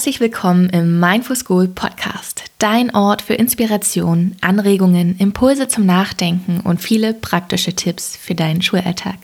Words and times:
Herzlich 0.00 0.20
willkommen 0.20 0.70
im 0.70 0.98
Mindful 0.98 1.36
School 1.36 1.68
Podcast, 1.68 2.44
dein 2.56 2.94
Ort 2.94 3.20
für 3.20 3.34
Inspiration, 3.34 4.34
Anregungen, 4.40 5.18
Impulse 5.18 5.68
zum 5.68 5.84
Nachdenken 5.84 6.60
und 6.60 6.80
viele 6.80 7.12
praktische 7.12 7.74
Tipps 7.74 8.16
für 8.16 8.34
deinen 8.34 8.62
Schulalltag. 8.62 9.18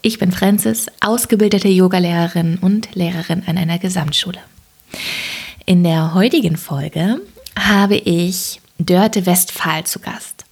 Ich 0.00 0.18
bin 0.18 0.32
Francis, 0.32 0.86
ausgebildete 1.02 1.68
Yogalehrerin 1.68 2.56
und 2.62 2.94
Lehrerin 2.94 3.42
an 3.46 3.58
einer 3.58 3.78
Gesamtschule. 3.78 4.38
In 5.66 5.84
der 5.84 6.14
heutigen 6.14 6.56
Folge 6.56 7.20
habe 7.58 7.96
ich 7.96 8.62
Dörte 8.78 9.26
Westphal 9.26 9.84
zu 9.84 9.98
Gast. 9.98 10.46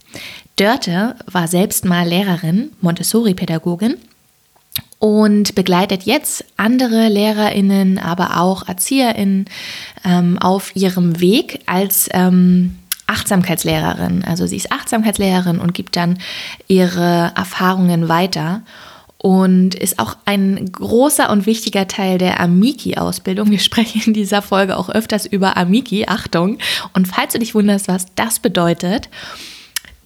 Dörte 0.56 1.16
war 1.24 1.48
selbst 1.48 1.86
mal 1.86 2.06
Lehrerin, 2.06 2.72
Montessori-Pädagogin 2.82 3.94
und 4.98 5.54
begleitet 5.54 6.04
jetzt 6.04 6.44
andere 6.56 7.08
Lehrerinnen, 7.08 7.98
aber 7.98 8.40
auch 8.40 8.66
Erzieherinnen 8.66 9.46
ähm, 10.04 10.38
auf 10.38 10.74
ihrem 10.74 11.20
Weg 11.20 11.60
als 11.66 12.08
ähm, 12.12 12.76
Achtsamkeitslehrerin. 13.06 14.24
Also 14.24 14.46
sie 14.46 14.56
ist 14.56 14.72
Achtsamkeitslehrerin 14.72 15.60
und 15.60 15.72
gibt 15.72 15.96
dann 15.96 16.18
ihre 16.66 17.32
Erfahrungen 17.36 18.08
weiter 18.08 18.62
und 19.18 19.74
ist 19.74 19.98
auch 19.98 20.16
ein 20.24 20.70
großer 20.70 21.30
und 21.30 21.46
wichtiger 21.46 21.88
Teil 21.88 22.18
der 22.18 22.40
Amiki-Ausbildung. 22.40 23.50
Wir 23.50 23.58
sprechen 23.60 24.02
in 24.06 24.14
dieser 24.14 24.42
Folge 24.42 24.76
auch 24.76 24.88
öfters 24.88 25.26
über 25.26 25.56
Amiki, 25.56 26.06
Achtung. 26.06 26.58
Und 26.92 27.06
falls 27.06 27.32
du 27.32 27.38
dich 27.38 27.54
wunderst, 27.54 27.88
was 27.88 28.06
das 28.14 28.40
bedeutet, 28.40 29.08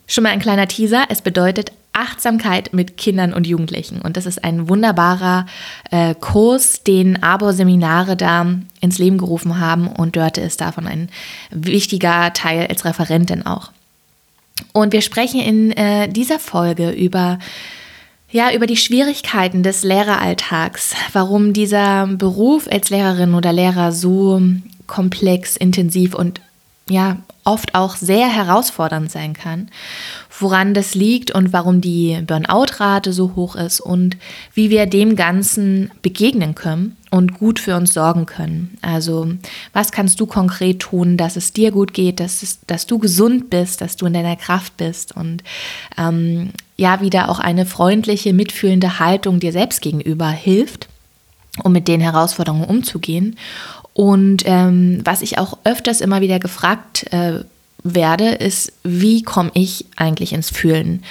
schon 0.06 0.24
mal 0.24 0.30
ein 0.30 0.41
kleiner 0.41 0.69
Teaser, 0.69 1.05
es 1.09 1.22
bedeutet 1.22 1.72
Achtsamkeit 1.92 2.72
mit 2.72 2.97
Kindern 2.97 3.34
und 3.34 3.47
Jugendlichen. 3.47 4.00
Und 4.00 4.17
das 4.17 4.27
ist 4.27 4.42
ein 4.44 4.69
wunderbarer 4.69 5.47
äh, 5.91 6.14
Kurs, 6.14 6.83
den 6.84 7.22
Abo-Seminare 7.22 8.17
da 8.17 8.47
ins 8.80 8.98
Leben 8.98 9.19
gerufen 9.19 9.61
haben. 9.61 9.89
Und 9.89 10.17
Dörte 10.17 10.41
ist 10.41 10.61
davon 10.61 10.86
ein 10.86 11.11
wichtiger 11.50 12.33
Teil 12.33 12.67
als 12.69 12.84
Referentin 12.84 13.44
auch. 13.44 13.72
Und 14.72 14.92
wir 14.92 15.02
sprechen 15.02 15.41
in 15.41 15.72
äh, 15.72 16.08
dieser 16.08 16.39
Folge 16.39 16.91
über 16.91 17.39
ja, 18.30 18.50
über 18.55 18.67
die 18.67 18.78
Schwierigkeiten 18.78 19.62
des 19.62 19.83
Lehreralltags, 19.83 20.95
warum 21.12 21.52
dieser 21.52 22.06
Beruf 22.06 22.67
als 22.67 22.89
Lehrerin 22.89 23.34
oder 23.34 23.52
Lehrer 23.52 23.92
so 23.92 24.41
komplex, 24.86 25.58
intensiv 25.58 26.14
und 26.14 26.41
ja, 26.89 27.19
oft 27.45 27.74
auch 27.74 27.97
sehr 27.97 28.28
herausfordernd 28.28 29.11
sein 29.11 29.34
kann, 29.34 29.69
woran 30.43 30.75
das 30.75 30.95
liegt 30.95 31.31
und 31.31 31.53
warum 31.53 31.81
die 31.81 32.21
Burnout-Rate 32.27 33.12
so 33.12 33.35
hoch 33.37 33.57
ist 33.57 33.81
und 33.81 34.17
wie 34.55 34.71
wir 34.71 34.87
dem 34.87 35.17
Ganzen 35.17 35.91
begegnen 36.03 36.55
können 36.55 36.97
und 37.11 37.39
gut 37.39 37.61
für 37.61 37.77
uns 37.77 37.95
sorgen 37.95 38.27
können. 38.27 38.77
Also 38.83 39.33
was 39.73 39.93
kannst 39.93 40.20
du 40.20 40.27
konkret 40.27 40.81
tun, 40.81 41.17
dass 41.17 41.37
es 41.37 41.53
dir 41.53 41.70
gut 41.70 41.95
geht, 41.95 42.20
dass, 42.20 42.43
es, 42.43 42.61
dass 42.67 42.87
du 42.87 42.98
gesund 42.98 43.51
bist, 43.51 43.81
dass 43.81 43.97
du 43.97 44.07
in 44.07 44.13
deiner 44.13 44.37
Kraft 44.37 44.77
bist 44.77 45.17
und 45.17 45.43
ähm, 45.97 46.51
ja 46.77 47.01
wieder 47.01 47.29
auch 47.29 47.39
eine 47.39 47.67
freundliche, 47.67 48.33
mitfühlende 48.33 48.98
Haltung 48.98 49.41
dir 49.41 49.53
selbst 49.53 49.81
gegenüber 49.81 50.29
hilft, 50.29 50.89
um 51.63 51.73
mit 51.73 51.87
den 51.87 52.01
Herausforderungen 52.01 52.65
umzugehen. 52.65 53.37
Und 53.95 54.45
ähm, 54.47 55.03
was 55.05 55.23
ich 55.23 55.39
auch 55.39 55.59
öfters 55.65 56.01
immer 56.01 56.23
wieder 56.23 56.39
gefragt 56.39 57.13
äh, 57.13 57.41
werde, 57.84 58.30
ist, 58.30 58.72
wie 58.83 59.22
komme 59.22 59.50
ich 59.55 59.86
eigentlich 59.97 60.33
ins 60.33 60.50
Fühlen? 60.50 61.02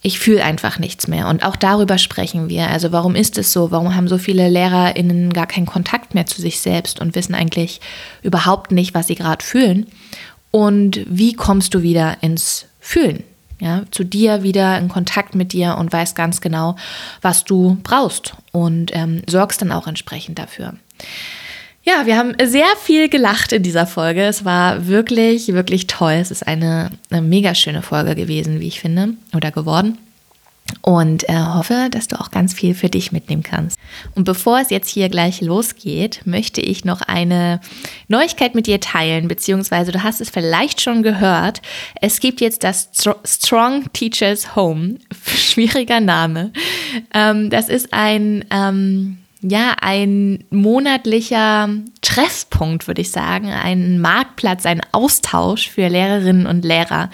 Ich 0.00 0.20
fühle 0.20 0.44
einfach 0.44 0.78
nichts 0.78 1.08
mehr. 1.08 1.28
Und 1.28 1.44
auch 1.44 1.56
darüber 1.56 1.98
sprechen 1.98 2.48
wir. 2.48 2.68
Also 2.68 2.92
warum 2.92 3.16
ist 3.16 3.36
es 3.36 3.52
so? 3.52 3.70
Warum 3.70 3.94
haben 3.94 4.08
so 4.08 4.16
viele 4.16 4.48
LehrerInnen 4.48 5.32
gar 5.32 5.46
keinen 5.46 5.66
Kontakt 5.66 6.14
mehr 6.14 6.26
zu 6.26 6.40
sich 6.40 6.60
selbst 6.60 7.00
und 7.00 7.14
wissen 7.14 7.34
eigentlich 7.34 7.80
überhaupt 8.22 8.70
nicht, 8.70 8.94
was 8.94 9.08
sie 9.08 9.16
gerade 9.16 9.44
fühlen? 9.44 9.86
Und 10.50 11.00
wie 11.06 11.34
kommst 11.34 11.74
du 11.74 11.82
wieder 11.82 12.22
ins 12.22 12.66
Fühlen? 12.80 13.24
Ja, 13.60 13.82
zu 13.90 14.04
dir 14.04 14.44
wieder 14.44 14.78
in 14.78 14.88
Kontakt 14.88 15.34
mit 15.34 15.52
dir 15.52 15.76
und 15.78 15.92
weißt 15.92 16.14
ganz 16.14 16.40
genau, 16.40 16.76
was 17.22 17.44
du 17.44 17.76
brauchst 17.82 18.34
und 18.52 18.94
ähm, 18.94 19.22
sorgst 19.26 19.60
dann 19.60 19.72
auch 19.72 19.88
entsprechend 19.88 20.38
dafür. 20.38 20.74
Ja, 21.88 22.04
wir 22.04 22.18
haben 22.18 22.34
sehr 22.44 22.68
viel 22.82 23.08
gelacht 23.08 23.50
in 23.52 23.62
dieser 23.62 23.86
Folge. 23.86 24.24
Es 24.24 24.44
war 24.44 24.88
wirklich, 24.88 25.48
wirklich 25.54 25.86
toll. 25.86 26.12
Es 26.20 26.30
ist 26.30 26.46
eine, 26.46 26.90
eine 27.08 27.22
mega 27.22 27.54
schöne 27.54 27.80
Folge 27.80 28.14
gewesen, 28.14 28.60
wie 28.60 28.68
ich 28.68 28.78
finde, 28.78 29.14
oder 29.34 29.50
geworden. 29.50 29.96
Und 30.82 31.26
äh, 31.30 31.38
hoffe, 31.38 31.88
dass 31.90 32.06
du 32.06 32.20
auch 32.20 32.30
ganz 32.30 32.52
viel 32.52 32.74
für 32.74 32.90
dich 32.90 33.10
mitnehmen 33.10 33.42
kannst. 33.42 33.78
Und 34.14 34.24
bevor 34.24 34.60
es 34.60 34.68
jetzt 34.68 34.90
hier 34.90 35.08
gleich 35.08 35.40
losgeht, 35.40 36.20
möchte 36.26 36.60
ich 36.60 36.84
noch 36.84 37.00
eine 37.00 37.58
Neuigkeit 38.08 38.54
mit 38.54 38.66
dir 38.66 38.80
teilen, 38.80 39.26
beziehungsweise 39.26 39.90
du 39.90 40.02
hast 40.02 40.20
es 40.20 40.28
vielleicht 40.28 40.82
schon 40.82 41.02
gehört. 41.02 41.62
Es 42.02 42.20
gibt 42.20 42.42
jetzt 42.42 42.64
das 42.64 42.90
Strong 43.24 43.90
Teachers 43.94 44.54
Home. 44.54 44.96
Schwieriger 45.24 46.00
Name. 46.00 46.52
Ähm, 47.14 47.48
das 47.48 47.70
ist 47.70 47.94
ein 47.94 48.44
ähm, 48.50 49.16
ja, 49.40 49.76
ein 49.80 50.44
monatlicher 50.50 51.68
Treffpunkt, 52.02 52.86
würde 52.88 53.02
ich 53.02 53.10
sagen, 53.10 53.48
ein 53.48 54.00
Marktplatz, 54.00 54.66
ein 54.66 54.80
Austausch 54.92 55.68
für 55.68 55.88
Lehrerinnen 55.88 56.46
und 56.46 56.64
Lehrer, 56.64 57.10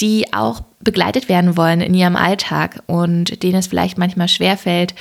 die 0.00 0.32
auch 0.34 0.62
begleitet 0.80 1.30
werden 1.30 1.56
wollen 1.56 1.80
in 1.80 1.94
ihrem 1.94 2.16
Alltag 2.16 2.82
und 2.86 3.42
denen 3.42 3.56
es 3.56 3.68
vielleicht 3.68 3.96
manchmal 3.96 4.28
schwerfällt, 4.28 4.94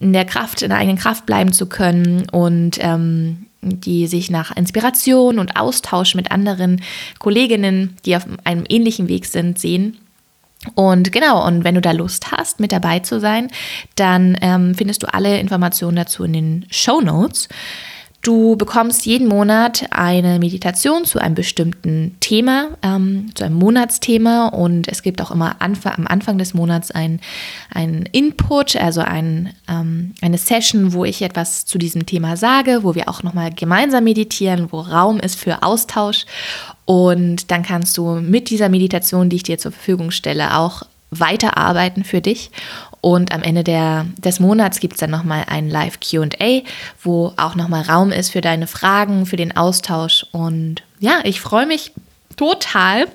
in 0.00 0.12
der 0.12 0.24
Kraft, 0.24 0.62
in 0.62 0.70
der 0.70 0.78
eigenen 0.78 0.98
Kraft 0.98 1.26
bleiben 1.26 1.52
zu 1.52 1.66
können 1.66 2.28
und 2.30 2.78
ähm, 2.80 3.46
die 3.62 4.06
sich 4.06 4.30
nach 4.30 4.56
Inspiration 4.56 5.38
und 5.38 5.56
Austausch 5.56 6.14
mit 6.14 6.32
anderen 6.32 6.82
Kolleginnen, 7.18 7.96
die 8.04 8.16
auf 8.16 8.26
einem 8.44 8.64
ähnlichen 8.68 9.08
Weg 9.08 9.26
sind, 9.26 9.58
sehen 9.58 9.98
und 10.74 11.10
genau, 11.10 11.46
und 11.46 11.64
wenn 11.64 11.74
du 11.74 11.80
da 11.80 11.92
Lust 11.92 12.32
hast, 12.32 12.60
mit 12.60 12.72
dabei 12.72 12.98
zu 13.00 13.18
sein, 13.18 13.48
dann 13.96 14.36
ähm, 14.42 14.74
findest 14.74 15.02
du 15.02 15.12
alle 15.12 15.38
Informationen 15.38 15.96
dazu 15.96 16.24
in 16.24 16.32
den 16.34 16.66
Show 16.70 17.00
Notes. 17.00 17.48
Du 18.22 18.54
bekommst 18.54 19.06
jeden 19.06 19.28
Monat 19.28 19.86
eine 19.90 20.38
Meditation 20.38 21.06
zu 21.06 21.18
einem 21.18 21.34
bestimmten 21.34 22.16
Thema, 22.20 22.76
ähm, 22.82 23.30
zu 23.34 23.44
einem 23.44 23.54
Monatsthema 23.54 24.48
und 24.48 24.88
es 24.88 25.02
gibt 25.02 25.22
auch 25.22 25.30
immer 25.30 25.62
Anf 25.62 25.86
am 25.86 26.06
Anfang 26.06 26.36
des 26.36 26.52
Monats 26.52 26.90
ein, 26.90 27.20
ein 27.72 28.06
Input, 28.12 28.76
also 28.76 29.00
ein, 29.00 29.54
ähm, 29.66 30.12
eine 30.20 30.36
Session, 30.36 30.92
wo 30.92 31.06
ich 31.06 31.22
etwas 31.22 31.64
zu 31.64 31.78
diesem 31.78 32.04
Thema 32.04 32.36
sage, 32.36 32.80
wo 32.82 32.94
wir 32.94 33.08
auch 33.08 33.22
nochmal 33.22 33.52
gemeinsam 33.54 34.04
meditieren, 34.04 34.70
wo 34.70 34.80
Raum 34.80 35.18
ist 35.18 35.40
für 35.40 35.62
Austausch 35.62 36.26
und 36.90 37.52
dann 37.52 37.62
kannst 37.62 37.96
du 37.98 38.16
mit 38.16 38.50
dieser 38.50 38.68
Meditation, 38.68 39.28
die 39.28 39.36
ich 39.36 39.44
dir 39.44 39.58
zur 39.58 39.70
Verfügung 39.70 40.10
stelle, 40.10 40.56
auch 40.56 40.82
weiterarbeiten 41.12 42.02
für 42.02 42.20
dich. 42.20 42.50
Und 43.00 43.30
am 43.30 43.44
Ende 43.44 43.62
der, 43.62 44.06
des 44.18 44.40
Monats 44.40 44.80
gibt 44.80 44.94
es 44.94 44.98
dann 44.98 45.10
nochmal 45.10 45.44
ein 45.46 45.70
Live 45.70 46.00
QA, 46.00 46.62
wo 47.00 47.32
auch 47.36 47.54
nochmal 47.54 47.82
Raum 47.82 48.10
ist 48.10 48.30
für 48.30 48.40
deine 48.40 48.66
Fragen, 48.66 49.24
für 49.24 49.36
den 49.36 49.56
Austausch. 49.56 50.26
Und 50.32 50.82
ja, 50.98 51.20
ich 51.22 51.40
freue 51.40 51.64
mich 51.64 51.92
total. 52.36 53.06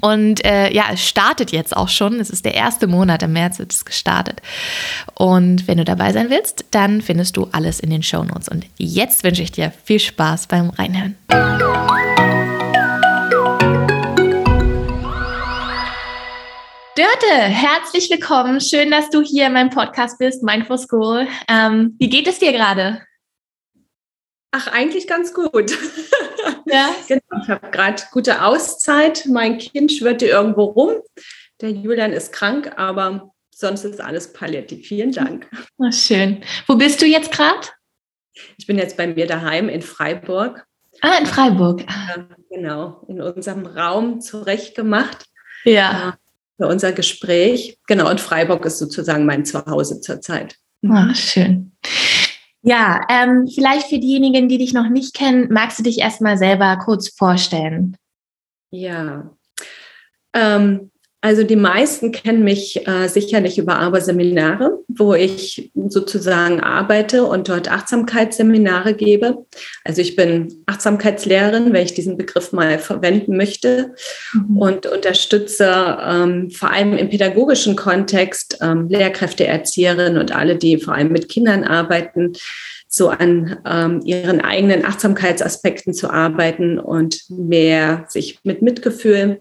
Und 0.00 0.44
äh, 0.44 0.72
ja, 0.72 0.86
es 0.92 1.06
startet 1.06 1.52
jetzt 1.52 1.76
auch 1.76 1.88
schon. 1.88 2.18
Es 2.18 2.30
ist 2.30 2.44
der 2.44 2.54
erste 2.54 2.88
Monat, 2.88 3.22
im 3.22 3.32
März 3.32 3.60
wird 3.60 3.72
es 3.72 3.84
gestartet. 3.84 4.42
Und 5.14 5.68
wenn 5.68 5.78
du 5.78 5.84
dabei 5.84 6.12
sein 6.12 6.30
willst, 6.30 6.64
dann 6.72 7.00
findest 7.00 7.36
du 7.36 7.46
alles 7.52 7.78
in 7.78 7.90
den 7.90 8.02
Show 8.02 8.24
Notes. 8.24 8.48
Und 8.48 8.66
jetzt 8.76 9.22
wünsche 9.22 9.44
ich 9.44 9.52
dir 9.52 9.72
viel 9.84 10.00
Spaß 10.00 10.48
beim 10.48 10.70
Reinhören. 10.70 11.14
Dörte, 16.98 17.44
herzlich 17.44 18.10
willkommen. 18.10 18.60
Schön, 18.60 18.90
dass 18.90 19.08
du 19.08 19.22
hier 19.22 19.46
in 19.46 19.52
meinem 19.52 19.70
Podcast 19.70 20.18
bist, 20.18 20.42
Mindful 20.42 20.78
School. 20.78 21.28
Ähm, 21.46 21.94
wie 22.00 22.08
geht 22.08 22.26
es 22.26 22.40
dir 22.40 22.50
gerade? 22.50 23.02
Ach, 24.50 24.66
eigentlich 24.72 25.06
ganz 25.06 25.32
gut. 25.32 25.78
Ja. 26.66 26.94
genau, 27.06 27.42
ich 27.42 27.48
habe 27.48 27.70
gerade 27.70 28.02
gute 28.12 28.44
Auszeit. 28.44 29.24
Mein 29.26 29.56
Kind 29.56 29.90
schwirrte 29.90 30.26
irgendwo 30.26 30.64
rum. 30.64 30.96
Der 31.62 31.70
Julian 31.70 32.12
ist 32.12 32.32
krank, 32.32 32.72
aber 32.76 33.32
sonst 33.54 33.84
ist 33.84 34.02
alles 34.02 34.34
palliativ. 34.34 34.86
Vielen 34.86 35.12
Dank. 35.12 35.48
Ach, 35.82 35.92
schön. 35.92 36.42
Wo 36.66 36.74
bist 36.74 37.00
du 37.00 37.06
jetzt 37.06 37.32
gerade? 37.32 37.68
Ich 38.58 38.66
bin 38.66 38.76
jetzt 38.76 38.98
bei 38.98 39.06
mir 39.06 39.26
daheim 39.26 39.70
in 39.70 39.80
Freiburg. 39.80 40.66
Ah, 41.00 41.16
in 41.18 41.26
Freiburg. 41.26 41.84
Genau, 42.50 43.02
in 43.08 43.22
unserem 43.22 43.64
Raum 43.64 44.20
zurechtgemacht. 44.20 45.26
Ja 45.64 46.18
für 46.58 46.66
unser 46.66 46.92
Gespräch. 46.92 47.78
Genau, 47.86 48.10
und 48.10 48.20
Freiburg 48.20 48.66
ist 48.66 48.78
sozusagen 48.78 49.24
mein 49.24 49.44
Zuhause 49.44 50.00
zurzeit. 50.00 50.56
Ach, 50.86 51.14
schön. 51.14 51.72
Ja, 52.62 53.06
ähm, 53.08 53.48
vielleicht 53.52 53.86
für 53.86 53.98
diejenigen, 53.98 54.48
die 54.48 54.58
dich 54.58 54.74
noch 54.74 54.88
nicht 54.88 55.14
kennen, 55.14 55.48
magst 55.50 55.78
du 55.78 55.82
dich 55.84 56.00
erstmal 56.00 56.36
selber 56.36 56.76
kurz 56.84 57.08
vorstellen? 57.08 57.96
Ja, 58.70 59.30
ähm, 60.34 60.90
Also 61.20 61.42
die 61.42 61.56
meisten 61.56 62.12
kennen 62.12 62.44
mich 62.44 62.86
äh, 62.86 63.08
sicherlich 63.08 63.58
über 63.58 63.80
Aber-Seminare, 63.80 64.78
wo 64.86 65.14
ich 65.14 65.72
sozusagen 65.88 66.60
arbeite 66.60 67.24
und 67.24 67.48
dort 67.48 67.68
Achtsamkeitsseminare 67.68 68.94
gebe. 68.94 69.44
Also 69.82 70.00
ich 70.00 70.14
bin 70.14 70.62
Achtsamkeitslehrerin, 70.66 71.72
wenn 71.72 71.84
ich 71.84 71.94
diesen 71.94 72.16
Begriff 72.16 72.52
mal 72.52 72.78
verwenden 72.78 73.36
möchte, 73.36 73.94
mhm. 74.32 74.58
und 74.58 74.86
unterstütze 74.86 75.98
ähm, 76.00 76.50
vor 76.52 76.70
allem 76.70 76.96
im 76.96 77.10
pädagogischen 77.10 77.74
Kontext 77.74 78.58
ähm, 78.60 78.88
Lehrkräfte, 78.88 79.44
Erzieherinnen 79.44 80.18
und 80.18 80.30
alle, 80.30 80.54
die 80.54 80.78
vor 80.78 80.94
allem 80.94 81.10
mit 81.10 81.28
Kindern 81.28 81.64
arbeiten, 81.64 82.34
so 82.86 83.08
an 83.08 83.58
ähm, 83.66 84.02
ihren 84.04 84.40
eigenen 84.40 84.84
Achtsamkeitsaspekten 84.84 85.92
zu 85.94 86.10
arbeiten 86.10 86.78
und 86.78 87.24
mehr 87.28 88.04
sich 88.08 88.38
mit 88.44 88.62
Mitgefühl 88.62 89.40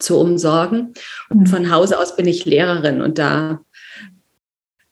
zu 0.00 0.18
umsorgen. 0.18 0.94
Und 1.28 1.40
mhm. 1.40 1.46
von 1.46 1.70
Hause 1.70 1.98
aus 1.98 2.16
bin 2.16 2.26
ich 2.26 2.44
Lehrerin 2.44 3.00
und 3.02 3.18
da 3.18 3.60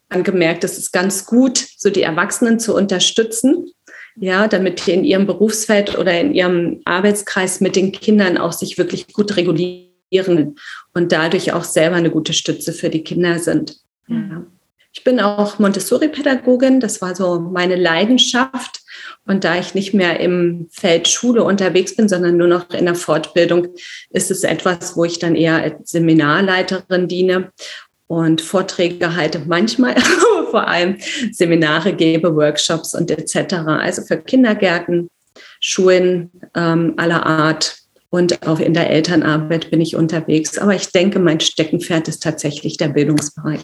angemerkt, 0.08 0.64
es 0.64 0.78
ist 0.78 0.92
ganz 0.92 1.26
gut, 1.26 1.58
so 1.76 1.90
die 1.90 2.02
Erwachsenen 2.02 2.58
zu 2.58 2.74
unterstützen, 2.74 3.70
ja, 4.16 4.48
damit 4.48 4.86
die 4.86 4.92
in 4.92 5.04
ihrem 5.04 5.26
Berufsfeld 5.26 5.98
oder 5.98 6.18
in 6.18 6.34
ihrem 6.34 6.80
Arbeitskreis 6.84 7.60
mit 7.60 7.76
den 7.76 7.92
Kindern 7.92 8.38
auch 8.38 8.52
sich 8.52 8.78
wirklich 8.78 9.12
gut 9.12 9.36
regulieren 9.36 10.56
und 10.94 11.12
dadurch 11.12 11.52
auch 11.52 11.64
selber 11.64 11.96
eine 11.96 12.10
gute 12.10 12.32
Stütze 12.32 12.72
für 12.72 12.90
die 12.90 13.04
Kinder 13.04 13.38
sind. 13.38 13.76
Ja. 14.08 14.44
Ich 14.92 15.04
bin 15.04 15.20
auch 15.20 15.58
Montessori-Pädagogin, 15.58 16.80
das 16.80 17.00
war 17.00 17.14
so 17.14 17.38
meine 17.38 17.76
Leidenschaft. 17.76 18.80
Und 19.28 19.44
da 19.44 19.58
ich 19.58 19.74
nicht 19.74 19.92
mehr 19.92 20.20
im 20.20 20.68
Feld 20.70 21.06
Schule 21.06 21.44
unterwegs 21.44 21.94
bin, 21.94 22.08
sondern 22.08 22.38
nur 22.38 22.48
noch 22.48 22.70
in 22.70 22.86
der 22.86 22.94
Fortbildung, 22.94 23.68
ist 24.10 24.30
es 24.30 24.42
etwas, 24.42 24.96
wo 24.96 25.04
ich 25.04 25.18
dann 25.18 25.36
eher 25.36 25.62
als 25.62 25.90
Seminarleiterin 25.90 27.08
diene 27.08 27.52
und 28.06 28.40
Vorträge 28.40 29.14
halte 29.14 29.42
manchmal, 29.46 29.96
vor 30.50 30.66
allem 30.66 30.96
Seminare 31.30 31.92
gebe, 31.92 32.34
Workshops 32.34 32.94
und 32.94 33.10
etc. 33.10 33.54
Also 33.66 34.02
für 34.02 34.16
Kindergärten, 34.16 35.10
Schulen 35.60 36.30
ähm, 36.56 36.94
aller 36.96 37.26
Art 37.26 37.76
und 38.10 38.48
auch 38.48 38.60
in 38.60 38.72
der 38.72 38.88
Elternarbeit 38.88 39.70
bin 39.70 39.82
ich 39.82 39.94
unterwegs. 39.94 40.56
Aber 40.56 40.74
ich 40.74 40.90
denke, 40.90 41.18
mein 41.18 41.40
Steckenpferd 41.40 42.08
ist 42.08 42.22
tatsächlich 42.22 42.78
der 42.78 42.88
Bildungsbereich. 42.88 43.62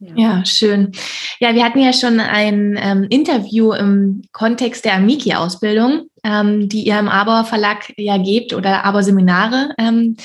Ja. 0.00 0.44
schön. 0.44 0.92
Ja, 1.40 1.54
wir 1.54 1.64
hatten 1.64 1.80
ja 1.80 1.92
schon 1.92 2.20
ein 2.20 2.78
ähm, 2.80 3.06
Interview 3.10 3.72
im 3.72 4.22
Kontext 4.32 4.84
der 4.84 4.94
Amiki-Ausbildung, 4.94 6.08
ähm, 6.24 6.68
die 6.68 6.86
ihr 6.86 6.98
im 6.98 7.08
Abauer 7.08 7.44
Verlag 7.44 7.92
ja 7.96 8.18
gebt 8.18 8.52
oder 8.52 8.84
Abauer 8.84 9.02
Seminare. 9.02 9.74
Ähm, 9.78 10.16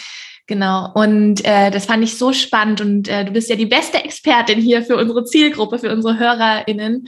genau. 0.47 0.91
Und 0.93 1.45
äh, 1.45 1.71
das 1.71 1.85
fand 1.85 2.03
ich 2.03 2.17
so 2.17 2.33
spannend 2.33 2.81
und 2.81 3.07
äh, 3.07 3.25
du 3.25 3.31
bist 3.31 3.49
ja 3.49 3.55
die 3.55 3.65
beste 3.65 4.03
Expertin 4.03 4.59
hier 4.59 4.83
für 4.83 4.97
unsere 4.97 5.23
Zielgruppe, 5.25 5.79
für 5.79 5.91
unsere 5.91 6.19
HörerInnen 6.19 7.07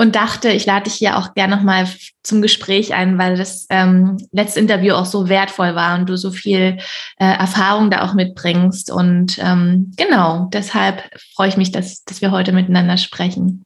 und 0.00 0.14
dachte, 0.14 0.50
ich 0.50 0.64
lade 0.64 0.84
dich 0.84 0.94
hier 0.94 1.18
auch 1.18 1.34
gerne 1.34 1.56
nochmal 1.56 1.88
zum 2.22 2.40
Gespräch 2.40 2.94
ein, 2.94 3.18
weil 3.18 3.36
das 3.36 3.66
ähm, 3.68 4.16
letzte 4.30 4.60
Interview 4.60 4.94
auch 4.94 5.04
so 5.04 5.28
wertvoll 5.28 5.74
war 5.74 5.98
und 5.98 6.08
du 6.08 6.16
so 6.16 6.30
viel 6.30 6.78
äh, 7.18 7.24
Erfahrung 7.24 7.90
da 7.90 8.04
auch 8.06 8.14
mitbringst. 8.14 8.92
Und 8.92 9.38
ähm, 9.40 9.92
genau, 9.96 10.48
deshalb 10.52 11.02
freue 11.34 11.48
ich 11.48 11.56
mich, 11.56 11.72
dass, 11.72 12.04
dass 12.04 12.22
wir 12.22 12.30
heute 12.30 12.52
miteinander 12.52 12.96
sprechen. 12.96 13.64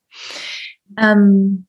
Ähm, 0.99 1.67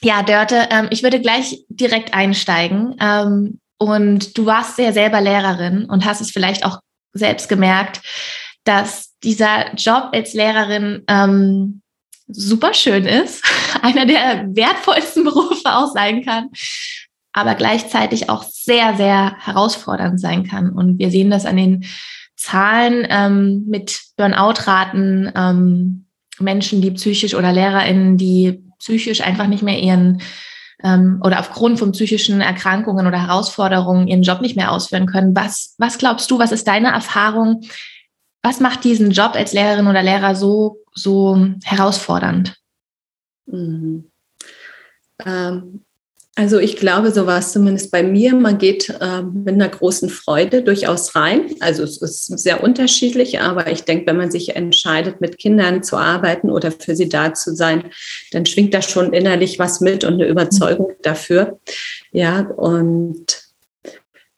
ja, 0.00 0.22
Dörte, 0.22 0.68
ähm, 0.70 0.86
ich 0.90 1.02
würde 1.02 1.20
gleich 1.20 1.64
direkt 1.68 2.14
einsteigen. 2.14 2.94
Ähm, 3.00 3.58
und 3.78 4.38
du 4.38 4.46
warst 4.46 4.78
ja 4.78 4.92
selber 4.92 5.20
Lehrerin 5.20 5.86
und 5.86 6.04
hast 6.04 6.20
es 6.20 6.30
vielleicht 6.30 6.64
auch 6.64 6.78
selbst 7.14 7.48
gemerkt, 7.48 8.00
dass 8.62 9.16
dieser 9.24 9.74
Job 9.74 10.10
als 10.12 10.34
Lehrerin 10.34 11.02
ähm, 11.08 11.82
super 12.28 12.74
schön 12.74 13.06
ist, 13.06 13.44
einer 13.82 14.06
der 14.06 14.46
wertvollsten 14.54 15.24
Berufe 15.24 15.74
auch 15.74 15.92
sein 15.92 16.24
kann, 16.24 16.50
aber 17.32 17.54
gleichzeitig 17.54 18.30
auch 18.30 18.42
sehr, 18.42 18.96
sehr 18.96 19.36
herausfordernd 19.38 20.20
sein 20.20 20.44
kann. 20.44 20.70
Und 20.70 20.98
wir 20.98 21.10
sehen 21.10 21.30
das 21.30 21.46
an 21.46 21.56
den 21.56 21.84
Zahlen 22.36 23.06
ähm, 23.10 23.64
mit 23.66 24.00
Burnout-Raten, 24.16 25.32
ähm, 25.34 26.06
Menschen, 26.38 26.80
die 26.80 26.92
psychisch 26.92 27.34
oder 27.34 27.52
LehrerInnen, 27.52 28.16
die 28.16 28.62
psychisch 28.78 29.20
einfach 29.20 29.48
nicht 29.48 29.62
mehr 29.62 29.78
ihren 29.78 30.22
ähm, 30.84 31.20
oder 31.24 31.40
aufgrund 31.40 31.78
von 31.78 31.92
psychischen 31.92 32.40
Erkrankungen 32.40 33.06
oder 33.06 33.26
Herausforderungen 33.26 34.06
ihren 34.06 34.22
Job 34.22 34.40
nicht 34.40 34.56
mehr 34.56 34.70
ausführen 34.70 35.06
können. 35.06 35.34
Was, 35.34 35.74
was 35.78 35.98
glaubst 35.98 36.30
du, 36.30 36.38
was 36.38 36.52
ist 36.52 36.68
deine 36.68 36.92
Erfahrung? 36.92 37.62
Was 38.42 38.60
macht 38.60 38.84
diesen 38.84 39.10
Job 39.10 39.32
als 39.34 39.52
Lehrerin 39.52 39.86
oder 39.86 40.02
Lehrer 40.02 40.34
so 40.34 40.78
so 40.94 41.36
herausfordernd? 41.64 42.56
Mhm. 43.46 44.10
Ähm, 45.24 45.84
also 46.38 46.60
ich 46.60 46.76
glaube, 46.76 47.10
so 47.10 47.26
war 47.26 47.40
es 47.40 47.50
zumindest 47.50 47.90
bei 47.90 48.04
mir. 48.04 48.32
Man 48.32 48.58
geht 48.58 48.90
äh, 49.00 49.22
mit 49.22 49.54
einer 49.54 49.68
großen 49.68 50.08
Freude 50.08 50.62
durchaus 50.62 51.16
rein. 51.16 51.52
Also 51.58 51.82
es 51.82 52.00
ist 52.00 52.26
sehr 52.26 52.62
unterschiedlich, 52.62 53.40
aber 53.40 53.72
ich 53.72 53.82
denke, 53.82 54.06
wenn 54.06 54.18
man 54.18 54.30
sich 54.30 54.54
entscheidet, 54.54 55.20
mit 55.20 55.38
Kindern 55.38 55.82
zu 55.82 55.96
arbeiten 55.96 56.48
oder 56.48 56.70
für 56.70 56.94
sie 56.94 57.08
da 57.08 57.34
zu 57.34 57.56
sein, 57.56 57.90
dann 58.30 58.46
schwingt 58.46 58.72
da 58.72 58.82
schon 58.82 59.12
innerlich 59.12 59.58
was 59.58 59.80
mit 59.80 60.04
und 60.04 60.14
eine 60.14 60.28
Überzeugung 60.28 60.92
dafür. 61.02 61.58
Ja, 62.12 62.42
und 62.42 63.47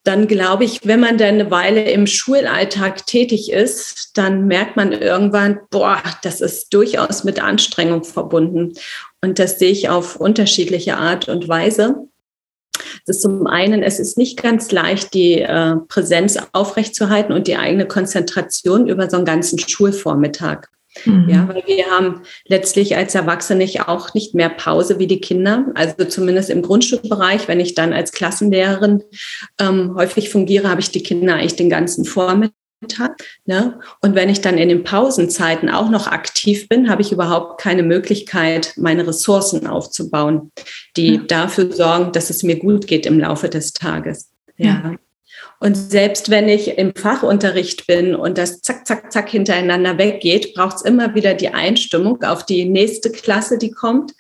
dann 0.05 0.27
glaube 0.29 0.65
ich, 0.65 0.81
wenn 0.85 1.01
man 1.01 1.19
dann 1.19 1.35
eine 1.35 1.51
Weile 1.51 1.91
im 1.91 2.07
Schulalltag 2.07 3.07
tätig 3.07 3.53
ist, 3.53 4.17
dann 4.17 4.47
merkt 4.47 4.77
man 4.77 4.93
irgendwann, 4.93 5.61
boah, 5.71 6.03
das 6.23 6.41
ist 6.41 6.73
durchaus 6.73 7.23
mit 7.25 7.43
Anstrengung 7.43 8.05
verbunden. 8.05 8.73
Und 9.21 9.39
das 9.39 9.59
sehe 9.59 9.71
ich 9.71 9.91
auf 9.91 10.17
unterschiedliche 10.17 10.97
Art 10.97 11.29
und 11.29 11.49
Weise. 11.49 12.07
Das 13.07 13.17
ist 13.17 13.23
zum 13.23 13.47
einen, 13.47 13.83
es 13.83 14.01
ist 14.01 14.17
nicht 14.17 14.43
ganz 14.43 14.73
leicht, 14.73 15.13
die 15.13 15.41
äh, 15.41 15.77
Präsenz 15.89 16.39
aufrechtzuerhalten 16.53 17.35
und 17.35 17.47
die 17.47 17.57
eigene 17.57 17.87
Konzentration 17.87 18.89
über 18.89 19.11
so 19.11 19.17
einen 19.17 19.27
ganzen 19.27 19.59
Schulvormittag. 19.59 20.69
Mhm. 21.05 21.29
Ja, 21.29 21.49
weil 21.49 21.63
wir 21.67 21.87
haben 21.87 22.23
letztlich 22.47 22.97
als 22.97 23.15
Erwachsene 23.15 23.61
auch 23.87 24.15
nicht 24.15 24.35
mehr 24.35 24.49
Pause 24.49 24.99
wie 24.99 25.07
die 25.07 25.21
Kinder. 25.21 25.67
Also 25.75 26.05
zumindest 26.05 26.51
im 26.51 26.63
Grundschulbereich, 26.63 27.49
wenn 27.49 27.61
ich 27.61 27.75
dann 27.75 27.93
als 27.93 28.13
Klassenlehrerin 28.13 29.03
ähm, 29.61 29.95
häufig 29.97 30.31
fungiere, 30.31 30.69
habe 30.69 30.81
ich 30.81 30.91
die 30.91 31.03
Kinder 31.03 31.35
eigentlich 31.35 31.57
den 31.57 31.71
ganzen 31.71 32.05
Vormittag. 32.05 32.53
Ne? 33.45 33.79
Und 34.01 34.15
wenn 34.15 34.29
ich 34.31 34.41
dann 34.41 34.59
in 34.59 34.69
den 34.69 34.83
Pausenzeiten 34.85 35.69
auch 35.69 35.91
noch 35.91 36.07
aktiv 36.07 36.69
bin, 36.69 36.89
habe 36.89 37.03
ich 37.03 37.13
überhaupt 37.13 37.61
keine 37.61 37.83
Möglichkeit, 37.83 38.73
meine 38.77 39.07
Ressourcen 39.07 39.67
aufzubauen, 39.67 40.51
die 40.97 41.15
ja. 41.15 41.21
dafür 41.21 41.71
sorgen, 41.73 42.13
dass 42.13 42.31
es 42.31 42.43
mir 42.43 42.59
gut 42.59 42.87
geht 42.87 43.07
im 43.07 43.21
Laufe 43.21 43.49
des 43.49 43.73
Tages. 43.73 44.31
ja. 44.57 44.83
ja. 44.85 44.95
Und 45.63 45.75
selbst 45.75 46.31
wenn 46.31 46.49
ich 46.49 46.79
im 46.79 46.95
Fachunterricht 46.95 47.87
bin 47.87 48.15
und 48.15 48.39
das 48.39 48.63
zack, 48.63 48.87
zack, 48.87 49.13
zack 49.13 49.29
hintereinander 49.29 49.99
weggeht, 49.99 50.55
braucht 50.55 50.77
es 50.77 50.83
immer 50.83 51.15
wieder 51.15 51.35
die 51.35 51.51
Einstimmung 51.51 52.23
auf 52.23 52.47
die 52.47 52.65
nächste 52.65 53.13
Klasse, 53.13 53.59
die 53.59 53.71
kommt, 53.71 54.13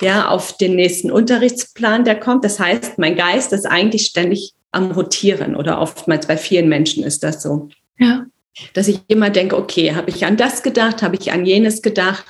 ja, 0.00 0.28
auf 0.28 0.56
den 0.56 0.74
nächsten 0.74 1.12
Unterrichtsplan, 1.12 2.04
der 2.04 2.18
kommt. 2.18 2.44
Das 2.44 2.58
heißt, 2.58 2.98
mein 2.98 3.14
Geist 3.14 3.52
ist 3.52 3.64
eigentlich 3.64 4.06
ständig 4.06 4.54
am 4.72 4.90
Rotieren 4.90 5.54
oder 5.54 5.80
oftmals 5.80 6.26
bei 6.26 6.36
vielen 6.36 6.68
Menschen 6.68 7.04
ist 7.04 7.22
das 7.22 7.44
so. 7.44 7.68
Ja. 7.98 8.26
Dass 8.74 8.88
ich 8.88 8.98
immer 9.06 9.30
denke, 9.30 9.56
okay, 9.56 9.94
habe 9.94 10.10
ich 10.10 10.26
an 10.26 10.36
das 10.36 10.64
gedacht, 10.64 11.02
habe 11.02 11.14
ich 11.14 11.30
an 11.30 11.46
jenes 11.46 11.80
gedacht, 11.80 12.26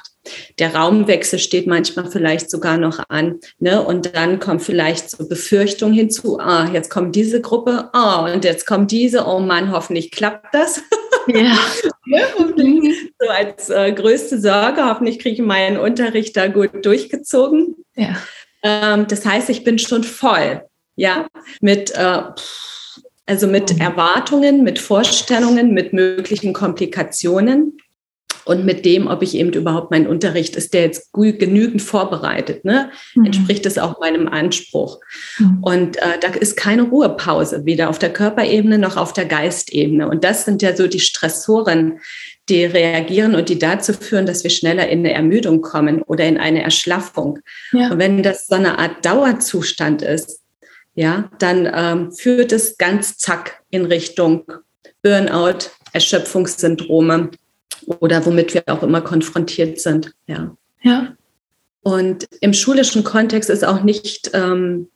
der 0.59 0.75
Raumwechsel 0.75 1.39
steht 1.39 1.67
manchmal 1.67 2.11
vielleicht 2.11 2.51
sogar 2.51 2.79
noch 2.79 3.01
an. 3.09 3.41
Ne? 3.59 3.83
Und 3.83 4.15
dann 4.15 4.39
kommt 4.39 4.63
vielleicht 4.63 5.11
so 5.11 5.29
Befürchtung 5.29 5.93
hinzu, 5.93 6.39
ah, 6.39 6.69
jetzt 6.73 6.91
kommt 6.91 7.15
diese 7.17 7.41
Gruppe, 7.41 7.91
ah, 7.93 8.33
und 8.33 8.45
jetzt 8.45 8.67
kommt 8.67 8.91
diese, 8.91 9.27
oh 9.27 9.41
Mann, 9.41 9.73
hoffentlich 9.73 10.11
klappt 10.11 10.55
das. 10.55 10.83
Ja. 11.31 11.59
mhm. 12.57 12.95
so 13.19 13.29
als 13.29 13.69
äh, 13.69 13.93
größte 13.93 14.41
Sorge, 14.41 14.87
hoffentlich 14.87 15.19
kriege 15.19 15.35
ich 15.35 15.47
meinen 15.47 15.77
Unterricht 15.77 16.35
da 16.39 16.49
gut 16.49 16.71
durchgezogen. 16.87 17.75
Ja. 17.97 18.17
Ähm, 18.63 19.07
das 19.09 19.27
heißt, 19.27 19.51
ich 19.51 19.63
bin 19.63 19.79
schon 19.79 20.05
voll, 20.05 20.63
ja, 20.97 21.27
mit 21.61 21.91
äh, 21.95 22.23
also 23.29 23.47
mit 23.47 23.75
mhm. 23.75 23.81
Erwartungen, 23.83 24.65
mit 24.65 24.79
Vorstellungen, 24.79 25.75
mit 25.75 25.93
möglichen 25.93 26.55
Komplikationen 26.55 27.77
und 28.49 28.65
mit 28.65 28.87
dem, 28.87 29.09
ob 29.09 29.23
ich 29.23 29.37
eben 29.37 29.53
überhaupt 29.53 29.91
mein 29.91 30.07
Unterricht 30.07 30.57
ist, 30.57 30.73
der 30.73 30.83
jetzt 30.83 31.13
genügend 31.13 31.83
vorbereitet, 31.83 32.65
ne? 32.65 32.91
Mhm. 33.15 33.27
entspricht 33.27 33.67
es 33.67 33.77
auch 33.77 34.01
meinem 34.01 34.27
Anspruch. 34.27 35.01
Mhm. 35.39 35.59
Und 35.61 35.97
äh, 35.99 36.19
da 36.21 36.29
ist 36.29 36.57
keine 36.57 36.83
Ruhepause, 36.83 37.67
weder 37.67 37.91
auf 37.91 37.99
der 37.99 38.11
Körperebene 38.11 38.79
noch 38.79 38.97
auf 38.97 39.13
der 39.13 39.27
Geistebene. 39.27 40.09
Und 40.09 40.25
das 40.25 40.47
sind 40.47 40.63
ja 40.63 40.75
so 40.75 40.87
die 40.87 41.01
Stressoren, 41.01 42.01
die 42.49 42.65
reagieren 42.65 43.35
und 43.35 43.51
die 43.51 43.59
dazu 43.59 43.93
führen, 43.93 44.25
dass 44.25 44.45
wir 44.45 44.51
schneller 44.51 44.89
in 44.89 45.01
eine 45.01 45.13
Ermüdung 45.13 45.61
kommen 45.61 46.01
oder 46.01 46.25
in 46.25 46.39
eine 46.39 46.63
Erschlaffung. 46.63 47.41
Ja. 47.73 47.91
Und 47.91 47.99
wenn 47.99 48.23
das 48.23 48.47
so 48.47 48.55
eine 48.55 48.79
Art 48.79 49.05
Dauerzustand 49.05 50.01
ist, 50.01 50.41
ja, 50.95 51.31
dann 51.39 51.71
ähm, 51.73 52.13
führt 52.13 52.53
es 52.53 52.79
ganz 52.79 53.19
zack 53.19 53.61
in 53.69 53.85
Richtung 53.85 54.45
Burnout, 55.03 55.71
Erschöpfungssyndrome 55.93 57.31
oder 57.87 58.25
womit 58.27 58.55
wir 58.55 58.65
auch 58.67 58.83
immer 58.83 59.01
konfrontiert 59.01 59.81
sind. 59.81 60.13
Ja. 60.27 60.57
Ja. 60.83 61.17
Und 61.83 62.29
im 62.41 62.53
schulischen 62.53 63.05
Kontext 63.05 63.51
ist 63.51 63.65
auch 63.65 63.83
nicht 63.83 64.31
ähm, 64.35 64.89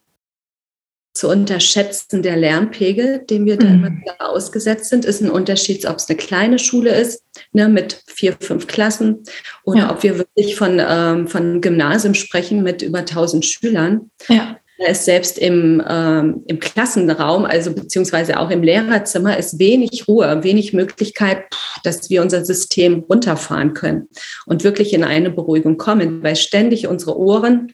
zu 1.14 1.28
unterschätzen 1.28 2.22
der 2.22 2.36
Lernpegel, 2.36 3.24
dem 3.28 3.44
wir 3.44 3.56
mhm. 3.56 3.58
da 3.58 3.66
immer 3.66 3.90
wieder 3.90 4.28
ausgesetzt 4.28 4.86
sind, 4.86 5.04
ist 5.04 5.20
ein 5.20 5.30
Unterschied, 5.30 5.86
ob 5.86 5.96
es 5.96 6.08
eine 6.08 6.16
kleine 6.16 6.58
Schule 6.58 6.94
ist, 6.94 7.22
ne, 7.52 7.68
mit 7.68 8.02
vier, 8.06 8.36
fünf 8.40 8.66
Klassen, 8.66 9.22
oder 9.64 9.80
ja. 9.80 9.90
ob 9.90 10.02
wir 10.02 10.18
wirklich 10.18 10.56
von, 10.56 10.80
ähm, 10.80 11.28
von 11.28 11.60
Gymnasium 11.60 12.14
sprechen 12.14 12.62
mit 12.62 12.82
über 12.82 13.00
1000 13.00 13.44
Schülern. 13.44 14.10
Ja. 14.28 14.56
Ist 14.78 15.04
selbst 15.04 15.38
im, 15.38 15.82
ähm, 15.88 16.42
im 16.46 16.58
Klassenraum, 16.58 17.44
also 17.44 17.72
beziehungsweise 17.72 18.40
auch 18.40 18.50
im 18.50 18.62
Lehrerzimmer, 18.62 19.36
ist 19.36 19.58
wenig 19.58 20.08
Ruhe, 20.08 20.42
wenig 20.42 20.72
Möglichkeit, 20.72 21.44
dass 21.84 22.10
wir 22.10 22.22
unser 22.22 22.44
System 22.44 23.04
runterfahren 23.08 23.74
können 23.74 24.08
und 24.46 24.64
wirklich 24.64 24.92
in 24.92 25.04
eine 25.04 25.30
Beruhigung 25.30 25.76
kommen, 25.76 26.22
weil 26.22 26.36
ständig 26.36 26.88
unsere 26.88 27.16
Ohren 27.16 27.72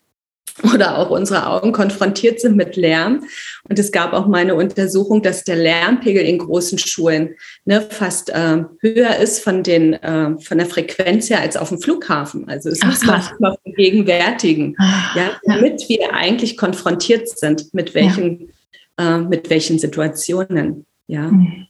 oder 0.75 0.99
auch 0.99 1.11
unsere 1.11 1.47
Augen 1.47 1.73
konfrontiert 1.73 2.41
sind 2.41 2.57
mit 2.57 2.77
Lärm. 2.77 3.25
Und 3.69 3.79
es 3.79 3.93
gab 3.93 4.13
auch 4.13 4.27
mal 4.27 4.39
eine 4.39 4.55
Untersuchung, 4.55 5.23
dass 5.23 5.45
der 5.45 5.57
Lärmpegel 5.57 6.23
in 6.23 6.39
großen 6.39 6.79
Schulen 6.79 7.35
ne, 7.65 7.81
fast 7.81 8.31
äh, 8.31 8.65
höher 8.81 9.17
ist 9.17 9.43
von, 9.43 9.63
den, 9.63 9.95
äh, 9.95 10.39
von 10.41 10.59
der 10.59 10.67
Frequenz 10.67 11.31
her 11.31 11.41
als 11.41 11.57
auf 11.57 11.69
dem 11.69 11.81
Flughafen. 11.81 12.49
Also 12.49 12.71
es 12.71 12.83
muss 12.85 13.05
man 13.05 13.23
sich 13.23 13.39
mal 13.39 13.57
vergegenwärtigen, 13.63 14.75
ah, 14.79 15.17
ja, 15.17 15.31
damit 15.45 15.89
wir 15.89 16.13
eigentlich 16.15 16.57
konfrontiert 16.57 17.29
sind 17.29 17.73
mit 17.73 17.95
welchen, 17.95 18.51
ja. 18.99 19.17
äh, 19.17 19.21
mit 19.21 19.51
welchen 19.51 19.79
Situationen. 19.79 20.87
Ja. 21.07 21.23
Mhm. 21.23 21.67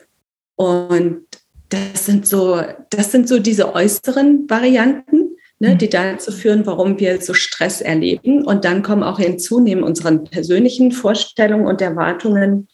Und 0.57 1.21
das 1.68 2.07
sind 2.07 2.26
so, 2.26 2.62
das 2.90 3.12
sind 3.12 3.28
so 3.28 3.38
diese 3.38 3.75
äußeren 3.75 4.49
Varianten 4.49 5.28
ne, 5.59 5.77
die 5.77 5.88
dazu 5.88 6.33
führen, 6.33 6.67
warum 6.67 6.99
wir 6.99 7.21
so 7.21 7.35
Stress 7.35 7.81
erleben. 7.81 8.45
Und 8.45 8.65
dann 8.65 8.83
kommen 8.83 9.03
auch 9.03 9.19
hinzu, 9.19 9.61
neben 9.61 9.83
unseren 9.83 10.25
persönlichen 10.25 10.93
Vorstellungen 10.93 11.67
und 11.67 11.81
Erwartungen, 11.81 12.69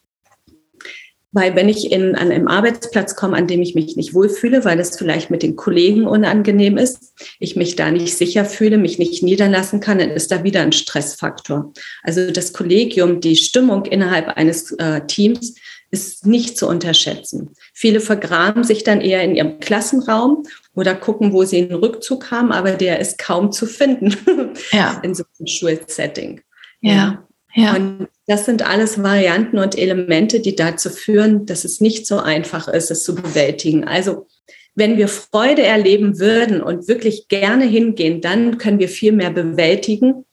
weil 1.36 1.56
wenn 1.56 1.68
ich 1.68 1.90
in, 1.90 2.14
an 2.14 2.30
einem 2.30 2.46
Arbeitsplatz 2.46 3.16
komme, 3.16 3.36
an 3.36 3.48
dem 3.48 3.60
ich 3.60 3.74
mich 3.74 3.96
nicht 3.96 4.14
wohlfühle, 4.14 4.64
weil 4.64 4.78
es 4.78 4.96
vielleicht 4.96 5.30
mit 5.30 5.42
den 5.42 5.56
Kollegen 5.56 6.06
unangenehm 6.06 6.78
ist, 6.78 7.12
ich 7.40 7.56
mich 7.56 7.74
da 7.74 7.90
nicht 7.90 8.16
sicher 8.16 8.44
fühle, 8.44 8.78
mich 8.78 9.00
nicht 9.00 9.24
niederlassen 9.24 9.80
kann, 9.80 9.98
dann 9.98 10.10
ist 10.10 10.30
da 10.30 10.44
wieder 10.44 10.60
ein 10.60 10.70
Stressfaktor. 10.70 11.72
Also 12.04 12.30
das 12.30 12.52
Kollegium, 12.52 13.20
die 13.20 13.34
Stimmung 13.34 13.84
innerhalb 13.84 14.28
eines 14.28 14.70
äh, 14.78 15.00
Teams 15.08 15.56
ist 15.90 16.24
nicht 16.24 16.56
zu 16.56 16.68
unterschätzen. 16.68 17.50
Viele 17.72 17.98
vergraben 17.98 18.62
sich 18.62 18.84
dann 18.84 19.00
eher 19.00 19.22
in 19.24 19.34
ihrem 19.34 19.58
Klassenraum 19.58 20.44
oder 20.74 20.94
gucken, 20.94 21.32
wo 21.32 21.44
sie 21.44 21.62
einen 21.62 21.74
Rückzug 21.74 22.30
haben, 22.30 22.52
aber 22.52 22.72
der 22.72 23.00
ist 23.00 23.18
kaum 23.18 23.52
zu 23.52 23.66
finden 23.66 24.14
ja. 24.72 25.00
in 25.02 25.14
so 25.14 25.24
einem 25.38 25.46
Schulsetting. 25.46 26.40
Ja. 26.80 27.26
ja. 27.54 27.74
Und 27.74 28.08
das 28.26 28.44
sind 28.44 28.68
alles 28.68 29.02
Varianten 29.02 29.58
und 29.58 29.78
Elemente, 29.78 30.40
die 30.40 30.56
dazu 30.56 30.90
führen, 30.90 31.46
dass 31.46 31.64
es 31.64 31.80
nicht 31.80 32.06
so 32.06 32.18
einfach 32.18 32.68
ist, 32.68 32.90
es 32.90 33.04
zu 33.04 33.14
bewältigen. 33.14 33.84
Also 33.84 34.26
wenn 34.74 34.96
wir 34.96 35.08
Freude 35.08 35.62
erleben 35.62 36.18
würden 36.18 36.60
und 36.60 36.88
wirklich 36.88 37.28
gerne 37.28 37.64
hingehen, 37.64 38.20
dann 38.20 38.58
können 38.58 38.80
wir 38.80 38.88
viel 38.88 39.12
mehr 39.12 39.30
bewältigen, 39.30 40.24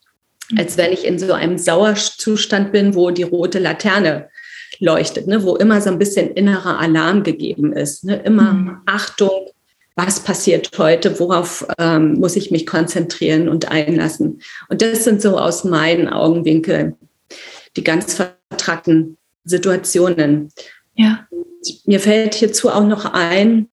als 0.57 0.77
wenn 0.77 0.91
ich 0.91 1.05
in 1.05 1.19
so 1.19 1.33
einem 1.33 1.57
Sauerzustand 1.57 2.71
bin, 2.71 2.95
wo 2.95 3.11
die 3.11 3.23
rote 3.23 3.59
Laterne 3.59 4.29
leuchtet, 4.79 5.27
ne, 5.27 5.43
wo 5.43 5.55
immer 5.55 5.79
so 5.79 5.91
ein 5.91 5.99
bisschen 5.99 6.31
innerer 6.31 6.79
Alarm 6.79 7.23
gegeben 7.23 7.71
ist. 7.71 8.03
Ne, 8.03 8.15
immer 8.23 8.53
mhm. 8.53 8.77
Achtung, 8.87 9.49
was 9.95 10.21
passiert 10.21 10.71
heute, 10.77 11.19
worauf 11.19 11.67
ähm, 11.77 12.13
muss 12.13 12.35
ich 12.35 12.51
mich 12.51 12.65
konzentrieren 12.65 13.49
und 13.49 13.69
einlassen. 13.69 14.41
Und 14.69 14.81
das 14.81 15.03
sind 15.03 15.21
so 15.21 15.37
aus 15.37 15.63
meinen 15.63 16.07
Augenwinkeln 16.07 16.95
die 17.75 17.83
ganz 17.83 18.13
vertrackten 18.13 19.17
Situationen. 19.43 20.51
Ja. 20.95 21.27
Mir 21.85 21.99
fällt 21.99 22.35
hierzu 22.35 22.69
auch 22.69 22.85
noch 22.85 23.05
ein, 23.05 23.69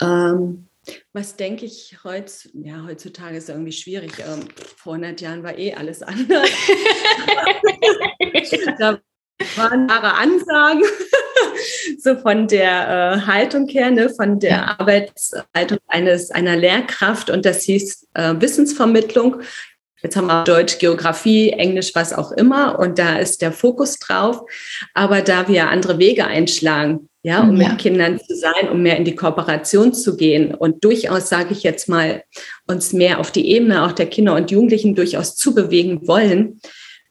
ähm, 0.00 0.68
was 1.12 1.36
denke 1.36 1.66
ich 1.66 1.98
heutz, 2.02 2.48
ja, 2.54 2.84
heutzutage 2.86 3.36
ist 3.36 3.48
irgendwie 3.48 3.72
schwierig. 3.72 4.12
Ähm, 4.20 4.48
vor 4.76 4.94
100 4.94 5.20
Jahren 5.20 5.42
war 5.42 5.58
eh 5.58 5.74
alles 5.74 6.02
anders. 6.02 6.28
da 8.78 8.98
waren 9.56 9.86
klare 9.86 10.14
Ansagen, 10.14 10.82
so 11.98 12.16
von 12.16 12.46
der 12.48 13.16
äh, 13.22 13.26
Haltung 13.26 13.66
her, 13.68 13.90
ne, 13.90 14.10
von 14.10 14.38
der 14.38 14.50
ja. 14.50 14.76
Arbeitshaltung 14.78 15.78
eines, 15.86 16.30
einer 16.30 16.56
Lehrkraft 16.56 17.30
und 17.30 17.44
das 17.44 17.62
hieß 17.62 18.08
äh, 18.14 18.34
Wissensvermittlung. 18.38 19.42
Jetzt 20.02 20.16
haben 20.16 20.28
wir 20.28 20.44
Deutsch, 20.44 20.78
Geografie, 20.78 21.50
Englisch, 21.50 21.92
was 21.94 22.12
auch 22.12 22.30
immer 22.32 22.78
und 22.78 22.98
da 23.00 23.18
ist 23.18 23.42
der 23.42 23.50
Fokus 23.50 23.98
drauf. 23.98 24.42
Aber 24.94 25.22
da 25.22 25.48
wir 25.48 25.70
andere 25.70 25.98
Wege 25.98 26.26
einschlagen, 26.26 27.08
ja, 27.22 27.42
um 27.42 27.60
ja. 27.60 27.68
mit 27.68 27.78
Kindern 27.78 28.20
zu 28.20 28.36
sein, 28.36 28.68
um 28.70 28.82
mehr 28.82 28.96
in 28.96 29.04
die 29.04 29.16
Kooperation 29.16 29.92
zu 29.92 30.16
gehen 30.16 30.54
und 30.54 30.84
durchaus, 30.84 31.28
sage 31.28 31.52
ich 31.52 31.64
jetzt 31.64 31.88
mal, 31.88 32.22
uns 32.68 32.92
mehr 32.92 33.18
auf 33.18 33.32
die 33.32 33.50
Ebene 33.50 33.84
auch 33.84 33.92
der 33.92 34.06
Kinder 34.06 34.34
und 34.34 34.52
Jugendlichen 34.52 34.94
durchaus 34.94 35.34
zu 35.34 35.54
bewegen 35.54 36.06
wollen, 36.06 36.60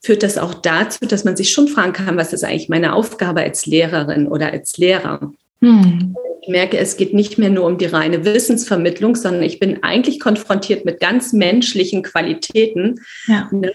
führt 0.01 0.24
das 0.24 0.38
auch 0.38 0.54
dazu, 0.54 1.06
dass 1.06 1.24
man 1.24 1.36
sich 1.36 1.51
schon 1.51 1.68
fragen 1.68 1.94
kann, 1.94 2.18
was 2.18 2.34
ist 2.34 2.44
eigentlich 2.44 2.70
meine 2.70 2.94
Aufgabe 2.94 3.42
als 3.42 3.66
Lehrerin 3.66 4.27
oder 4.27 4.51
als 4.51 4.77
Lehrer? 4.77 5.34
Hm. 5.62 6.16
Ich 6.42 6.48
merke, 6.50 6.77
es 6.77 6.98
geht 6.98 7.13
nicht 7.13 7.38
mehr 7.38 7.50
nur 7.50 7.66
um 7.66 7.77
die 7.77 7.86
reine 7.86 8.24
Wissensvermittlung, 8.24 9.16
sondern 9.16 9.44
ich 9.44 9.60
bin 9.60 9.84
eigentlich 9.84 10.20
konfrontiert 10.20 10.86
mit 10.86 11.00
ganz 11.00 11.34
menschlichen 11.34 12.04
Qualitäten, 12.04 13.01
ja. 13.27 13.50
ne, 13.51 13.74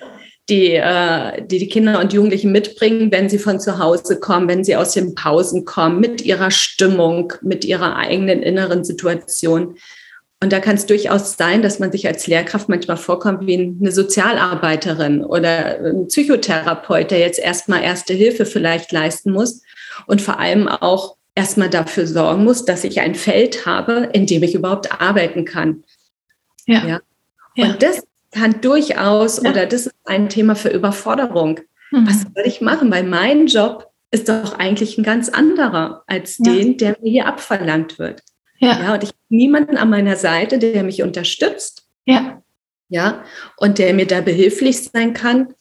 die, 0.49 0.75
äh, 0.75 1.45
die 1.47 1.59
die 1.59 1.69
Kinder 1.69 2.01
und 2.01 2.13
Jugendlichen 2.13 2.51
mitbringen, 2.51 3.13
wenn 3.13 3.29
sie 3.29 3.39
von 3.39 3.61
zu 3.61 3.79
Hause 3.79 4.19
kommen, 4.19 4.49
wenn 4.49 4.65
sie 4.65 4.77
aus 4.77 4.93
den 4.93 5.15
Pausen 5.15 5.65
kommen, 5.65 6.01
mit 6.01 6.23
ihrer 6.23 6.51
Stimmung, 6.51 7.33
mit 7.43 7.65
ihrer 7.65 7.97
eigenen 7.97 8.43
inneren 8.43 8.85
Situation. 8.85 9.77
Und 10.43 10.53
da 10.53 10.59
kann 10.59 10.75
es 10.75 10.87
durchaus 10.87 11.37
sein, 11.37 11.63
dass 11.63 11.79
man 11.79 11.93
sich 11.93 12.05
als 12.09 12.27
Lehrkraft 12.27 12.69
manchmal 12.69 12.97
vorkommt 12.97 13.47
wie 13.47 13.77
eine 13.81 13.93
Sozialarbeiterin 13.93 15.25
oder 15.25 15.79
ein 15.79 16.09
Psychotherapeut, 16.09 17.13
der 17.13 17.21
jetzt 17.21 17.39
erstmal 17.39 17.85
erste 17.85 18.13
Hilfe 18.13 18.45
vielleicht 18.45 18.91
leisten 18.91 19.31
muss 19.31 19.63
und 20.09 20.21
vor 20.21 20.41
allem 20.41 20.67
auch 20.67 21.17
erstmal 21.37 21.71
dafür 21.71 22.09
sorgen 22.09 22.43
muss, 22.43 22.65
dass 22.65 22.83
ich 22.83 23.01
ein 23.01 23.15
Feld 23.15 23.67
habe, 23.67 24.11
in 24.15 24.27
dem 24.27 24.43
ich 24.43 24.57
überhaupt 24.57 25.01
arbeiten 25.01 25.45
kann. 25.45 25.85
Ja. 26.67 26.87
ja. 26.89 27.01
ja. 27.55 27.65
Und 27.65 27.81
das 27.81 28.03
kann 28.33 28.61
durchaus 28.61 29.41
ja. 29.41 29.49
oder 29.49 29.67
das 29.67 29.87
ist 29.87 29.95
ein 30.07 30.29
Thema 30.29 30.57
für 30.57 30.71
Überforderung. 30.71 31.61
Mhm. 31.93 32.09
Was 32.09 32.23
soll 32.23 32.47
ich 32.47 32.61
machen? 32.61 32.91
Weil 32.91 33.05
mein 33.05 33.47
Job 33.47 33.93
ist 34.11 34.29
doch 34.29 34.59
eigentlich 34.59 34.99
ein 34.99 35.05
ganz 35.05 35.29
anderer 35.29 36.03
als 36.09 36.39
den, 36.39 36.79
der 36.79 36.97
mir 37.01 37.11
hier 37.13 37.27
abverlangt 37.27 38.01
wird. 38.01 38.23
Ja. 38.63 38.81
ja 38.81 38.95
und 38.95 39.03
ich 39.03 39.11
habe 39.11 39.19
niemanden 39.29 39.77
an 39.77 39.91
meiner 39.91 40.17
Seite, 40.17 40.59
der 40.59 40.83
mich 40.83 41.03
unterstützt. 41.03 41.87
Ja. 42.07 42.43
Ja. 42.89 43.25
Und 43.57 43.79
der 43.79 43.95
mir 43.95 44.07
da 44.07 44.21
behilflich 44.21 44.85
sein 44.85 45.15
kann 45.15 45.55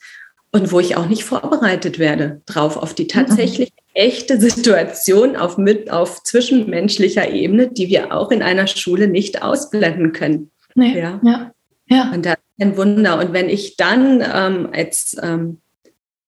und 0.51 0.71
wo 0.71 0.79
ich 0.79 0.97
auch 0.97 1.07
nicht 1.07 1.23
vorbereitet 1.23 1.97
werde 1.97 2.41
drauf 2.45 2.77
auf 2.77 2.93
die 2.93 3.07
tatsächlich 3.07 3.69
mhm. 3.69 3.91
echte 3.93 4.39
Situation 4.39 5.35
auf, 5.35 5.57
mit, 5.57 5.89
auf 5.89 6.23
zwischenmenschlicher 6.23 7.29
Ebene, 7.29 7.69
die 7.69 7.87
wir 7.87 8.13
auch 8.13 8.31
in 8.31 8.43
einer 8.43 8.67
Schule 8.67 9.07
nicht 9.07 9.41
ausblenden 9.41 10.11
können. 10.11 10.51
Nee. 10.75 10.99
Ja. 10.99 11.19
ja. 11.23 11.51
ja. 11.87 12.11
Und 12.13 12.25
das 12.25 12.35
ist 12.35 12.65
ein 12.65 12.77
Wunder. 12.77 13.19
Und 13.19 13.33
wenn 13.33 13.49
ich 13.49 13.77
dann 13.77 14.21
ähm, 14.21 14.69
als 14.73 15.15
ähm, 15.21 15.61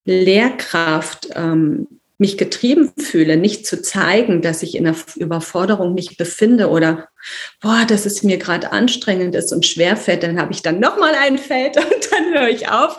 Lehrkraft 0.06 1.30
ähm, 1.36 1.88
mich 2.24 2.38
getrieben 2.38 2.94
fühle, 2.98 3.36
nicht 3.36 3.68
zu 3.68 3.82
zeigen, 3.82 4.42
dass 4.42 4.64
ich 4.64 4.76
in 4.76 4.88
einer 4.88 4.96
Überforderung 5.18 5.94
mich 5.94 6.16
befinde 6.16 6.70
oder 6.70 7.10
boah, 7.60 7.84
dass 7.86 8.06
es 8.06 8.24
mir 8.24 8.38
gerade 8.38 8.72
anstrengend 8.72 9.36
ist 9.36 9.52
und 9.52 9.66
schwerfällt, 9.66 10.24
dann 10.24 10.40
habe 10.40 10.54
ich 10.54 10.62
dann 10.62 10.80
noch 10.80 10.98
mal 10.98 11.14
ein 11.16 11.38
Feld 11.38 11.76
und 11.78 12.12
dann 12.12 12.34
höre 12.34 12.48
ich 12.48 12.70
auf, 12.70 12.96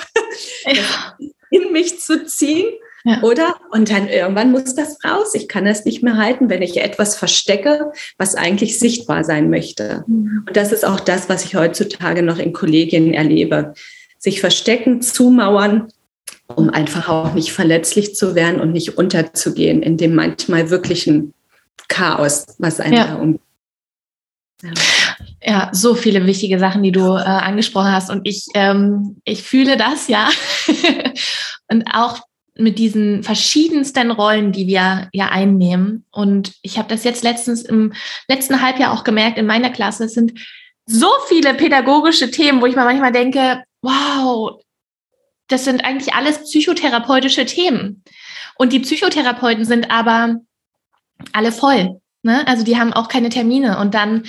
ja. 0.67 1.17
in 1.51 1.73
mich 1.73 2.01
zu 2.01 2.27
ziehen. 2.27 2.67
Ja. 3.07 3.23
Oder? 3.23 3.55
Und 3.71 3.91
dann 3.91 4.09
irgendwann 4.09 4.51
muss 4.51 4.75
das 4.75 4.99
raus. 5.03 5.35
Ich 5.35 5.49
kann 5.49 5.65
das 5.65 5.87
nicht 5.87 6.03
mehr 6.03 6.19
halten, 6.19 6.51
wenn 6.51 6.61
ich 6.61 6.79
etwas 6.79 7.17
verstecke, 7.17 7.93
was 8.19 8.35
eigentlich 8.35 8.79
sichtbar 8.79 9.25
sein 9.25 9.49
möchte. 9.49 10.05
Mhm. 10.07 10.45
Und 10.47 10.57
das 10.57 10.71
ist 10.71 10.85
auch 10.85 11.01
das, 11.01 11.31
was 11.31 11.45
ich 11.47 11.55
heutzutage 11.55 12.23
noch 12.23 12.39
in 12.39 12.53
Kollegien 12.53 13.15
erlebe. 13.15 13.73
Sich 14.19 14.41
verstecken, 14.41 15.01
zumauern, 15.01 15.93
um 16.47 16.71
einfach 16.71 17.09
auch 17.09 17.35
nicht 17.35 17.53
verletzlich 17.53 18.15
zu 18.15 18.35
werden 18.35 18.61
und 18.61 18.73
nicht 18.73 18.99
unterzugehen 18.99 19.83
in 19.83 19.97
dem 19.97 20.15
manchmal 20.15 20.71
wirklichen 20.71 21.33
Chaos, 21.89 22.47
was 22.59 22.81
einen 22.81 22.95
ja. 22.95 23.07
da 23.07 23.15
um. 23.17 23.39
Ja. 24.63 24.71
ja. 25.43 25.71
so 25.73 25.95
viele 25.95 26.27
wichtige 26.27 26.59
Sachen, 26.59 26.83
die 26.83 26.93
du 26.93 27.15
äh, 27.15 27.23
angesprochen 27.23 27.93
hast. 27.93 28.11
Und 28.11 28.27
ich, 28.27 28.47
ähm, 28.55 29.21
ich 29.25 29.43
fühle 29.43 29.77
das, 29.77 30.09
ja. 30.09 30.29
und 31.69 31.85
auch 31.93 32.21
mit 32.57 32.79
diesen 32.79 33.23
verschiedensten 33.23 34.11
Rollen, 34.11 34.53
die 34.53 34.67
wir 34.67 35.09
ja 35.13 35.29
einnehmen. 35.29 36.05
Und 36.13 36.53
ich 36.63 36.79
habe 36.79 36.89
das 36.89 37.05
jetzt 37.05 37.25
letztens 37.25 37.63
im 37.63 37.93
letzten 38.29 38.63
Halbjahr 38.63 38.93
auch 38.93 39.05
gemerkt 39.05 39.39
in 39.39 39.47
meiner 39.47 39.71
Klasse. 39.71 40.05
Es 40.05 40.15
sind 40.15 40.39
so 40.87 41.09
viele 41.29 41.55
pädagogische 41.55 42.31
Themen, 42.31 42.61
wo 42.61 42.67
ich 42.67 42.77
mir 42.77 42.85
manchmal 42.85 43.13
denke, 43.13 43.65
wow, 43.83 44.61
das 45.49 45.65
sind 45.65 45.85
eigentlich 45.85 46.15
alles 46.15 46.43
psychotherapeutische 46.43 47.47
Themen. 47.47 48.03
Und 48.57 48.73
die 48.73 48.81
Psychotherapeuten 48.81 49.65
sind 49.65 49.91
aber 49.91 50.37
alle 51.33 51.53
voll. 51.53 52.01
Ne? 52.23 52.47
Also 52.47 52.65
die 52.65 52.79
haben 52.79 52.93
auch 52.93 53.09
keine 53.09 53.29
Termine. 53.29 53.79
Und 53.79 53.95
dann, 53.95 54.25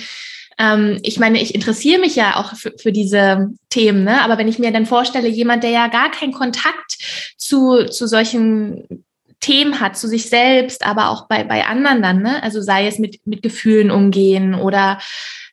ähm, 0.58 0.98
ich 1.02 1.18
meine, 1.18 1.40
ich 1.40 1.54
interessiere 1.54 2.00
mich 2.00 2.16
ja 2.16 2.36
auch 2.36 2.54
für, 2.54 2.72
für 2.78 2.92
diese 2.92 3.50
Themen, 3.70 4.04
ne? 4.04 4.22
aber 4.22 4.38
wenn 4.38 4.48
ich 4.48 4.58
mir 4.58 4.72
dann 4.72 4.86
vorstelle, 4.86 5.28
jemand, 5.28 5.62
der 5.62 5.70
ja 5.70 5.88
gar 5.88 6.10
keinen 6.10 6.32
Kontakt 6.32 6.98
zu, 7.36 7.84
zu 7.84 8.06
solchen 8.06 9.04
Themen 9.40 9.80
hat, 9.80 9.96
zu 9.96 10.08
sich 10.08 10.28
selbst, 10.28 10.84
aber 10.84 11.10
auch 11.10 11.28
bei, 11.28 11.44
bei 11.44 11.64
anderen 11.66 12.02
dann, 12.02 12.22
ne? 12.22 12.42
also 12.42 12.60
sei 12.60 12.86
es 12.86 12.98
mit, 12.98 13.26
mit 13.26 13.42
Gefühlen 13.42 13.90
umgehen 13.90 14.54
oder 14.54 14.98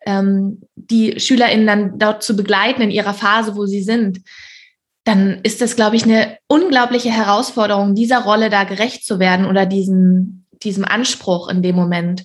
ähm, 0.05 0.62
die 0.75 1.20
SchülerInnen 1.20 1.67
dann 1.67 2.00
dort 2.00 2.24
zu 2.24 2.36
begleiten 2.36 2.82
in 2.82 2.91
ihrer 2.91 3.13
Phase, 3.13 3.55
wo 3.55 3.65
sie 3.65 3.84
sind, 3.84 4.20
dann 5.03 5.41
ist 5.43 5.62
das, 5.62 5.75
glaube 5.75 5.95
ich, 5.95 6.03
eine 6.03 6.38
unglaubliche 6.48 7.12
Herausforderung, 7.12 7.95
dieser 7.95 8.19
Rolle 8.19 8.50
da 8.50 8.63
gerecht 8.63 9.05
zu 9.05 9.19
werden 9.19 9.45
oder 9.45 9.65
diesem, 9.65 10.45
diesem 10.63 10.86
Anspruch 10.86 11.50
in 11.50 11.62
dem 11.62 11.75
Moment. 11.75 12.24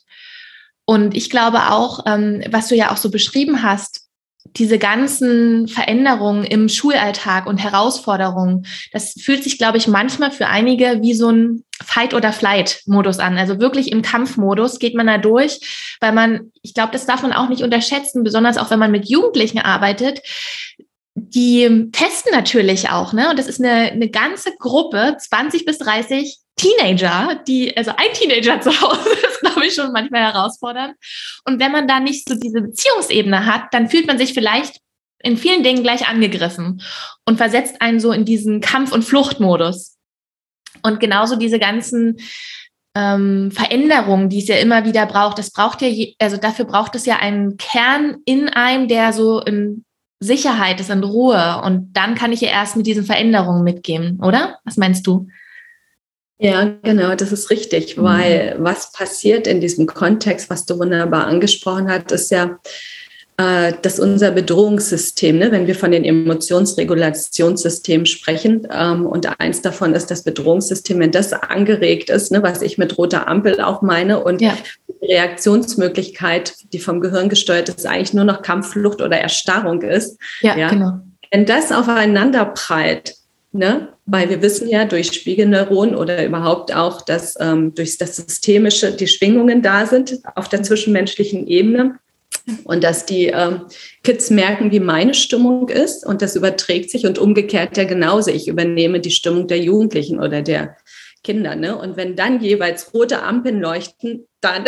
Und 0.84 1.16
ich 1.16 1.28
glaube 1.28 1.70
auch, 1.70 2.04
ähm, 2.06 2.42
was 2.50 2.68
du 2.68 2.76
ja 2.76 2.90
auch 2.92 2.96
so 2.96 3.10
beschrieben 3.10 3.62
hast, 3.62 4.08
diese 4.56 4.78
ganzen 4.78 5.68
Veränderungen 5.68 6.44
im 6.44 6.68
Schulalltag 6.68 7.46
und 7.46 7.58
Herausforderungen, 7.58 8.66
das 8.92 9.12
fühlt 9.20 9.44
sich, 9.44 9.58
glaube 9.58 9.76
ich, 9.76 9.88
manchmal 9.88 10.30
für 10.30 10.46
einige 10.46 11.02
wie 11.02 11.14
so 11.14 11.30
ein 11.30 11.64
Fight- 11.84 12.14
oder 12.14 12.32
Flight-Modus 12.32 13.18
an. 13.18 13.36
Also 13.36 13.60
wirklich 13.60 13.92
im 13.92 14.02
Kampfmodus 14.02 14.78
geht 14.78 14.94
man 14.94 15.06
da 15.06 15.18
durch, 15.18 15.96
weil 16.00 16.12
man, 16.12 16.52
ich 16.62 16.74
glaube, 16.74 16.92
das 16.92 17.06
darf 17.06 17.22
man 17.22 17.32
auch 17.32 17.48
nicht 17.48 17.62
unterschätzen, 17.62 18.24
besonders 18.24 18.56
auch 18.56 18.70
wenn 18.70 18.78
man 18.78 18.90
mit 18.90 19.08
Jugendlichen 19.08 19.58
arbeitet. 19.58 20.20
Die 21.20 21.90
testen 21.92 22.32
natürlich 22.32 22.90
auch, 22.90 23.12
ne? 23.12 23.30
Und 23.30 23.38
das 23.38 23.48
ist 23.48 23.60
eine, 23.60 23.92
eine 23.92 24.10
ganze 24.10 24.54
Gruppe, 24.56 25.16
20 25.18 25.64
bis 25.64 25.78
30 25.78 26.38
Teenager, 26.56 27.40
die, 27.46 27.74
also 27.76 27.92
ein 27.96 28.12
Teenager 28.12 28.60
zu 28.60 28.70
Hause 28.80 29.10
ist, 29.10 29.40
glaube 29.40 29.66
ich, 29.66 29.74
schon 29.74 29.92
manchmal 29.92 30.32
herausfordernd. 30.32 30.94
Und 31.44 31.60
wenn 31.60 31.72
man 31.72 31.88
da 31.88 32.00
nicht 32.00 32.28
so 32.28 32.34
diese 32.34 32.60
Beziehungsebene 32.60 33.46
hat, 33.46 33.72
dann 33.72 33.88
fühlt 33.88 34.06
man 34.06 34.18
sich 34.18 34.34
vielleicht 34.34 34.80
in 35.20 35.36
vielen 35.36 35.62
Dingen 35.62 35.82
gleich 35.82 36.06
angegriffen 36.06 36.82
und 37.24 37.38
versetzt 37.38 37.80
einen 37.80 38.00
so 38.00 38.12
in 38.12 38.24
diesen 38.24 38.60
Kampf- 38.60 38.92
und 38.92 39.04
Fluchtmodus. 39.04 39.96
Und 40.82 41.00
genauso 41.00 41.36
diese 41.36 41.58
ganzen 41.58 42.18
ähm, 42.94 43.50
Veränderungen, 43.50 44.28
die 44.28 44.38
es 44.38 44.48
ja 44.48 44.56
immer 44.56 44.84
wieder 44.84 45.06
braucht, 45.06 45.38
das 45.38 45.50
braucht 45.50 45.82
ja, 45.82 45.88
je, 45.88 46.14
also 46.20 46.36
dafür 46.36 46.66
braucht 46.66 46.94
es 46.94 47.06
ja 47.06 47.16
einen 47.16 47.56
Kern 47.56 48.18
in 48.24 48.48
einem, 48.48 48.88
der 48.88 49.12
so 49.12 49.40
in 49.40 49.84
Sicherheit 50.20 50.80
ist, 50.80 50.90
in 50.90 51.04
Ruhe. 51.04 51.60
Und 51.64 51.92
dann 51.92 52.14
kann 52.14 52.32
ich 52.32 52.40
ja 52.40 52.48
erst 52.48 52.76
mit 52.76 52.86
diesen 52.86 53.04
Veränderungen 53.04 53.64
mitgehen, 53.64 54.20
oder? 54.22 54.58
Was 54.64 54.76
meinst 54.76 55.06
du? 55.06 55.28
Ja, 56.40 56.76
genau, 56.82 57.16
das 57.16 57.32
ist 57.32 57.50
richtig, 57.50 57.96
mhm. 57.96 58.02
weil 58.02 58.56
was 58.58 58.92
passiert 58.92 59.46
in 59.46 59.60
diesem 59.60 59.86
Kontext, 59.86 60.50
was 60.50 60.66
du 60.66 60.78
wunderbar 60.78 61.26
angesprochen 61.26 61.90
hast, 61.90 62.12
ist 62.12 62.30
ja, 62.30 62.58
äh, 63.38 63.72
dass 63.82 64.00
unser 64.00 64.32
Bedrohungssystem, 64.32 65.38
ne, 65.38 65.52
wenn 65.52 65.68
wir 65.68 65.76
von 65.76 65.92
den 65.92 66.04
Emotionsregulationssystemen 66.04 68.04
sprechen, 68.04 68.66
ähm, 68.70 69.06
und 69.06 69.40
eins 69.40 69.62
davon 69.62 69.94
ist 69.94 70.10
das 70.10 70.24
Bedrohungssystem, 70.24 70.98
wenn 70.98 71.12
das 71.12 71.32
angeregt 71.32 72.10
ist, 72.10 72.32
ne, 72.32 72.42
was 72.42 72.62
ich 72.62 72.78
mit 72.78 72.98
roter 72.98 73.28
Ampel 73.28 73.60
auch 73.60 73.80
meine, 73.80 74.24
und 74.24 74.42
ja. 74.42 74.58
die 74.88 75.06
Reaktionsmöglichkeit, 75.06 76.54
die 76.72 76.80
vom 76.80 77.00
Gehirn 77.00 77.28
gesteuert 77.28 77.68
ist, 77.68 77.86
eigentlich 77.86 78.12
nur 78.12 78.24
noch 78.24 78.42
Kampfflucht 78.42 79.00
oder 79.00 79.18
Erstarrung 79.18 79.82
ist. 79.82 80.18
Ja, 80.40 80.56
ja. 80.56 80.68
genau. 80.68 80.98
Wenn 81.30 81.46
das 81.46 81.70
aufeinander 81.70 82.44
prallt, 82.44 83.14
Ne? 83.50 83.88
Weil 84.04 84.28
wir 84.28 84.42
wissen 84.42 84.68
ja 84.68 84.84
durch 84.84 85.12
Spiegelneuronen 85.12 85.96
oder 85.96 86.22
überhaupt 86.24 86.76
auch, 86.76 87.00
dass 87.00 87.34
ähm, 87.40 87.74
durch 87.74 87.96
das 87.96 88.16
Systemische 88.16 88.92
die 88.92 89.06
Schwingungen 89.06 89.62
da 89.62 89.86
sind 89.86 90.18
auf 90.34 90.50
der 90.50 90.62
zwischenmenschlichen 90.62 91.46
Ebene 91.46 91.98
und 92.64 92.84
dass 92.84 93.06
die 93.06 93.26
ähm, 93.26 93.62
Kids 94.02 94.30
merken, 94.30 94.70
wie 94.70 94.80
meine 94.80 95.14
Stimmung 95.14 95.68
ist 95.68 96.06
und 96.06 96.22
das 96.22 96.36
überträgt 96.36 96.90
sich 96.90 97.06
und 97.06 97.18
umgekehrt 97.18 97.76
ja 97.76 97.84
genauso. 97.84 98.30
Ich 98.30 98.48
übernehme 98.48 99.00
die 99.00 99.10
Stimmung 99.10 99.46
der 99.46 99.58
Jugendlichen 99.58 100.18
oder 100.20 100.42
der 100.42 100.76
Kinder. 101.24 101.56
Ne? 101.56 101.76
Und 101.76 101.96
wenn 101.96 102.16
dann 102.16 102.40
jeweils 102.40 102.94
rote 102.94 103.22
Ampeln 103.22 103.60
leuchten, 103.60 104.26
dann 104.40 104.64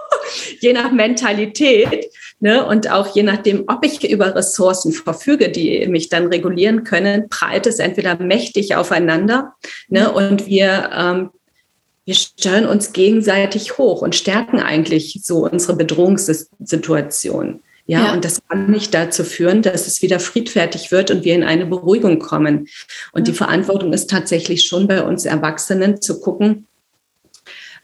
je 0.60 0.72
nach 0.72 0.92
Mentalität 0.92 2.06
ne, 2.40 2.64
und 2.66 2.90
auch 2.90 3.14
je 3.14 3.22
nachdem, 3.22 3.64
ob 3.68 3.84
ich 3.84 4.08
über 4.10 4.34
Ressourcen 4.34 4.92
verfüge, 4.92 5.50
die 5.50 5.86
mich 5.86 6.08
dann 6.08 6.26
regulieren 6.26 6.84
können, 6.84 7.28
prallt 7.28 7.66
es 7.66 7.78
entweder 7.78 8.18
mächtig 8.18 8.76
aufeinander 8.76 9.54
ne, 9.88 10.12
und 10.12 10.46
wir 10.46 10.90
ähm, 10.94 11.30
wir 12.04 12.14
steuern 12.14 12.66
uns 12.66 12.92
gegenseitig 12.92 13.78
hoch 13.78 14.02
und 14.02 14.14
stärken 14.14 14.60
eigentlich 14.60 15.20
so 15.22 15.48
unsere 15.48 15.76
Bedrohungssituation. 15.76 17.62
Ja, 17.86 18.06
ja, 18.06 18.12
und 18.14 18.24
das 18.24 18.40
kann 18.48 18.70
nicht 18.70 18.94
dazu 18.94 19.24
führen, 19.24 19.60
dass 19.60 19.86
es 19.86 20.00
wieder 20.00 20.18
friedfertig 20.18 20.90
wird 20.90 21.10
und 21.10 21.24
wir 21.24 21.34
in 21.34 21.44
eine 21.44 21.66
Beruhigung 21.66 22.18
kommen. 22.18 22.68
Und 23.12 23.26
ja. 23.26 23.32
die 23.32 23.36
Verantwortung 23.36 23.92
ist 23.92 24.08
tatsächlich 24.08 24.64
schon 24.64 24.86
bei 24.86 25.02
uns 25.02 25.26
Erwachsenen 25.26 26.00
zu 26.00 26.20
gucken, 26.20 26.66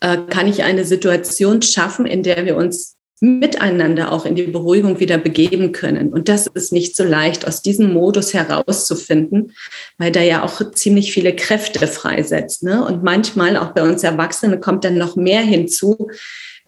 äh, 0.01 0.17
kann 0.31 0.47
ich 0.47 0.63
eine 0.63 0.87
Situation 0.87 1.61
schaffen, 1.61 2.07
in 2.07 2.23
der 2.23 2.47
wir 2.47 2.57
uns 2.57 2.97
miteinander 3.21 4.13
auch 4.13 4.25
in 4.25 4.35
die 4.35 4.45
Beruhigung 4.45 4.99
wieder 4.99 5.19
begeben 5.19 5.73
können. 5.73 6.13
Und 6.13 6.29
das 6.31 6.47
ist 6.47 6.73
nicht 6.73 6.97
so 6.97 7.05
leicht, 7.05 7.47
aus 7.47 7.61
diesem 7.61 7.93
Modus 7.93 8.33
herauszufinden, 8.33 9.53
weil 9.99 10.11
da 10.11 10.23
ja 10.23 10.43
auch 10.43 10.73
ziemlich 10.73 11.13
viele 11.13 11.37
Kräfte 11.37 11.87
freisetzt. 11.87 12.63
Ne? 12.63 12.85
Und 12.85 13.03
manchmal 13.03 13.59
auch 13.59 13.73
bei 13.73 13.83
uns 13.83 14.03
Erwachsenen 14.03 14.61
kommt 14.61 14.85
dann 14.85 14.97
noch 14.97 15.17
mehr 15.17 15.43
hinzu, 15.43 16.09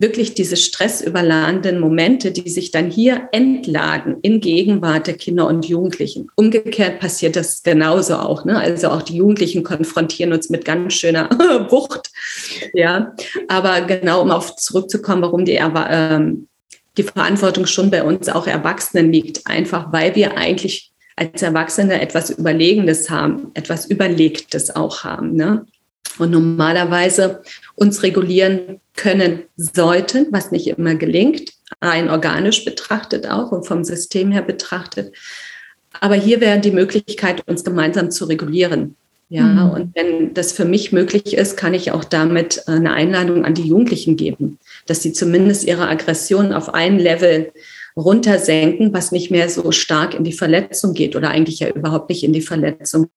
wirklich 0.03 0.35
diese 0.35 0.57
stressüberladenden 0.57 1.81
Momente, 1.81 2.33
die 2.33 2.51
sich 2.51 2.73
dann 2.73 2.91
hier 2.91 3.29
entladen 3.33 4.17
in 4.21 4.41
Gegenwart 4.41 5.07
der 5.07 5.15
Kinder 5.15 5.47
und 5.47 5.67
Jugendlichen. 5.67 6.29
Umgekehrt 6.35 7.01
passiert 7.01 7.37
das 7.37 7.63
genauso 7.63 8.17
auch. 8.17 8.45
Ne? 8.45 8.59
Also 8.59 8.89
auch 8.89 9.01
die 9.01 9.17
Jugendlichen 9.17 9.63
konfrontieren 9.63 10.33
uns 10.35 10.51
mit 10.51 10.65
ganz 10.67 10.93
schöner 10.95 11.31
Wucht. 11.71 12.11
Ja, 12.75 13.15
aber 13.49 13.83
genau, 13.83 14.21
um 14.21 14.31
auf 14.31 14.57
zurückzukommen, 14.57 15.23
warum 15.23 15.45
die, 15.45 15.61
ähm, 15.89 16.49
die 16.99 17.05
Verantwortung 17.05 17.67
schon 17.67 17.91
bei 17.91 18.03
uns 18.03 18.29
auch 18.29 18.47
Erwachsenen 18.47 19.13
liegt, 19.13 19.47
einfach 19.47 19.93
weil 19.93 20.15
wir 20.15 20.37
eigentlich 20.37 20.93
als 21.17 21.43
Erwachsene 21.43 22.01
etwas 22.01 22.31
Überlegendes 22.31 23.09
haben, 23.09 23.51
etwas 23.55 23.87
Überlegtes 23.87 24.75
auch 24.75 25.05
haben. 25.05 25.35
Ne? 25.35 25.67
Und 26.19 26.31
normalerweise 26.31 27.43
uns 27.75 28.03
regulieren 28.03 28.81
können 28.95 29.45
sollten, 29.57 30.27
was 30.31 30.51
nicht 30.51 30.67
immer 30.67 30.95
gelingt, 30.95 31.53
rein 31.81 32.11
organisch 32.11 32.65
betrachtet 32.65 33.27
auch 33.27 33.53
und 33.53 33.67
vom 33.67 33.85
System 33.85 34.31
her 34.31 34.43
betrachtet. 34.43 35.15
Aber 36.01 36.15
hier 36.15 36.41
wäre 36.41 36.61
die 36.61 36.71
Möglichkeit, 36.71 37.47
uns 37.49 37.65
gemeinsam 37.65 38.11
zu 38.11 38.25
regulieren. 38.27 38.97
Ja, 39.29 39.45
mhm. 39.45 39.71
und 39.71 39.95
wenn 39.95 40.35
das 40.35 40.53
für 40.53 40.67
mich 40.67 40.93
möglich 40.93 41.35
ist, 41.35 41.57
kann 41.57 41.73
ich 41.73 41.91
auch 41.91 42.05
damit 42.05 42.69
eine 42.69 42.93
Einladung 42.93 43.47
an 43.47 43.55
die 43.55 43.67
Jugendlichen 43.67 44.17
geben, 44.17 44.59
dass 44.87 45.03
sie 45.03 45.15
zumindest 45.15 45.65
ihre 45.65 45.89
Aggression 45.89 46.53
auf 46.53 46.75
ein 46.75 46.99
Level 46.99 47.51
runtersenken, 47.97 48.93
was 48.93 49.11
nicht 49.11 49.31
mehr 49.31 49.49
so 49.49 49.73
stark 49.73 50.15
in 50.15 50.25
die 50.25 50.35
Verletzung 50.35 50.93
geht 50.93 51.17
oder 51.17 51.31
eigentlich 51.31 51.61
ja 51.61 51.71
überhaupt 51.71 52.11
nicht 52.11 52.25
in 52.25 52.35
die 52.35 52.43
Verletzung 52.43 53.09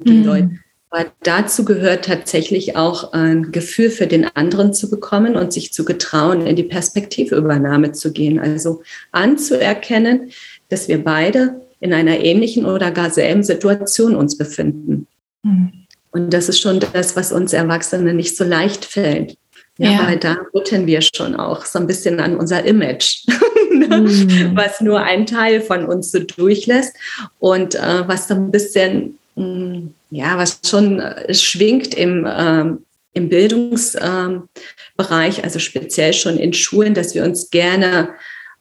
geht. 0.00 0.26
Mhm. 0.26 0.60
Aber 0.94 1.10
dazu 1.24 1.64
gehört 1.64 2.04
tatsächlich 2.04 2.76
auch 2.76 3.12
ein 3.12 3.50
Gefühl 3.50 3.90
für 3.90 4.06
den 4.06 4.28
anderen 4.36 4.72
zu 4.72 4.88
bekommen 4.88 5.34
und 5.34 5.52
sich 5.52 5.72
zu 5.72 5.84
getrauen, 5.84 6.46
in 6.46 6.54
die 6.54 6.62
Perspektivübernahme 6.62 7.90
zu 7.90 8.12
gehen. 8.12 8.38
Also 8.38 8.82
anzuerkennen, 9.10 10.30
dass 10.68 10.86
wir 10.86 11.02
beide 11.02 11.60
in 11.80 11.92
einer 11.92 12.20
ähnlichen 12.20 12.64
oder 12.64 12.92
gar 12.92 13.10
selben 13.10 13.42
Situation 13.42 14.14
uns 14.14 14.38
befinden. 14.38 15.08
Mhm. 15.42 15.72
Und 16.12 16.32
das 16.32 16.48
ist 16.48 16.60
schon 16.60 16.78
das, 16.78 17.16
was 17.16 17.32
uns 17.32 17.52
Erwachsenen 17.52 18.16
nicht 18.16 18.36
so 18.36 18.44
leicht 18.44 18.84
fällt. 18.84 19.36
Ja, 19.78 19.90
ja. 19.90 20.06
weil 20.06 20.18
da 20.18 20.36
rütteln 20.54 20.86
wir 20.86 21.00
schon 21.02 21.34
auch 21.34 21.64
so 21.64 21.80
ein 21.80 21.88
bisschen 21.88 22.20
an 22.20 22.36
unser 22.36 22.64
Image, 22.64 23.26
mhm. 23.72 24.52
was 24.54 24.80
nur 24.80 25.00
ein 25.00 25.26
Teil 25.26 25.60
von 25.60 25.86
uns 25.86 26.12
so 26.12 26.20
durchlässt 26.20 26.94
und 27.40 27.74
äh, 27.74 28.06
was 28.06 28.28
so 28.28 28.34
ein 28.34 28.52
bisschen 28.52 29.18
Mm, 29.36 29.88
ja, 30.14 30.38
was 30.38 30.60
schon 30.64 31.00
äh, 31.00 31.34
schwingt 31.34 31.94
im, 31.94 32.26
ähm, 32.28 32.78
im 33.12 33.28
Bildungsbereich, 33.28 35.38
ähm, 35.38 35.44
also 35.44 35.58
speziell 35.58 36.12
schon 36.12 36.36
in 36.36 36.52
Schulen, 36.52 36.94
dass 36.94 37.14
wir 37.14 37.24
uns 37.24 37.50
gerne 37.50 38.10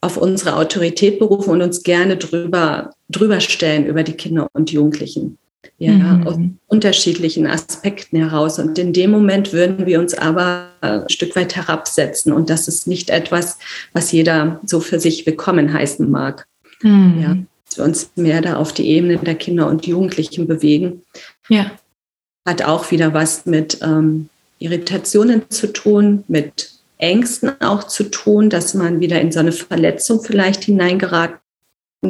auf 0.01 0.17
unsere 0.17 0.57
Autorität 0.57 1.19
berufen 1.19 1.51
und 1.51 1.61
uns 1.61 1.83
gerne 1.83 2.17
drüber, 2.17 2.91
drüber 3.09 3.39
stellen 3.39 3.85
über 3.85 4.03
die 4.03 4.13
Kinder 4.13 4.47
und 4.53 4.71
Jugendlichen. 4.71 5.37
ja, 5.77 5.93
mhm. 5.93 6.27
aus 6.27 6.37
unterschiedlichen 6.67 7.47
Aspekten 7.47 8.17
heraus. 8.17 8.59
Und 8.59 8.77
in 8.77 8.91
dem 8.91 9.11
Moment 9.11 9.53
würden 9.53 9.85
wir 9.85 9.99
uns 9.99 10.13
aber 10.13 10.67
ein 10.81 11.09
Stück 11.09 11.35
weit 11.35 11.55
herabsetzen. 11.55 12.33
Und 12.33 12.49
das 12.49 12.67
ist 12.67 12.85
nicht 12.85 13.09
etwas, 13.09 13.57
was 13.93 14.11
jeder 14.11 14.59
so 14.65 14.81
für 14.81 14.99
sich 14.99 15.25
willkommen 15.25 15.71
heißen 15.71 16.09
mag. 16.09 16.47
Mhm. 16.81 17.21
Ja, 17.21 17.37
dass 17.73 17.77
wir 17.77 17.85
uns 17.85 18.11
mehr 18.15 18.41
da 18.41 18.57
auf 18.57 18.73
die 18.73 18.87
Ebene 18.87 19.17
der 19.17 19.35
Kinder 19.35 19.67
und 19.67 19.87
Jugendlichen 19.87 20.47
bewegen. 20.47 21.01
Ja. 21.49 21.71
Hat 22.45 22.61
auch 22.61 22.91
wieder 22.91 23.13
was 23.13 23.45
mit 23.45 23.79
ähm, 23.81 24.29
Irritationen 24.59 25.49
zu 25.49 25.71
tun, 25.73 26.23
mit 26.27 26.71
Ängsten 26.97 27.59
auch 27.61 27.85
zu 27.85 28.05
tun, 28.05 28.49
dass 28.49 28.73
man 28.73 28.99
wieder 28.99 29.19
in 29.19 29.31
so 29.31 29.39
eine 29.39 29.51
Verletzung 29.51 30.23
vielleicht 30.23 30.65
hineingeraten 30.65 31.39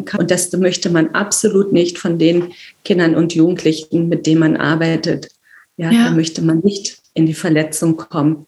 kann. 0.05 0.21
Und 0.21 0.31
das 0.31 0.51
möchte 0.53 0.89
man 0.89 1.11
absolut 1.11 1.71
nicht 1.71 1.97
von 1.97 2.19
den 2.19 2.51
Kindern 2.83 3.15
und 3.15 3.33
Jugendlichen, 3.33 4.09
mit 4.09 4.25
denen 4.25 4.39
man 4.39 4.57
arbeitet. 4.57 5.29
Ja, 5.77 5.91
ja. 5.91 6.05
da 6.05 6.11
möchte 6.11 6.41
man 6.41 6.59
nicht 6.59 6.97
in 7.13 7.25
die 7.25 7.33
Verletzung 7.33 7.95
kommen. 7.95 8.47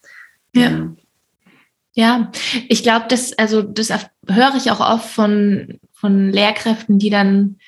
Ja. 0.54 0.70
ja. 0.70 0.96
Ja, 1.98 2.30
ich 2.68 2.82
glaube, 2.82 3.06
das, 3.08 3.32
also 3.38 3.62
das 3.62 3.88
höre 4.28 4.54
ich 4.58 4.70
auch 4.70 4.80
oft 4.80 5.08
von, 5.08 5.80
von 5.96 6.30
Lehrkräften, 6.30 6.98
die 6.98 7.10
dann 7.10 7.58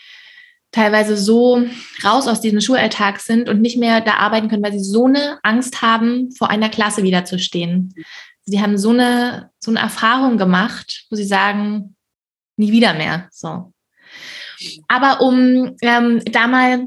teilweise 0.70 1.16
so 1.16 1.64
raus 2.04 2.28
aus 2.28 2.40
diesem 2.40 2.60
Schulalltag 2.60 3.20
sind 3.20 3.48
und 3.48 3.60
nicht 3.60 3.78
mehr 3.78 4.00
da 4.00 4.14
arbeiten 4.14 4.48
können, 4.48 4.62
weil 4.62 4.72
sie 4.72 4.84
so 4.84 5.06
eine 5.06 5.38
Angst 5.42 5.82
haben, 5.82 6.30
vor 6.32 6.50
einer 6.50 6.68
Klasse 6.68 7.02
wiederzustehen. 7.02 7.94
Sie 8.44 8.60
haben 8.60 8.76
so 8.78 8.90
eine, 8.90 9.50
so 9.58 9.70
eine 9.70 9.80
Erfahrung 9.80 10.36
gemacht, 10.36 11.06
wo 11.10 11.16
sie 11.16 11.24
sagen, 11.24 11.96
nie 12.56 12.72
wieder 12.72 12.94
mehr. 12.94 13.28
So. 13.30 13.72
Aber 14.88 15.20
um 15.20 15.76
ähm, 15.80 16.22
da 16.26 16.46
mal 16.46 16.86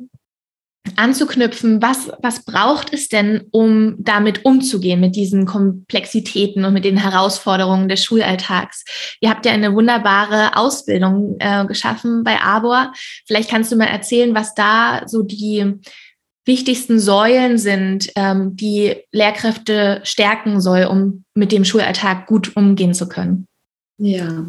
anzuknüpfen, 0.95 1.81
was, 1.81 2.11
was 2.21 2.43
braucht 2.43 2.93
es 2.93 3.07
denn, 3.07 3.43
um 3.51 3.95
damit 3.99 4.45
umzugehen, 4.45 4.99
mit 4.99 5.15
diesen 5.15 5.45
Komplexitäten 5.45 6.65
und 6.65 6.73
mit 6.73 6.85
den 6.85 6.97
Herausforderungen 6.97 7.87
des 7.87 8.03
Schulalltags? 8.03 8.83
Ihr 9.19 9.29
habt 9.29 9.45
ja 9.45 9.51
eine 9.51 9.73
wunderbare 9.73 10.55
Ausbildung 10.55 11.37
äh, 11.39 11.65
geschaffen 11.65 12.23
bei 12.23 12.39
Arbor. 12.39 12.93
Vielleicht 13.25 13.49
kannst 13.49 13.71
du 13.71 13.75
mal 13.75 13.85
erzählen, 13.85 14.33
was 14.35 14.53
da 14.53 15.03
so 15.07 15.21
die 15.21 15.79
wichtigsten 16.45 16.99
Säulen 16.99 17.57
sind, 17.57 18.11
ähm, 18.15 18.55
die 18.55 18.95
Lehrkräfte 19.11 20.01
stärken 20.03 20.59
soll, 20.59 20.85
um 20.85 21.23
mit 21.35 21.51
dem 21.51 21.65
Schulalltag 21.65 22.25
gut 22.25 22.55
umgehen 22.55 22.93
zu 22.93 23.07
können. 23.07 23.45
Ja, 23.99 24.45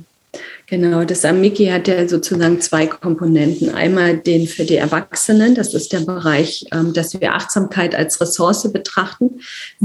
Genau, 0.66 1.05
das 1.05 1.25
Amiki 1.25 1.66
hat 1.66 1.88
ja 1.88 2.09
sozusagen 2.09 2.61
zwei 2.61 2.87
Komponenten. 2.87 3.70
Einmal 3.75 4.16
den 4.16 4.46
für 4.46 4.64
die 4.64 4.77
Erwachsenen, 4.77 5.55
das 5.55 5.75
ist 5.75 5.92
der 5.92 6.01
Bereich, 6.01 6.64
ähm, 6.72 6.92
dass 6.92 7.20
wir 7.20 7.35
Achtsamkeit 7.35 7.94
als 7.94 8.20
Ressource 8.20 8.72
betrachten 8.72 9.40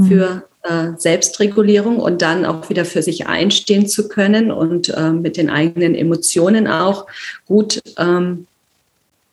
für 0.08 0.44
äh, 0.62 0.90
Selbstregulierung 0.96 1.98
und 1.98 2.22
dann 2.22 2.44
auch 2.44 2.70
wieder 2.70 2.84
für 2.84 3.02
sich 3.02 3.26
einstehen 3.26 3.86
zu 3.86 4.08
können 4.08 4.50
und 4.50 4.88
äh, 4.90 5.10
mit 5.10 5.36
den 5.36 5.50
eigenen 5.50 5.94
Emotionen 5.94 6.66
auch 6.66 7.06
gut 7.46 7.80
ähm, 7.98 8.46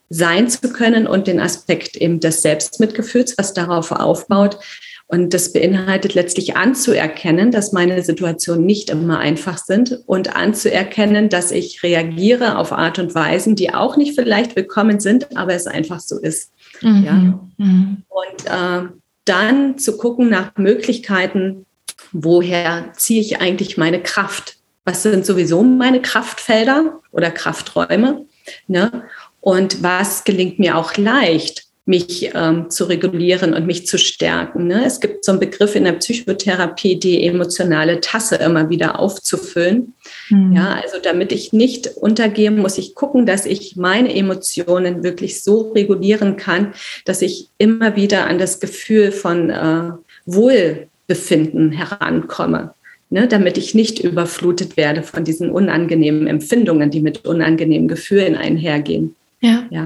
sein 0.09 0.49
zu 0.49 0.71
können 0.71 1.07
und 1.07 1.27
den 1.27 1.39
Aspekt 1.39 1.95
eben 1.95 2.19
des 2.19 2.41
Selbstmitgefühls, 2.41 3.37
was 3.37 3.53
darauf 3.53 3.91
aufbaut, 3.91 4.59
und 5.07 5.35
das 5.35 5.53
beinhaltet 5.53 6.15
letztlich 6.15 6.57
anzuerkennen, 6.57 7.51
dass 7.51 7.71
meine 7.71 8.01
Situationen 8.01 8.65
nicht 8.65 8.89
immer 8.89 9.19
einfach 9.19 9.59
sind 9.59 9.99
und 10.07 10.35
anzuerkennen, 10.35 11.29
dass 11.29 11.51
ich 11.51 11.83
reagiere 11.83 12.57
auf 12.57 12.71
Art 12.71 12.97
und 12.97 13.13
Weisen, 13.13 13.55
die 13.55 13.73
auch 13.73 13.97
nicht 13.97 14.15
vielleicht 14.15 14.55
willkommen 14.55 14.99
sind, 14.99 15.37
aber 15.37 15.53
es 15.53 15.67
einfach 15.67 15.99
so 15.99 16.19
ist. 16.19 16.51
Mhm. 16.81 17.03
Ja? 17.03 17.13
Mhm. 17.57 18.03
Und 18.07 18.45
äh, 18.45 18.89
dann 19.25 19.77
zu 19.77 19.97
gucken 19.97 20.29
nach 20.29 20.55
Möglichkeiten, 20.57 21.67
woher 22.11 22.91
ziehe 22.93 23.21
ich 23.21 23.39
eigentlich 23.41 23.77
meine 23.77 24.01
Kraft? 24.01 24.57
Was 24.85 25.03
sind 25.03 25.25
sowieso 25.25 25.61
meine 25.63 26.01
Kraftfelder 26.01 27.01
oder 27.11 27.29
Krafträume? 27.29 28.25
Ne? 28.67 29.03
Und 29.39 29.83
was 29.83 30.23
gelingt 30.23 30.57
mir 30.57 30.77
auch 30.77 30.97
leicht? 30.97 31.64
Mich 31.85 32.31
ähm, 32.33 32.71
zu 32.71 32.85
regulieren 32.85 33.53
und 33.53 33.67
mich 33.67 33.85
zu 33.85 33.99
stärken. 33.99 34.65
Ne? 34.65 34.83
Es 34.85 34.99
gibt 34.99 35.23
so 35.23 35.31
einen 35.31 35.39
Begriff 35.39 35.75
in 35.75 35.83
der 35.83 35.93
Psychotherapie, 35.93 36.99
die 36.99 37.23
emotionale 37.25 38.01
Tasse 38.01 38.37
immer 38.37 38.69
wieder 38.71 38.99
aufzufüllen. 38.99 39.93
Mhm. 40.29 40.53
Ja, 40.53 40.79
also 40.81 40.97
damit 41.01 41.31
ich 41.31 41.53
nicht 41.53 41.95
untergehe, 41.95 42.49
muss 42.49 42.79
ich 42.79 42.95
gucken, 42.95 43.27
dass 43.27 43.45
ich 43.45 43.75
meine 43.75 44.13
Emotionen 44.15 45.03
wirklich 45.03 45.43
so 45.43 45.71
regulieren 45.73 46.37
kann, 46.37 46.73
dass 47.05 47.21
ich 47.21 47.49
immer 47.59 47.95
wieder 47.95 48.25
an 48.25 48.39
das 48.39 48.59
Gefühl 48.59 49.11
von 49.11 49.51
äh, 49.51 49.91
Wohlbefinden 50.25 51.71
herankomme. 51.71 52.73
Ne, 53.11 53.27
damit 53.27 53.59
ich 53.59 53.75
nicht 53.75 53.99
überflutet 53.99 54.77
werde 54.77 55.03
von 55.03 55.23
diesen 55.23 55.51
unangenehmen 55.51 56.25
Empfindungen, 56.25 56.89
die 56.89 57.01
mit 57.01 57.23
unangenehmen 57.23 57.87
Gefühlen 57.87 58.35
einhergehen. 58.35 59.15
Ja. 59.41 59.63
ja. 59.69 59.85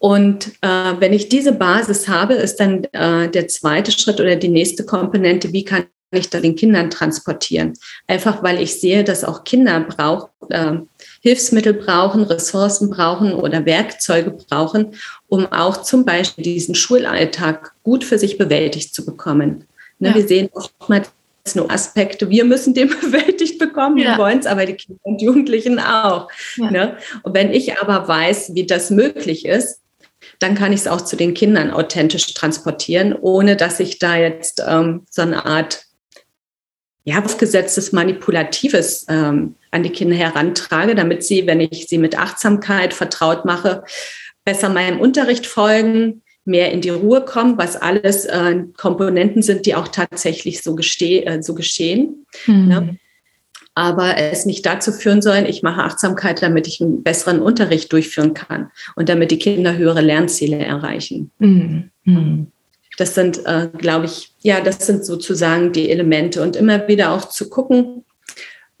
Und 0.00 0.52
äh, 0.62 0.94
wenn 0.98 1.12
ich 1.12 1.28
diese 1.28 1.52
Basis 1.52 2.08
habe, 2.08 2.32
ist 2.32 2.56
dann 2.56 2.84
äh, 2.92 3.28
der 3.28 3.48
zweite 3.48 3.92
Schritt 3.92 4.18
oder 4.18 4.34
die 4.34 4.48
nächste 4.48 4.86
Komponente, 4.86 5.52
wie 5.52 5.62
kann 5.62 5.84
ich 6.10 6.30
da 6.30 6.40
den 6.40 6.56
Kindern 6.56 6.88
transportieren? 6.88 7.74
Einfach 8.06 8.42
weil 8.42 8.62
ich 8.62 8.80
sehe, 8.80 9.04
dass 9.04 9.24
auch 9.24 9.44
Kinder 9.44 9.78
brauchen, 9.80 10.30
äh, 10.48 10.78
Hilfsmittel 11.20 11.74
brauchen, 11.74 12.22
Ressourcen 12.22 12.88
brauchen 12.88 13.34
oder 13.34 13.66
Werkzeuge 13.66 14.30
brauchen, 14.30 14.94
um 15.28 15.44
auch 15.52 15.82
zum 15.82 16.06
Beispiel 16.06 16.44
diesen 16.44 16.74
Schulalltag 16.74 17.74
gut 17.82 18.02
für 18.02 18.18
sich 18.18 18.38
bewältigt 18.38 18.94
zu 18.94 19.04
bekommen. 19.04 19.66
Ne, 19.98 20.08
ja. 20.08 20.14
Wir 20.14 20.26
sehen 20.26 20.48
oftmals 20.54 21.10
nur 21.54 21.70
Aspekte, 21.70 22.30
wir 22.30 22.46
müssen 22.46 22.72
den 22.72 22.88
bewältigt 23.02 23.58
bekommen, 23.58 23.98
ja. 23.98 24.12
wir 24.12 24.18
wollen 24.18 24.38
es, 24.38 24.46
aber 24.46 24.64
die 24.64 24.76
Kinder 24.76 25.00
und 25.02 25.20
Jugendlichen 25.20 25.78
auch. 25.78 26.30
Ja. 26.56 26.70
Ne? 26.70 26.96
Und 27.22 27.34
wenn 27.34 27.52
ich 27.52 27.78
aber 27.78 28.08
weiß, 28.08 28.54
wie 28.54 28.64
das 28.64 28.88
möglich 28.88 29.44
ist, 29.44 29.80
dann 30.40 30.54
kann 30.54 30.72
ich 30.72 30.80
es 30.80 30.88
auch 30.88 31.02
zu 31.02 31.16
den 31.16 31.34
Kindern 31.34 31.70
authentisch 31.70 32.34
transportieren, 32.34 33.14
ohne 33.14 33.56
dass 33.56 33.78
ich 33.78 33.98
da 33.98 34.16
jetzt 34.16 34.62
ähm, 34.66 35.06
so 35.08 35.22
eine 35.22 35.44
Art 35.46 35.84
ja, 37.04 37.22
aufgesetztes 37.22 37.92
Manipulatives 37.92 39.06
ähm, 39.08 39.54
an 39.70 39.82
die 39.82 39.90
Kinder 39.90 40.16
herantrage, 40.16 40.94
damit 40.94 41.24
sie, 41.24 41.46
wenn 41.46 41.60
ich 41.60 41.86
sie 41.86 41.98
mit 41.98 42.18
Achtsamkeit 42.18 42.94
vertraut 42.94 43.44
mache, 43.44 43.84
besser 44.44 44.68
meinem 44.70 45.00
Unterricht 45.00 45.46
folgen, 45.46 46.22
mehr 46.44 46.72
in 46.72 46.80
die 46.80 46.90
Ruhe 46.90 47.24
kommen, 47.24 47.58
was 47.58 47.76
alles 47.76 48.24
äh, 48.24 48.64
Komponenten 48.76 49.42
sind, 49.42 49.66
die 49.66 49.74
auch 49.74 49.88
tatsächlich 49.88 50.62
so, 50.62 50.76
äh, 50.78 51.42
so 51.42 51.54
geschehen. 51.54 52.26
Mhm. 52.46 52.68
Ne? 52.68 52.98
Aber 53.74 54.16
es 54.16 54.46
nicht 54.46 54.66
dazu 54.66 54.92
führen 54.92 55.22
sollen, 55.22 55.46
ich 55.46 55.62
mache 55.62 55.82
Achtsamkeit, 55.82 56.42
damit 56.42 56.66
ich 56.66 56.80
einen 56.80 57.02
besseren 57.02 57.40
Unterricht 57.40 57.92
durchführen 57.92 58.34
kann 58.34 58.70
und 58.96 59.08
damit 59.08 59.30
die 59.30 59.38
Kinder 59.38 59.76
höhere 59.76 60.00
Lernziele 60.00 60.58
erreichen. 60.58 61.30
Mhm. 61.38 61.90
Das 62.98 63.14
sind, 63.14 63.46
äh, 63.46 63.68
glaube 63.78 64.06
ich, 64.06 64.34
ja, 64.40 64.60
das 64.60 64.86
sind 64.86 65.06
sozusagen 65.06 65.72
die 65.72 65.90
Elemente 65.90 66.42
und 66.42 66.56
immer 66.56 66.86
wieder 66.88 67.12
auch 67.12 67.28
zu 67.28 67.48
gucken, 67.48 68.04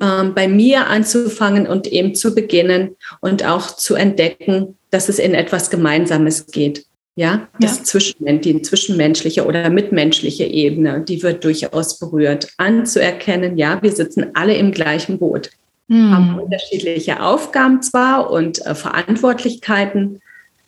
ähm, 0.00 0.34
bei 0.34 0.48
mir 0.48 0.88
anzufangen 0.88 1.66
und 1.66 1.86
eben 1.86 2.14
zu 2.14 2.34
beginnen 2.34 2.96
und 3.20 3.46
auch 3.46 3.76
zu 3.76 3.94
entdecken, 3.94 4.76
dass 4.90 5.08
es 5.08 5.18
in 5.18 5.34
etwas 5.34 5.70
Gemeinsames 5.70 6.46
geht. 6.46 6.86
Ja, 7.16 7.48
das 7.58 7.78
ja. 7.78 7.84
Zwischen, 7.84 8.40
die 8.40 8.62
zwischenmenschliche 8.62 9.44
oder 9.44 9.68
mitmenschliche 9.68 10.44
Ebene, 10.44 11.00
die 11.02 11.22
wird 11.22 11.44
durchaus 11.44 11.98
berührt. 11.98 12.48
Anzuerkennen, 12.56 13.58
ja, 13.58 13.82
wir 13.82 13.92
sitzen 13.92 14.30
alle 14.34 14.54
im 14.54 14.72
gleichen 14.72 15.18
Boot, 15.18 15.50
hm. 15.88 16.10
haben 16.12 16.38
unterschiedliche 16.38 17.22
Aufgaben 17.22 17.82
zwar 17.82 18.30
und 18.30 18.64
äh, 18.64 18.74
Verantwortlichkeiten, 18.74 20.20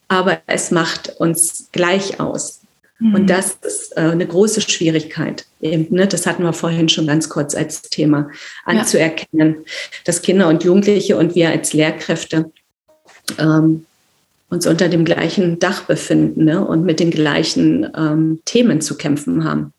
aber 0.09 0.41
es 0.47 0.71
macht 0.71 1.15
uns 1.21 1.69
gleich 1.73 2.21
aus. 2.21 2.61
Hm. 2.99 3.15
Und 3.15 3.31
das 3.31 3.57
ist 3.63 3.97
äh, 3.97 4.01
eine 4.01 4.27
große 4.27 4.61
Schwierigkeit. 4.61 5.47
Eben, 5.61 5.95
ne? 5.95 6.07
Das 6.07 6.27
hatten 6.27 6.43
wir 6.43 6.53
vorhin 6.53 6.89
schon 6.89 7.07
ganz 7.07 7.29
kurz 7.29 7.55
als 7.55 7.83
Thema. 7.83 8.31
Anzuerkennen, 8.65 9.55
ja. 9.55 9.73
dass 10.05 10.23
Kinder 10.23 10.49
und 10.49 10.65
Jugendliche 10.65 11.17
und 11.17 11.35
wir 11.35 11.51
als 11.51 11.73
Lehrkräfte 11.73 12.51
ähm, 13.39 13.87
uns 14.53 14.67
unter 14.67 14.91
dem 14.91 15.07
gleichen 15.07 15.59
Dach 15.59 15.85
befinden 15.85 16.45
ne? 16.45 16.65
und 16.65 16.85
mit 16.85 17.01
den 17.01 17.11
gleichen 17.11 17.91
ähm, 17.97 18.43
Themen 18.45 18.83
zu 18.83 18.99
kämpfen 18.99 19.45
haben. 19.45 19.73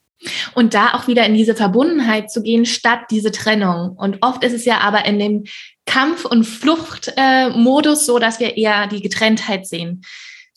Und 0.56 0.74
da 0.74 0.94
auch 0.94 1.08
wieder 1.08 1.26
in 1.26 1.36
diese 1.36 1.54
Verbundenheit 1.54 2.32
zu 2.32 2.42
gehen, 2.42 2.66
statt 2.66 3.02
diese 3.12 3.32
Trennung. 3.32 3.92
Und 3.92 4.18
oft 4.22 4.44
ist 4.44 4.54
es 4.54 4.66
ja 4.66 4.80
aber 4.80 5.06
in 5.06 5.20
dem 5.20 5.44
Kampf- 5.86 6.26
und 6.26 6.46
Fluchtmodus 6.46 8.02
äh, 8.02 8.06
so, 8.06 8.18
dass 8.18 8.40
wir 8.40 8.58
eher 8.58 8.88
die 8.88 9.02
Getrenntheit 9.02 9.68
sehen. 9.68 10.02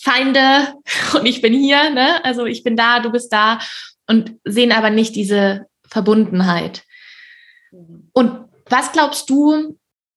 Feinde 0.00 0.40
und 1.14 1.26
ich 1.26 1.42
bin 1.42 1.52
hier, 1.52 1.90
ne? 1.90 2.24
Also 2.24 2.46
ich 2.46 2.62
bin 2.62 2.74
da, 2.74 3.00
du 3.00 3.10
bist 3.10 3.30
da 3.32 3.58
und 4.06 4.36
sehen 4.44 4.72
aber 4.72 4.88
nicht 4.88 5.14
diese 5.14 5.66
Verbundenheit. 5.86 6.84
Und 8.12 8.46
was 8.70 8.92
glaubst 8.92 9.28
du, 9.28 9.76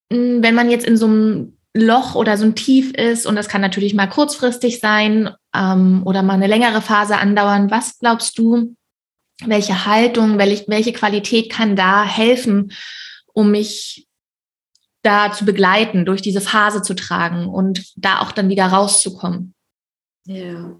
hm, 0.09 0.41
wenn 0.41 0.55
man 0.55 0.69
jetzt 0.69 0.85
in 0.85 0.95
so 0.95 1.07
einem 1.07 1.58
Loch 1.73 2.15
oder 2.15 2.37
so 2.37 2.45
ein 2.45 2.55
Tief 2.55 2.93
ist 2.93 3.25
und 3.25 3.35
das 3.35 3.47
kann 3.47 3.61
natürlich 3.61 3.93
mal 3.93 4.07
kurzfristig 4.07 4.79
sein 4.79 5.29
ähm, 5.55 6.01
oder 6.05 6.23
mal 6.23 6.33
eine 6.33 6.47
längere 6.47 6.81
Phase 6.81 7.17
andauern. 7.17 7.69
Was 7.69 7.99
glaubst 7.99 8.37
du, 8.39 8.75
welche 9.45 9.85
Haltung, 9.85 10.37
welche, 10.37 10.93
Qualität 10.93 11.51
kann 11.51 11.75
da 11.75 12.03
helfen, 12.03 12.71
um 13.33 13.51
mich 13.51 14.07
da 15.03 15.31
zu 15.31 15.45
begleiten, 15.45 16.05
durch 16.05 16.21
diese 16.21 16.41
Phase 16.41 16.81
zu 16.81 16.93
tragen 16.95 17.47
und 17.47 17.93
da 17.95 18.19
auch 18.19 18.31
dann 18.31 18.49
wieder 18.49 18.65
rauszukommen? 18.65 19.53
Ja. 20.25 20.75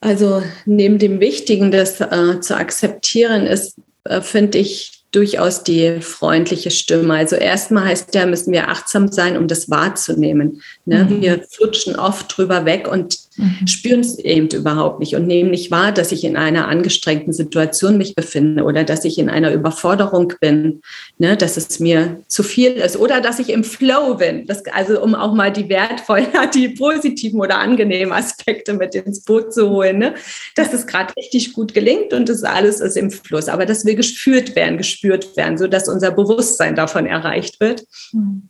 Also 0.00 0.42
neben 0.66 0.98
dem 0.98 1.18
Wichtigen, 1.20 1.70
das 1.70 2.00
äh, 2.00 2.40
zu 2.40 2.56
akzeptieren, 2.56 3.46
ist, 3.46 3.80
äh, 4.04 4.20
finde 4.20 4.58
ich, 4.58 4.95
durchaus 5.16 5.64
die 5.64 6.02
freundliche 6.02 6.70
Stimme. 6.70 7.14
Also 7.14 7.36
erstmal 7.36 7.86
heißt 7.86 8.14
ja, 8.14 8.26
müssen 8.26 8.52
wir 8.52 8.68
achtsam 8.68 9.10
sein, 9.10 9.38
um 9.38 9.48
das 9.48 9.70
wahrzunehmen. 9.70 10.62
Ne? 10.84 11.04
Mhm. 11.04 11.22
Wir 11.22 11.42
flutschen 11.42 11.96
oft 11.96 12.36
drüber 12.36 12.66
weg 12.66 12.86
und 12.86 13.25
mhm. 13.36 13.66
spüren 13.66 14.00
es 14.00 14.18
eben 14.18 14.48
überhaupt 14.48 15.00
nicht 15.00 15.14
und 15.14 15.26
nehmen 15.26 15.50
nicht 15.50 15.70
wahr, 15.70 15.92
dass 15.92 16.12
ich 16.12 16.24
in 16.24 16.36
einer 16.36 16.68
angestrengten 16.68 17.32
Situation 17.32 17.98
mich 17.98 18.14
befinde 18.14 18.64
oder 18.64 18.84
dass 18.84 19.04
ich 19.04 19.18
in 19.18 19.28
einer 19.28 19.52
Überforderung 19.52 20.32
bin, 20.40 20.80
ne? 21.18 21.36
dass 21.36 21.56
es 21.56 21.80
mir 21.80 22.22
zu 22.28 22.42
viel 22.42 22.72
ist 22.72 22.96
oder 22.96 23.20
dass 23.20 23.38
ich 23.38 23.50
im 23.50 23.64
Flow 23.64 24.14
bin. 24.14 24.46
Das, 24.46 24.64
also 24.66 25.02
um 25.02 25.14
auch 25.14 25.34
mal 25.34 25.52
die 25.52 25.68
wertvollen, 25.68 26.28
die 26.54 26.68
positiven 26.70 27.40
oder 27.40 27.58
angenehmen 27.58 28.12
Aspekte 28.12 28.74
mit 28.74 28.94
ins 28.94 29.22
Boot 29.22 29.52
zu 29.52 29.70
holen, 29.70 29.98
ne? 29.98 30.14
dass 30.54 30.72
es 30.72 30.86
gerade 30.86 31.14
richtig 31.16 31.52
gut 31.52 31.74
gelingt 31.74 32.12
und 32.12 32.28
das 32.28 32.42
alles 32.42 32.80
ist 32.80 32.96
im 32.96 33.10
Fluss. 33.10 33.48
Aber 33.48 33.66
dass 33.66 33.84
wir 33.84 33.94
geführt 33.94 34.56
werden, 34.56 34.78
gespürt 34.78 35.36
werden, 35.36 35.58
sodass 35.58 35.88
unser 35.88 36.10
Bewusstsein 36.10 36.74
davon 36.74 37.06
erreicht 37.06 37.60
wird. 37.60 37.84
Mhm. 38.12 38.48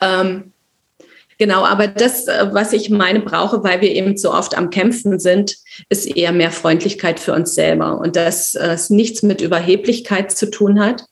Ähm, 0.00 0.52
Genau, 1.40 1.64
aber 1.64 1.86
das, 1.86 2.28
äh, 2.28 2.48
was 2.52 2.74
ich 2.74 2.90
meine, 2.90 3.20
brauche, 3.20 3.64
weil 3.64 3.80
wir 3.80 3.90
eben 3.94 4.14
so 4.18 4.30
oft 4.30 4.58
am 4.58 4.68
Kämpfen 4.68 5.18
sind, 5.18 5.56
ist 5.88 6.14
eher 6.14 6.32
mehr 6.32 6.50
Freundlichkeit 6.50 7.18
für 7.18 7.32
uns 7.32 7.54
selber. 7.54 7.98
Und 7.98 8.14
dass 8.14 8.54
äh, 8.54 8.72
es 8.72 8.90
nichts 8.90 9.22
mit 9.22 9.40
Überheblichkeit 9.40 10.30
zu 10.32 10.50
tun 10.50 10.78
hat 10.78 11.06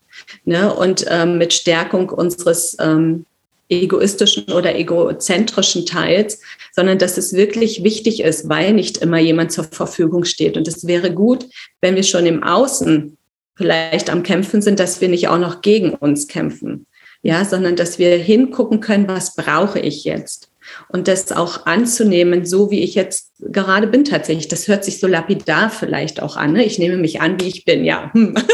ne, 0.45 0.75
und 0.75 1.07
ähm, 1.09 1.38
mit 1.38 1.55
Stärkung 1.55 2.11
unseres 2.11 2.77
ähm, 2.79 3.25
egoistischen 3.71 4.53
oder 4.53 4.77
egozentrischen 4.77 5.87
Teils, 5.87 6.43
sondern 6.73 6.99
dass 6.99 7.17
es 7.17 7.33
wirklich 7.33 7.83
wichtig 7.83 8.23
ist, 8.23 8.51
weil 8.51 8.75
nicht 8.75 8.99
immer 8.99 9.19
jemand 9.19 9.51
zur 9.51 9.64
Verfügung 9.64 10.25
steht. 10.25 10.59
Und 10.59 10.69
es 10.69 10.87
wäre 10.87 11.11
gut, 11.11 11.47
wenn 11.81 11.97
wir 11.97 12.03
schon 12.03 12.27
im 12.27 12.43
Außen 12.43 13.17
vielleicht 13.57 14.11
am 14.11 14.23
Kämpfen 14.23 14.61
sind, 14.61 14.79
dass 14.79 15.01
wir 15.01 15.09
nicht 15.09 15.29
auch 15.29 15.38
noch 15.38 15.62
gegen 15.62 15.95
uns 15.95 16.29
kämpfen 16.29 16.87
ja, 17.23 17.45
sondern 17.45 17.77
dass 17.77 17.99
wir 17.99 18.17
hingucken 18.17 18.81
können, 18.81 19.09
was 19.09 19.35
brauche 19.35 19.81
ich 19.81 20.05
jetzt? 20.05 20.51
Und 20.89 21.09
das 21.09 21.33
auch 21.33 21.65
anzunehmen, 21.67 22.45
so 22.45 22.71
wie 22.71 22.81
ich 22.81 22.95
jetzt 22.95 23.33
gerade 23.39 23.87
bin 23.87 24.05
tatsächlich. 24.05 24.49
Das 24.49 24.69
hört 24.69 24.85
sich 24.85 25.01
so 25.01 25.07
lapidar 25.07 25.71
vielleicht 25.71 26.23
auch 26.23 26.37
an. 26.37 26.53
Ne? 26.53 26.65
Ich 26.65 26.79
nehme 26.79 26.99
mich 26.99 27.23
an, 27.23 27.41
wie 27.41 27.49
ich 27.49 27.65
bin. 27.65 27.85
Ja, 27.85 28.13
hm. 28.13 28.35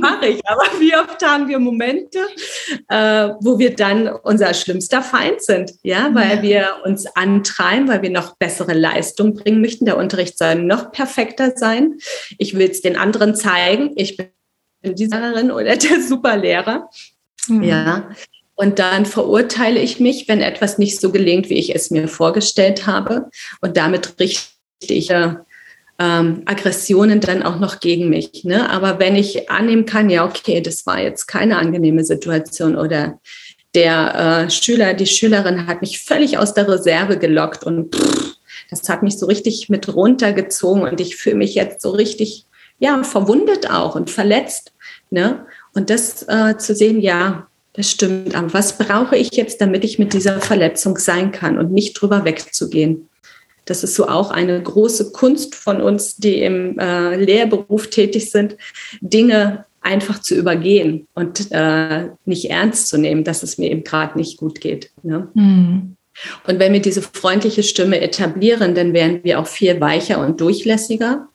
mache 0.00 0.26
ich. 0.26 0.46
Aber 0.46 0.64
wie 0.78 0.94
oft 0.94 1.24
haben 1.24 1.48
wir 1.48 1.58
Momente, 1.58 2.18
äh, 2.88 3.30
wo 3.40 3.58
wir 3.58 3.74
dann 3.74 4.08
unser 4.08 4.52
schlimmster 4.54 5.02
Feind 5.02 5.42
sind, 5.42 5.72
ja, 5.82 6.10
weil 6.12 6.36
ja. 6.36 6.42
wir 6.42 6.76
uns 6.84 7.06
antreiben, 7.14 7.88
weil 7.88 8.02
wir 8.02 8.10
noch 8.10 8.36
bessere 8.36 8.74
Leistung 8.74 9.34
bringen 9.34 9.60
möchten. 9.60 9.84
Der 9.84 9.96
Unterricht 9.96 10.38
soll 10.38 10.56
noch 10.56 10.92
perfekter 10.92 11.52
sein. 11.56 11.98
Ich 12.38 12.56
will 12.56 12.70
es 12.70 12.80
den 12.80 12.96
anderen 12.96 13.34
zeigen. 13.34 13.92
Ich 13.96 14.16
bin 14.16 14.28
die 14.82 15.06
Lehrerin 15.06 15.50
oder 15.50 15.76
der 15.76 16.00
Superlehrer. 16.02 16.88
Mhm. 17.48 17.62
Ja. 17.62 18.10
Und 18.54 18.78
dann 18.78 19.04
verurteile 19.04 19.80
ich 19.80 20.00
mich, 20.00 20.28
wenn 20.28 20.40
etwas 20.40 20.78
nicht 20.78 21.00
so 21.00 21.12
gelingt, 21.12 21.50
wie 21.50 21.58
ich 21.58 21.74
es 21.74 21.90
mir 21.90 22.08
vorgestellt 22.08 22.86
habe. 22.86 23.28
Und 23.60 23.76
damit 23.76 24.18
richte 24.18 24.48
ich 24.88 25.10
äh, 25.10 25.34
ähm, 25.98 26.42
Aggressionen 26.46 27.20
dann 27.20 27.42
auch 27.42 27.58
noch 27.58 27.80
gegen 27.80 28.08
mich. 28.08 28.44
Ne? 28.44 28.68
Aber 28.70 28.98
wenn 28.98 29.16
ich 29.16 29.50
annehmen 29.50 29.86
kann, 29.86 30.10
ja, 30.10 30.24
okay, 30.24 30.60
das 30.60 30.86
war 30.86 31.00
jetzt 31.00 31.26
keine 31.26 31.58
angenehme 31.58 32.04
Situation 32.04 32.76
oder 32.76 33.18
der 33.74 34.46
äh, 34.46 34.50
Schüler, 34.50 34.94
die 34.94 35.06
Schülerin 35.06 35.66
hat 35.66 35.82
mich 35.82 36.02
völlig 36.02 36.38
aus 36.38 36.54
der 36.54 36.68
Reserve 36.68 37.18
gelockt 37.18 37.64
und 37.64 37.94
pff, 37.94 38.36
das 38.70 38.88
hat 38.88 39.02
mich 39.02 39.18
so 39.18 39.26
richtig 39.26 39.68
mit 39.68 39.94
runtergezogen 39.94 40.82
und 40.82 41.00
ich 41.00 41.16
fühle 41.16 41.36
mich 41.36 41.54
jetzt 41.54 41.82
so 41.82 41.90
richtig, 41.90 42.46
ja, 42.78 43.02
verwundet 43.04 43.70
auch 43.70 43.94
und 43.94 44.10
verletzt. 44.10 44.72
Ne? 45.10 45.46
Und 45.76 45.90
das 45.90 46.24
äh, 46.28 46.56
zu 46.56 46.74
sehen, 46.74 47.00
ja, 47.00 47.46
das 47.74 47.90
stimmt. 47.90 48.34
Aber 48.34 48.52
was 48.54 48.78
brauche 48.78 49.16
ich 49.16 49.30
jetzt, 49.32 49.60
damit 49.60 49.84
ich 49.84 49.98
mit 49.98 50.14
dieser 50.14 50.40
Verletzung 50.40 50.96
sein 50.96 51.32
kann 51.32 51.58
und 51.58 51.70
nicht 51.70 52.00
drüber 52.00 52.24
wegzugehen? 52.24 53.08
Das 53.66 53.84
ist 53.84 53.94
so 53.94 54.08
auch 54.08 54.30
eine 54.30 54.62
große 54.62 55.12
Kunst 55.12 55.54
von 55.54 55.82
uns, 55.82 56.16
die 56.16 56.40
im 56.40 56.78
äh, 56.78 57.16
Lehrberuf 57.16 57.90
tätig 57.90 58.30
sind, 58.30 58.56
Dinge 59.00 59.66
einfach 59.82 60.20
zu 60.20 60.34
übergehen 60.34 61.06
und 61.14 61.48
äh, 61.50 62.08
nicht 62.24 62.50
ernst 62.50 62.88
zu 62.88 62.96
nehmen, 62.96 63.22
dass 63.22 63.42
es 63.42 63.58
mir 63.58 63.70
eben 63.70 63.84
gerade 63.84 64.18
nicht 64.18 64.38
gut 64.38 64.60
geht. 64.60 64.90
Ne? 65.02 65.28
Mhm. 65.34 65.96
Und 66.46 66.58
wenn 66.58 66.72
wir 66.72 66.80
diese 66.80 67.02
freundliche 67.02 67.62
Stimme 67.62 68.00
etablieren, 68.00 68.74
dann 68.74 68.94
werden 68.94 69.20
wir 69.22 69.38
auch 69.38 69.46
viel 69.46 69.78
weicher 69.80 70.24
und 70.24 70.40
durchlässiger. 70.40 71.28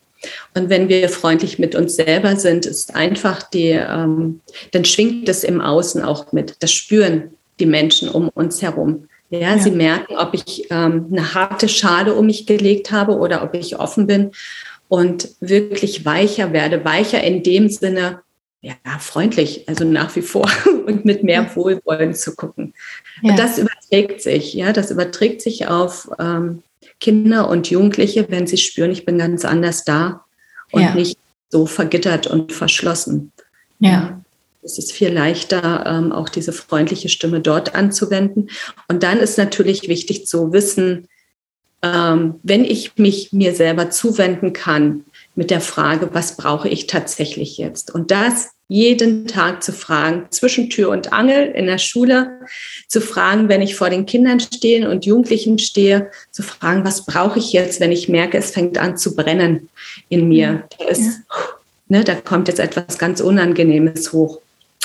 Und 0.54 0.70
wenn 0.70 0.90
wir 0.90 1.10
freundlich 1.10 1.60
mit 1.60 1.76
uns 1.76 1.96
selber 1.96 2.36
sind, 2.36 2.66
ist 2.66 2.96
einfach 2.96 3.44
die, 3.44 3.70
ähm, 3.70 4.42
dann 4.72 4.86
schwingt 4.86 5.28
es 5.30 5.44
im 5.44 5.62
Außen 5.62 6.04
auch 6.04 6.32
mit. 6.32 6.56
Das 6.60 6.72
spüren 6.72 7.32
die 7.60 7.66
Menschen 7.66 8.10
um 8.10 8.30
uns 8.30 8.62
herum. 8.62 9.08
Ja, 9.30 9.40
ja. 9.40 9.58
sie 9.58 9.72
merken, 9.72 10.18
ob 10.18 10.34
ich 10.34 10.68
ähm, 10.72 11.08
eine 11.10 11.34
harte 11.34 11.70
Schale 11.70 12.14
um 12.16 12.26
mich 12.26 12.46
gelegt 12.46 12.92
habe 12.92 13.18
oder 13.18 13.44
ob 13.44 13.54
ich 13.54 13.80
offen 13.80 14.06
bin 14.06 14.32
und 14.90 15.30
wirklich 15.40 16.06
weicher 16.06 16.52
werde. 16.52 16.84
Weicher 16.84 17.24
in 17.24 17.44
dem 17.44 17.70
Sinne, 17.70 18.22
ja, 18.60 18.74
freundlich, 19.00 19.68
also 19.68 19.86
nach 19.86 20.16
wie 20.16 20.22
vor 20.22 20.52
und 20.86 21.06
mit 21.06 21.24
mehr 21.24 21.56
Wohlwollen 21.56 22.14
zu 22.14 22.36
gucken. 22.36 22.74
Ja. 23.22 23.32
Und 23.32 23.40
das 23.40 23.58
überträgt 23.58 24.22
sich, 24.22 24.54
ja, 24.54 24.74
das 24.74 24.92
überträgt 24.92 25.42
sich 25.42 25.68
auf 25.68 26.10
ähm, 26.20 26.62
Kinder 27.02 27.50
und 27.50 27.70
Jugendliche, 27.70 28.28
wenn 28.30 28.48
sie 28.48 28.58
spüren, 28.58 28.92
ich 28.92 29.06
bin 29.06 29.18
ganz 29.18 29.44
anders 29.44 29.84
da 29.84 30.24
und 30.72 30.82
ja. 30.82 30.96
nicht 30.96 31.18
so 31.50 31.66
vergittert 31.66 32.28
und 32.28 32.54
verschlossen. 32.54 33.34
Ja. 33.80 34.22
Es 34.64 34.78
ist 34.78 34.94
viel 34.94 35.10
leichter, 35.10 35.86
ähm, 35.88 36.12
auch 36.12 36.30
diese 36.30 36.54
freundliche 36.54 37.10
Stimme 37.10 37.42
dort 37.42 37.76
anzuwenden. 37.76 38.50
Und 38.88 39.04
dann 39.04 39.18
ist 39.18 39.38
natürlich 39.38 39.90
wichtig 39.90 40.28
zu 40.28 40.54
wissen, 40.54 41.08
ähm, 41.82 42.36
wenn 42.44 42.64
ich 42.64 42.96
mich 42.98 43.34
mir 43.34 43.56
selber 43.56 43.90
zuwenden 43.90 44.54
kann 44.54 45.04
mit 45.36 45.50
der 45.50 45.62
Frage, 45.62 46.10
was 46.14 46.38
brauche 46.38 46.70
ich 46.70 46.86
tatsächlich 46.86 47.58
jetzt? 47.58 47.94
Und 47.94 48.12
das 48.12 48.52
jeden 48.72 49.28
Tag 49.28 49.62
zu 49.62 49.74
fragen, 49.74 50.28
zwischen 50.30 50.70
Tür 50.70 50.92
und 50.92 51.12
Angel 51.12 51.52
in 51.52 51.66
der 51.66 51.78
Schule, 51.78 52.40
zu 52.88 53.02
fragen, 53.02 53.50
wenn 53.50 53.62
ich 53.62 53.76
vor 53.76 53.90
den 53.90 54.06
Kindern 54.06 54.40
stehe 54.40 54.90
und 54.90 55.06
Jugendlichen 55.06 55.60
stehe, 55.60 56.10
zu 56.32 56.42
fragen, 56.42 56.86
was 56.86 57.06
brauche 57.06 57.38
ich 57.38 57.52
jetzt, 57.52 57.82
wenn 57.82 57.92
ich 57.92 58.08
merke, 58.08 58.38
es 58.38 58.52
fängt 58.52 58.78
an 58.78 58.96
zu 58.96 59.14
brennen 59.14 59.68
in 60.08 60.30
mir. 60.30 60.64
Da, 60.80 60.86
ist, 60.86 61.02
ja. 61.02 61.36
ne, 61.90 62.06
da 62.06 62.16
kommt 62.16 62.48
jetzt 62.48 62.62
etwas 62.62 62.98
ganz 62.98 63.20
Unangenehmes 63.20 64.14
hoch. 64.14 64.40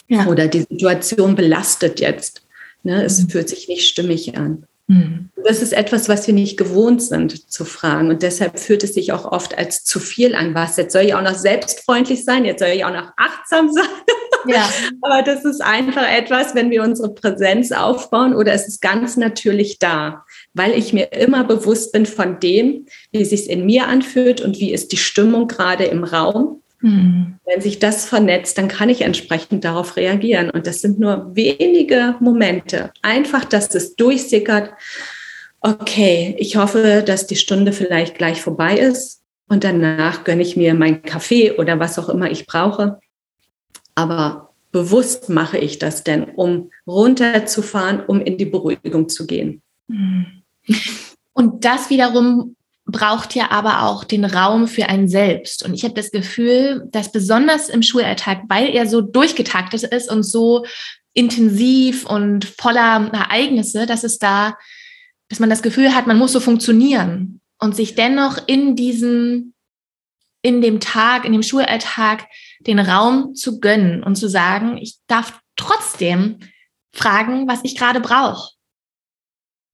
Ja. 0.09 0.27
Oder 0.27 0.49
die 0.49 0.67
Situation 0.69 1.37
belastet 1.37 2.01
jetzt. 2.01 2.43
Ne, 2.83 3.05
es 3.05 3.23
mhm. 3.23 3.29
fühlt 3.29 3.49
sich 3.49 3.69
nicht 3.69 3.87
stimmig 3.87 4.37
an. 4.37 4.65
Mhm. 4.89 5.31
Das 5.45 5.63
ist 5.63 5.73
etwas, 5.73 6.09
was 6.09 6.27
wir 6.27 6.35
nicht 6.35 6.57
gewohnt 6.57 7.03
sind 7.03 7.51
zu 7.51 7.65
fragen. 7.65 8.11
Und 8.11 8.23
deshalb 8.23 8.59
fühlt 8.59 8.85
es 8.85 8.95
sich 8.95 9.13
auch 9.13 9.31
oft 9.31 9.59
als 9.59 9.85
zu 9.85 9.99
viel 9.99 10.35
an. 10.35 10.55
Was? 10.55 10.77
Jetzt 10.77 10.93
soll 10.93 11.03
ich 11.03 11.15
auch 11.15 11.23
noch 11.23 11.35
selbstfreundlich 11.35 12.25
sein? 12.25 12.45
Jetzt 12.45 12.61
soll 12.61 12.69
ich 12.69 12.85
auch 12.85 12.93
noch 12.93 13.13
achtsam 13.17 13.71
sein? 13.73 13.85
Ja. 14.47 14.69
Aber 15.03 15.23
das 15.23 15.45
ist 15.45 15.61
einfach 15.61 16.09
etwas, 16.09 16.55
wenn 16.55 16.71
wir 16.71 16.83
unsere 16.85 17.13
Präsenz 17.13 17.73
aufbauen 17.73 18.35
oder 18.35 18.53
es 18.53 18.69
ist 18.69 18.81
ganz 18.81 19.17
natürlich 19.17 19.81
da, 19.81 20.25
weil 20.55 20.73
ich 20.73 20.93
mir 20.93 21.13
immer 21.13 21.43
bewusst 21.43 21.93
bin 21.93 22.07
von 22.07 22.39
dem, 22.39 22.87
wie 23.11 23.23
es 23.23 23.31
sich 23.31 23.51
in 23.51 23.67
mir 23.67 23.89
anfühlt 23.89 24.41
und 24.41 24.61
wie 24.61 24.73
ist 24.73 24.93
die 24.93 24.97
Stimmung 24.97 25.49
gerade 25.49 25.85
im 25.85 26.05
Raum. 26.05 26.63
Mhm. 26.87 27.41
Wenn 27.45 27.61
sich 27.61 27.81
das 27.81 28.07
vernetzt, 28.07 28.59
dann 28.59 28.69
kann 28.69 28.89
ich 28.89 29.01
entsprechend 29.01 29.65
darauf 29.65 29.97
reagieren. 29.97 30.51
Und 30.51 30.69
das 30.69 30.81
sind 30.81 31.01
nur 31.01 31.35
wenige 31.35 32.15
Momente. 32.21 32.93
Einfach, 33.03 33.45
dass 33.45 33.75
es 33.75 33.97
durchsickert. 33.97 34.71
Okay, 35.61 36.37
ich 36.39 36.57
hoffe, 36.57 37.03
dass 37.05 37.27
die 37.27 37.35
Stunde 37.35 37.73
vielleicht 37.73 38.17
gleich 38.17 38.41
vorbei 38.41 38.79
ist. 38.79 39.23
Und 39.49 39.65
danach 39.65 40.23
gönne 40.23 40.43
ich 40.43 40.57
mir 40.57 40.75
meinen 40.75 41.03
Kaffee 41.03 41.53
oder 41.53 41.81
was 41.81 41.99
auch 41.99 42.09
immer 42.09 42.31
ich 42.31 42.47
brauche. 42.47 43.01
Aber 43.97 44.51
bewusst 44.71 45.29
mache 45.29 45.59
ich 45.59 45.81
das 45.81 46.05
denn, 46.05 46.25
um 46.37 46.71
runterzufahren, 46.87 48.01
um 48.07 48.21
in 48.21 48.39
die 48.39 48.45
Beruhigung 48.45 49.09
zu 49.09 49.27
gehen. 49.27 49.61
Mhm. 49.89 50.27
Und 51.33 51.65
das 51.65 51.91
wiederum 51.91 52.56
braucht 52.87 53.35
ja 53.35 53.51
aber 53.51 53.83
auch 53.83 54.05
den 54.05 54.25
Raum 54.25 54.69
für 54.69 54.89
ein 54.89 55.09
Selbst. 55.09 55.65
Und 55.65 55.75
ich 55.75 55.85
habe 55.85 55.95
das 55.95 56.13
Gefühl, 56.13 56.85
dass 56.93 57.11
besonders 57.11 57.69
im 57.69 57.83
Schulalltag, 57.83 58.43
weil 58.49 58.69
er 58.69 58.87
so 58.87 59.01
durchgetaktet 59.01 59.83
ist 59.83 60.11
und 60.11 60.23
so 60.23 60.65
intensiv 61.13 62.07
und 62.07 62.45
voller 62.45 63.11
Ereignisse, 63.13 63.87
dass 63.87 64.05
es 64.05 64.19
da, 64.19 64.57
dass 65.29 65.41
man 65.41 65.51
das 65.51 65.63
Gefühl 65.63 65.95
hat, 65.95 66.07
man 66.07 66.19
muss 66.19 66.33
so 66.33 66.41
funktionieren 66.41 67.41
und 67.59 67.75
sich 67.75 67.97
dennoch 67.97 68.39
in 68.47 68.77
diesem, 68.77 69.55
in 70.43 70.63
dem 70.63 70.79
Tag, 70.79 71.25
in 71.25 71.33
dem 71.33 71.43
Schulalltag 71.43 72.27
den 72.61 72.79
Raum 72.79 73.35
zu 73.35 73.59
gönnen 73.59 74.05
und 74.05 74.17
zu 74.17 74.29
sagen, 74.29 74.77
ich 74.77 74.97
darf 75.09 75.41
trotzdem 75.57 76.39
fragen, 76.93 77.49
was 77.49 77.61
ich 77.65 77.77
gerade 77.77 78.01
brauche. 78.01 78.56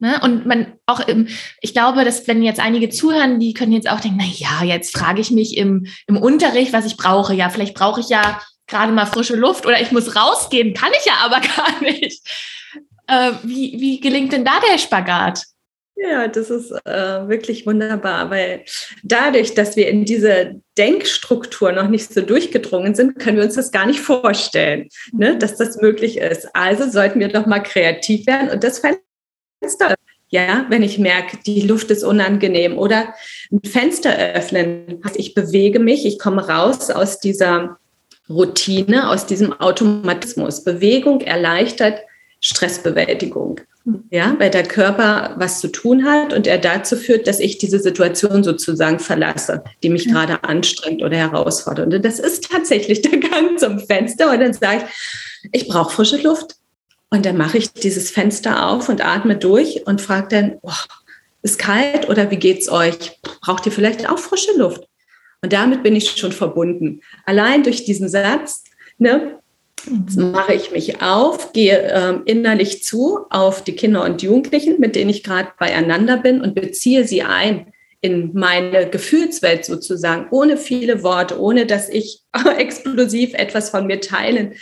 Ne? 0.03 0.19
Und 0.21 0.47
man 0.47 0.73
auch 0.87 0.99
im, 1.07 1.29
ich 1.61 1.75
glaube, 1.75 2.05
dass 2.05 2.27
wenn 2.27 2.43
jetzt 2.43 2.59
einige 2.59 2.89
zuhören, 2.89 3.39
die 3.39 3.55
können 3.55 3.71
jetzt 3.71 3.89
auch 3.89 4.01
denken, 4.01 4.19
na 4.21 4.27
ja, 4.27 4.67
jetzt 4.67 4.99
frage 4.99 5.21
ich 5.21 5.31
mich 5.31 5.57
im, 5.57 5.87
im 6.09 6.17
Unterricht, 6.17 6.73
was 6.73 6.87
ich 6.87 6.97
brauche. 6.97 7.35
Ja, 7.35 7.51
vielleicht 7.51 7.75
brauche 7.75 8.01
ich 8.01 8.09
ja 8.09 8.41
gerade 8.67 8.91
mal 8.91 9.07
frische 9.07 9.37
Luft 9.37 9.65
oder 9.65 9.81
ich 9.81 9.93
muss 9.93 10.17
rausgehen, 10.17 10.75
kann 10.75 10.91
ich 10.99 11.07
ja 11.07 11.13
aber 11.23 11.41
gar 11.57 11.81
nicht. 11.83 12.21
Äh, 13.07 13.31
wie, 13.45 13.77
wie 13.79 14.01
gelingt 14.01 14.33
denn 14.33 14.45
da 14.45 14.59
der 14.69 14.79
Spagat? 14.79 15.45
Ja, 15.95 16.27
das 16.27 16.51
ist 16.51 16.73
äh, 16.85 17.29
wirklich 17.29 17.65
wunderbar, 17.65 18.29
weil 18.29 18.65
dadurch, 19.05 19.55
dass 19.55 19.77
wir 19.77 19.87
in 19.87 20.05
diese 20.05 20.61
Denkstruktur 20.77 21.71
noch 21.71 21.87
nicht 21.87 22.13
so 22.13 22.23
durchgedrungen 22.23 22.97
sind, 22.97 23.21
können 23.21 23.37
wir 23.37 23.45
uns 23.45 23.55
das 23.55 23.71
gar 23.71 23.87
nicht 23.87 24.01
vorstellen, 24.01 24.89
ne, 25.13 25.39
dass 25.39 25.59
das 25.59 25.77
möglich 25.77 26.19
ist. 26.19 26.49
Also 26.57 26.91
sollten 26.91 27.21
wir 27.21 27.29
doch 27.29 27.47
mal 27.47 27.61
kreativ 27.61 28.27
werden 28.27 28.51
und 28.51 28.65
das 28.65 28.81
Fenster, 29.63 29.95
ja, 30.29 30.67
wenn 30.71 30.83
ich 30.83 30.99
merke, 30.99 31.39
die 31.45 31.61
Luft 31.61 31.91
ist 31.91 32.03
unangenehm 32.03 32.79
oder 32.79 33.15
ein 33.53 33.61
Fenster 33.65 34.17
öffnen. 34.17 35.01
Ich 35.15 35.35
bewege 35.35 35.79
mich, 35.79 36.07
ich 36.07 36.19
komme 36.19 36.49
raus 36.49 36.91
aus 36.91 37.21
dieser 37.21 37.77
Routine, 38.29 39.11
aus 39.11 39.27
diesem 39.27 39.53
Automatismus. 39.53 40.65
Bewegung 40.65 41.21
erleichtert 41.21 42.01
Stressbewältigung. 42.41 43.61
Ja, 44.11 44.37
weil 44.39 44.51
der 44.51 44.63
Körper 44.63 45.35
was 45.39 45.61
zu 45.61 45.67
tun 45.67 46.05
hat 46.05 46.33
und 46.33 46.47
er 46.47 46.59
dazu 46.59 46.95
führt, 46.95 47.27
dass 47.27 47.41
ich 47.41 47.59
diese 47.59 47.81
Situation 47.81 48.45
sozusagen 48.45 49.01
verlasse, 49.01 49.65
die 49.83 49.91
mich 49.91 50.05
ja. 50.05 50.13
gerade 50.13 50.45
anstrengt 50.45 51.03
oder 51.03 51.17
herausfordert. 51.17 51.93
Und 51.93 52.05
das 52.05 52.21
ist 52.21 52.49
tatsächlich 52.49 53.03
der 53.03 53.19
Gang 53.19 53.59
zum 53.59 53.81
Fenster 53.81 54.31
und 54.31 54.39
dann 54.41 54.53
sage 54.53 54.85
ich, 55.53 55.63
ich 55.63 55.69
brauche 55.69 55.93
frische 55.93 56.19
Luft. 56.19 56.55
Und 57.13 57.27
dann 57.27 57.37
mache 57.37 57.59
ich 57.59 57.71
dieses 57.75 58.11
Fenster 58.11 58.71
auf 58.71 58.89
und 58.89 59.05
atme 59.05 59.37
durch 59.37 59.87
und 59.87 60.01
frage 60.01 60.29
dann, 60.29 60.59
oh, 60.63 60.73
ist 61.43 61.59
kalt 61.59 62.09
oder 62.09 62.31
wie 62.31 62.39
geht's 62.39 62.71
euch? 62.71 63.21
Braucht 63.43 63.67
ihr 63.67 63.73
vielleicht 63.73 64.09
auch 64.09 64.19
frische 64.19 64.57
Luft? 64.57 64.89
Und 65.43 65.53
damit 65.53 65.83
bin 65.83 65.95
ich 65.95 66.13
schon 66.13 66.33
verbunden. 66.33 67.03
Allein 67.27 67.65
durch 67.65 67.85
diesen 67.85 68.09
Satz, 68.09 68.65
ne, 68.97 69.39
mache 70.17 70.55
ich 70.55 70.71
mich 70.71 71.03
auf, 71.03 71.53
gehe 71.53 71.83
äh, 71.83 72.19
innerlich 72.25 72.83
zu 72.83 73.27
auf 73.29 73.63
die 73.63 73.77
Kinder 73.77 74.05
und 74.05 74.23
Jugendlichen, 74.23 74.81
mit 74.81 74.97
denen 74.97 75.11
ich 75.11 75.23
gerade 75.23 75.51
beieinander 75.59 76.17
bin 76.17 76.41
und 76.41 76.55
beziehe 76.55 77.07
sie 77.07 77.23
ein 77.23 77.75
in 78.01 78.31
meine 78.33 78.89
Gefühlswelt 78.89 79.67
sozusagen, 79.67 80.29
ohne 80.31 80.57
viele 80.57 81.03
Worte, 81.03 81.39
ohne 81.39 81.67
dass 81.67 81.91
ich 81.91 82.23
explosiv 82.57 83.35
etwas 83.35 83.69
von 83.69 83.87
mir 83.87 84.01
teilen 84.01 84.55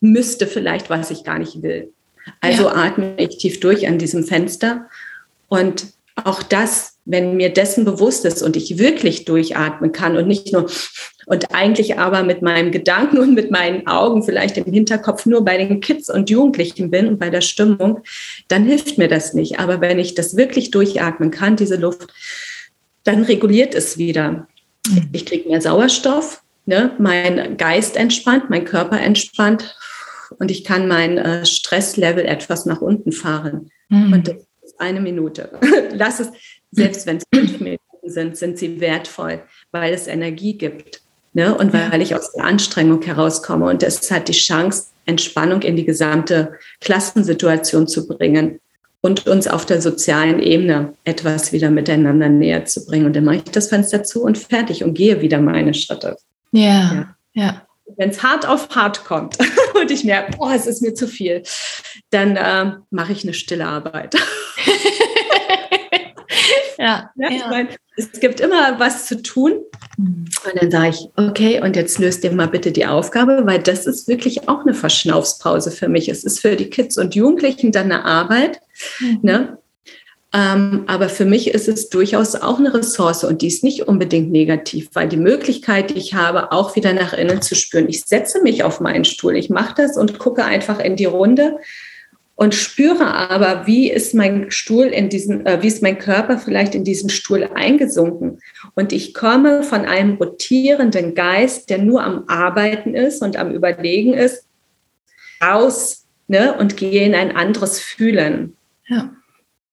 müsste, 0.00 0.46
vielleicht, 0.46 0.88
was 0.88 1.10
ich 1.10 1.22
gar 1.22 1.38
nicht 1.38 1.60
will. 1.62 1.92
Also 2.40 2.64
ja. 2.64 2.74
atme 2.74 3.14
ich 3.16 3.38
tief 3.38 3.60
durch 3.60 3.86
an 3.88 3.98
diesem 3.98 4.24
Fenster 4.24 4.86
und 5.48 5.86
auch 6.24 6.42
das, 6.42 6.98
wenn 7.04 7.36
mir 7.36 7.50
dessen 7.50 7.84
bewusst 7.84 8.24
ist 8.24 8.42
und 8.42 8.56
ich 8.56 8.78
wirklich 8.78 9.24
durchatmen 9.24 9.92
kann 9.92 10.16
und 10.16 10.26
nicht 10.26 10.52
nur 10.52 10.68
und 11.26 11.54
eigentlich 11.54 11.98
aber 11.98 12.22
mit 12.22 12.40
meinem 12.40 12.72
Gedanken 12.72 13.18
und 13.18 13.34
mit 13.34 13.50
meinen 13.50 13.86
Augen 13.86 14.22
vielleicht 14.22 14.56
im 14.56 14.64
Hinterkopf 14.64 15.26
nur 15.26 15.44
bei 15.44 15.58
den 15.58 15.80
Kids 15.80 16.08
und 16.08 16.30
Jugendlichen 16.30 16.90
bin 16.90 17.06
und 17.06 17.18
bei 17.18 17.28
der 17.28 17.42
Stimmung, 17.42 18.00
dann 18.48 18.64
hilft 18.64 18.96
mir 18.96 19.08
das 19.08 19.34
nicht. 19.34 19.58
Aber 19.58 19.82
wenn 19.82 19.98
ich 19.98 20.14
das 20.14 20.36
wirklich 20.36 20.70
durchatmen 20.70 21.30
kann, 21.30 21.56
diese 21.56 21.76
Luft, 21.76 22.14
dann 23.04 23.24
reguliert 23.24 23.74
es 23.74 23.98
wieder. 23.98 24.48
Mhm. 24.88 25.10
Ich 25.12 25.26
kriege 25.26 25.48
mehr 25.50 25.60
Sauerstoff, 25.60 26.42
ne? 26.64 26.92
mein 26.98 27.58
Geist 27.58 27.96
entspannt, 27.96 28.48
mein 28.48 28.64
Körper 28.64 28.98
entspannt 28.98 29.76
und 30.38 30.50
ich 30.50 30.64
kann 30.64 30.88
mein 30.88 31.18
äh, 31.18 31.46
Stresslevel 31.46 32.24
etwas 32.24 32.66
nach 32.66 32.80
unten 32.80 33.12
fahren. 33.12 33.70
Mhm. 33.88 34.12
Und 34.12 34.28
das 34.28 34.36
ist 34.62 34.80
eine 34.80 35.00
Minute. 35.00 35.50
Lass 35.92 36.20
es, 36.20 36.30
selbst 36.70 37.06
wenn 37.06 37.18
es 37.18 37.24
fünf 37.34 37.60
Minuten 37.60 37.82
sind, 38.04 38.36
sind 38.36 38.58
sie 38.58 38.80
wertvoll, 38.80 39.42
weil 39.72 39.92
es 39.92 40.06
Energie 40.06 40.56
gibt. 40.56 41.02
Ne? 41.34 41.54
Und 41.54 41.72
weil 41.72 42.00
ich 42.02 42.14
aus 42.14 42.32
der 42.32 42.44
Anstrengung 42.44 43.02
herauskomme. 43.02 43.66
Und 43.66 43.82
es 43.82 44.10
hat 44.10 44.28
die 44.28 44.32
Chance, 44.32 44.86
Entspannung 45.06 45.62
in 45.62 45.76
die 45.76 45.84
gesamte 45.84 46.52
Klassensituation 46.80 47.86
zu 47.86 48.06
bringen 48.06 48.60
und 49.00 49.26
uns 49.26 49.46
auf 49.46 49.64
der 49.64 49.80
sozialen 49.80 50.40
Ebene 50.40 50.94
etwas 51.04 51.52
wieder 51.52 51.70
miteinander 51.70 52.28
näher 52.28 52.64
zu 52.64 52.84
bringen. 52.84 53.06
Und 53.06 53.16
dann 53.16 53.24
mache 53.24 53.36
ich 53.36 53.44
das 53.44 53.68
Fenster 53.68 54.02
zu 54.04 54.22
und 54.22 54.36
fertig 54.36 54.84
und 54.84 54.94
gehe 54.94 55.20
wieder 55.20 55.40
meine 55.40 55.74
Schritte. 55.74 56.16
Ja, 56.52 56.60
ja. 56.62 57.14
ja. 57.34 57.62
Wenn 57.96 58.10
es 58.10 58.22
hart 58.22 58.46
auf 58.46 58.68
hart 58.70 59.04
kommt 59.04 59.38
und 59.80 59.90
ich 59.90 60.04
merke, 60.04 60.36
oh, 60.38 60.50
es 60.54 60.66
ist 60.66 60.82
mir 60.82 60.94
zu 60.94 61.06
viel, 61.06 61.42
dann 62.10 62.36
äh, 62.36 62.72
mache 62.90 63.12
ich 63.12 63.24
eine 63.24 63.34
stille 63.34 63.66
Arbeit. 63.66 64.14
ja, 66.78 67.10
ja, 67.16 67.30
ja. 67.30 67.48
Meine, 67.48 67.68
es 67.96 68.20
gibt 68.20 68.40
immer 68.40 68.78
was 68.78 69.06
zu 69.06 69.20
tun. 69.22 69.60
Und 69.98 70.30
dann 70.54 70.70
sage 70.70 70.90
ich, 70.90 71.08
okay, 71.16 71.60
und 71.60 71.74
jetzt 71.74 71.98
löst 71.98 72.22
dir 72.22 72.30
mal 72.30 72.46
bitte 72.46 72.70
die 72.70 72.86
Aufgabe, 72.86 73.42
weil 73.44 73.58
das 73.58 73.86
ist 73.86 74.06
wirklich 74.06 74.48
auch 74.48 74.60
eine 74.60 74.74
Verschnaufspause 74.74 75.70
für 75.70 75.88
mich. 75.88 76.08
Es 76.08 76.24
ist 76.24 76.40
für 76.40 76.54
die 76.54 76.70
Kids 76.70 76.96
und 76.96 77.14
Jugendlichen 77.14 77.72
dann 77.72 77.90
eine 77.90 78.04
Arbeit. 78.04 78.60
Mhm. 79.00 79.18
Ne? 79.22 79.58
Ähm, 80.34 80.84
aber 80.86 81.08
für 81.08 81.24
mich 81.24 81.48
ist 81.48 81.68
es 81.68 81.88
durchaus 81.88 82.34
auch 82.34 82.58
eine 82.58 82.74
Ressource 82.74 83.24
und 83.24 83.40
die 83.40 83.46
ist 83.46 83.64
nicht 83.64 83.88
unbedingt 83.88 84.30
negativ, 84.30 84.90
weil 84.92 85.08
die 85.08 85.16
Möglichkeit, 85.16 85.90
die 85.90 85.98
ich 85.98 86.12
habe, 86.12 86.52
auch 86.52 86.76
wieder 86.76 86.92
nach 86.92 87.14
innen 87.14 87.40
zu 87.40 87.54
spüren. 87.54 87.88
Ich 87.88 88.04
setze 88.04 88.42
mich 88.42 88.62
auf 88.62 88.80
meinen 88.80 89.06
Stuhl, 89.06 89.36
ich 89.36 89.48
mache 89.48 89.74
das 89.76 89.96
und 89.96 90.18
gucke 90.18 90.44
einfach 90.44 90.80
in 90.80 90.96
die 90.96 91.06
Runde 91.06 91.58
und 92.38 92.54
spüre 92.54 93.14
aber, 93.14 93.66
wie 93.66 93.90
ist 93.90 94.14
mein 94.14 94.50
Stuhl 94.50 94.86
in 94.86 95.08
diesen, 95.08 95.46
äh, 95.46 95.62
wie 95.62 95.66
ist 95.66 95.82
mein 95.82 95.98
Körper 95.98 96.38
vielleicht 96.38 96.74
in 96.74 96.84
diesen 96.84 97.08
Stuhl 97.08 97.48
eingesunken. 97.54 98.40
Und 98.76 98.92
ich 98.92 99.12
komme 99.12 99.64
von 99.64 99.86
einem 99.86 100.14
rotierenden 100.14 101.14
Geist, 101.14 101.68
der 101.68 101.78
nur 101.78 102.04
am 102.04 102.24
Arbeiten 102.28 102.94
ist 102.94 103.22
und 103.22 103.36
am 103.36 103.50
Überlegen 103.50 104.12
ist, 104.12 104.44
raus 105.42 106.06
ne, 106.28 106.54
und 106.56 106.76
gehe 106.76 107.04
in 107.04 107.14
ein 107.14 107.34
anderes 107.34 107.80
Fühlen. 107.80 108.56
Ja. 108.86 109.10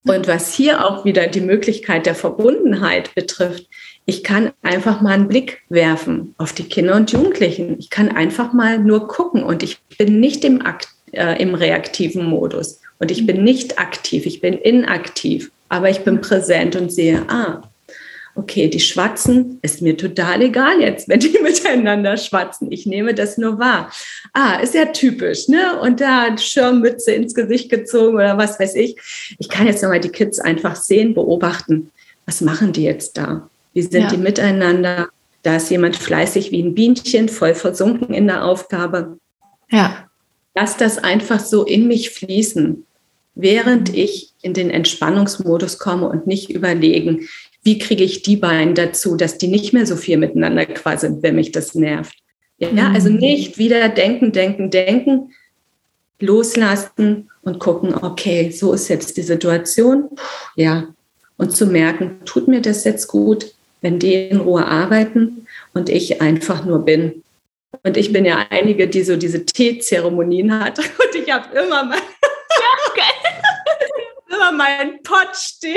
Und 0.08 0.28
was 0.28 0.54
hier 0.54 0.86
auch 0.86 1.04
wieder 1.04 1.28
die 1.28 1.42
Möglichkeit 1.42 2.06
der 2.06 2.16
Verbundenheit 2.16 3.16
betrifft, 3.16 3.68
ich 4.06 4.24
kann 4.24 4.52
einfach 4.62 5.02
mal 5.02 5.14
einen 5.14 5.28
Blick 5.28 5.64
werfen 5.70 6.36
auf 6.38 6.54
die 6.54 6.66
Kinder 6.66 6.96
und 6.96 7.12
Jugendlichen. 7.12 7.78
Ich 7.80 7.90
kann 7.90 8.10
einfach 8.10 8.54
mal 8.54 8.78
nur 8.78 9.08
gucken 9.08 9.44
und 9.44 9.64
ich 9.64 9.80
bin 9.98 10.20
nicht 10.20 10.46
im 10.46 10.64
Akt 10.64 10.90
äh, 11.12 11.42
im 11.42 11.56
reaktiven 11.56 12.26
Modus. 12.26 12.82
Und 13.00 13.10
ich 13.10 13.26
bin 13.26 13.44
nicht 13.44 13.80
aktiv, 13.80 14.26
ich 14.26 14.42
bin 14.42 14.54
inaktiv, 14.54 15.52
aber 15.70 15.90
ich 15.90 16.02
bin 16.02 16.22
präsent 16.22 16.76
und 16.76 16.92
sehe, 16.92 17.24
ah, 17.28 17.62
okay, 18.36 18.70
die 18.70 18.80
schwatzen, 18.80 19.60
ist 19.62 19.82
mir 19.82 19.98
total 19.98 20.42
egal 20.42 20.82
jetzt, 20.82 21.08
wenn 21.08 21.20
die 21.20 21.38
miteinander 21.44 22.18
schwatzen. 22.18 22.72
Ich 22.72 22.86
nehme 22.86 23.14
das 23.14 23.38
nur 23.38 23.60
wahr. 23.60 23.92
Ah, 24.34 24.56
ist 24.56 24.74
ja 24.74 24.86
typisch, 24.86 25.48
ne? 25.48 25.80
Und 25.80 26.02
da 26.02 26.38
Schirmmütze 26.38 27.12
ins 27.14 27.34
Gesicht 27.34 27.70
gezogen 27.70 28.16
oder 28.16 28.38
was 28.38 28.60
weiß 28.60 28.76
ich. 28.76 28.98
Ich 29.40 29.50
kann 29.50 29.68
jetzt 29.68 29.82
nochmal 29.82 30.02
die 30.02 30.10
Kids 30.10 30.40
einfach 30.40 30.76
sehen, 30.76 31.14
beobachten. 31.14 31.92
Was 32.26 32.42
machen 32.42 32.74
die 32.74 32.84
jetzt 32.84 33.18
da? 33.18 33.50
Wie 33.74 33.82
sind 33.82 34.04
ja. 34.04 34.10
die 34.10 34.18
miteinander? 34.18 35.10
Da 35.44 35.58
ist 35.58 35.70
jemand 35.70 35.96
fleißig 35.96 36.52
wie 36.52 36.62
ein 36.62 36.76
Bienchen, 36.76 37.30
voll 37.30 37.54
versunken 37.54 38.14
in 38.14 38.28
der 38.28 38.46
Aufgabe. 38.46 39.18
Ja 39.70 40.06
lass 40.56 40.78
das 40.78 40.98
einfach 40.98 41.40
so 41.40 41.64
in 41.64 41.88
mich 41.88 42.10
fließen, 42.10 42.86
während 43.36 43.94
ich 43.94 44.32
in 44.42 44.54
den 44.54 44.72
Entspannungsmodus 44.72 45.78
komme 45.78 46.08
und 46.08 46.26
nicht 46.26 46.50
überlegen, 46.50 47.28
wie 47.66 47.80
kriege 47.80 48.04
ich 48.04 48.22
die 48.22 48.38
beiden 48.38 48.76
dazu, 48.76 49.18
dass 49.18 49.40
die 49.40 49.48
nicht 49.48 49.74
mehr 49.74 49.88
so 49.88 49.96
viel 49.96 50.18
miteinander 50.18 50.66
quasi, 50.68 51.10
wenn 51.22 51.36
mich 51.36 51.52
das 51.52 51.74
nervt. 51.74 52.16
Ja, 52.58 52.92
also 52.94 53.10
mhm. 53.10 53.18
nicht 53.18 53.58
wieder 53.58 53.90
denken, 53.90 54.32
denken, 54.32 54.70
denken, 54.70 55.34
loslassen 56.20 57.30
und 57.42 57.60
gucken, 57.60 57.94
okay, 57.96 58.52
so 58.52 58.72
ist 58.72 58.88
jetzt 58.88 59.18
die 59.18 59.24
Situation. 59.24 60.10
Ja, 60.56 60.88
und 61.38 61.56
zu 61.56 61.66
merken, 61.66 62.22
tut 62.24 62.48
mir 62.48 62.62
das 62.62 62.86
jetzt 62.86 63.08
gut, 63.08 63.54
wenn 63.82 64.00
die 64.00 64.14
in 64.14 64.40
Ruhe 64.40 64.66
arbeiten 64.66 65.48
und 65.74 65.90
ich 65.90 66.22
einfach 66.22 66.64
nur 66.66 66.86
bin. 66.86 67.24
Und 67.84 67.98
ich 67.98 68.14
bin 68.14 68.26
ja 68.26 68.46
einige, 68.52 68.88
die 68.88 69.04
so 69.04 69.18
diese 69.18 69.46
Teezeremonien 69.46 70.58
hat. 70.60 70.80
Und 70.80 71.22
ich 71.22 71.32
habe 71.32 71.56
immer 71.58 71.92
ja, 71.92 72.00
immer 74.36 74.52
meinen 74.54 75.04
Pott 75.04 75.36
stehen. 75.36 75.76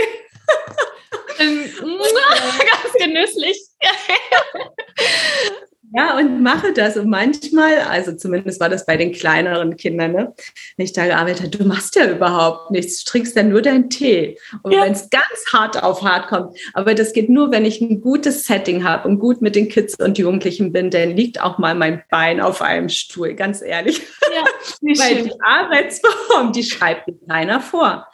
Ähm, 1.39 1.65
ganz 1.79 2.93
genüsslich. 2.99 3.59
Ja, 5.95 6.19
und 6.19 6.43
mache 6.43 6.73
das. 6.73 6.97
Und 6.97 7.09
manchmal, 7.09 7.79
also 7.79 8.15
zumindest 8.15 8.61
war 8.61 8.69
das 8.69 8.85
bei 8.85 8.97
den 8.97 9.13
kleineren 9.13 9.77
Kindern, 9.77 10.13
ne? 10.13 10.35
wenn 10.77 10.85
ich 10.85 10.93
da 10.93 11.07
gearbeitet 11.07 11.47
habe, 11.47 11.57
du 11.57 11.65
machst 11.65 11.97
ja 11.97 12.11
überhaupt 12.11 12.71
nichts, 12.71 13.05
du 13.05 13.11
trinkst 13.11 13.35
ja 13.37 13.43
nur 13.43 13.63
deinen 13.63 13.89
Tee. 13.89 14.39
Und 14.63 14.73
ja. 14.73 14.83
wenn 14.83 14.93
es 14.93 15.09
ganz 15.09 15.47
hart 15.53 15.83
auf 15.83 16.03
hart 16.03 16.29
kommt, 16.29 16.59
aber 16.75 16.95
das 16.95 17.15
geht 17.15 17.31
nur, 17.31 17.51
wenn 17.53 17.65
ich 17.65 17.81
ein 17.81 18.03
gutes 18.03 18.45
Setting 18.45 18.85
habe 18.85 19.09
und 19.09 19.19
gut 19.19 19.41
mit 19.41 19.57
den 19.57 19.69
Kids 19.69 19.95
und 19.99 20.19
Jugendlichen 20.19 20.73
bin, 20.73 20.91
dann 20.91 21.17
liegt 21.17 21.41
auch 21.41 21.57
mal 21.57 21.75
mein 21.75 22.03
Bein 22.11 22.41
auf 22.41 22.61
einem 22.61 22.91
Stuhl, 22.91 23.33
ganz 23.35 23.63
ehrlich. 23.63 24.03
Ja, 24.35 24.45
Weil 24.99 25.23
die 25.23 25.41
Arbeitsform, 25.41 26.53
die 26.53 26.65
schreibt 26.65 27.09
mir 27.09 27.17
keiner 27.27 27.61
vor, 27.61 28.07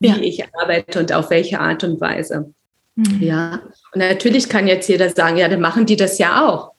wie 0.00 0.08
ja. 0.08 0.16
ich 0.20 0.44
arbeite 0.54 0.98
und 0.98 1.12
auf 1.12 1.30
welche 1.30 1.60
Art 1.60 1.84
und 1.84 2.00
Weise. 2.00 2.52
Mhm. 2.94 3.18
Ja, 3.20 3.62
und 3.94 4.00
natürlich 4.00 4.48
kann 4.48 4.68
jetzt 4.68 4.88
jeder 4.88 5.08
sagen, 5.10 5.36
ja, 5.36 5.48
dann 5.48 5.60
machen 5.60 5.86
die 5.86 5.96
das 5.96 6.18
ja 6.18 6.46
auch. 6.46 6.72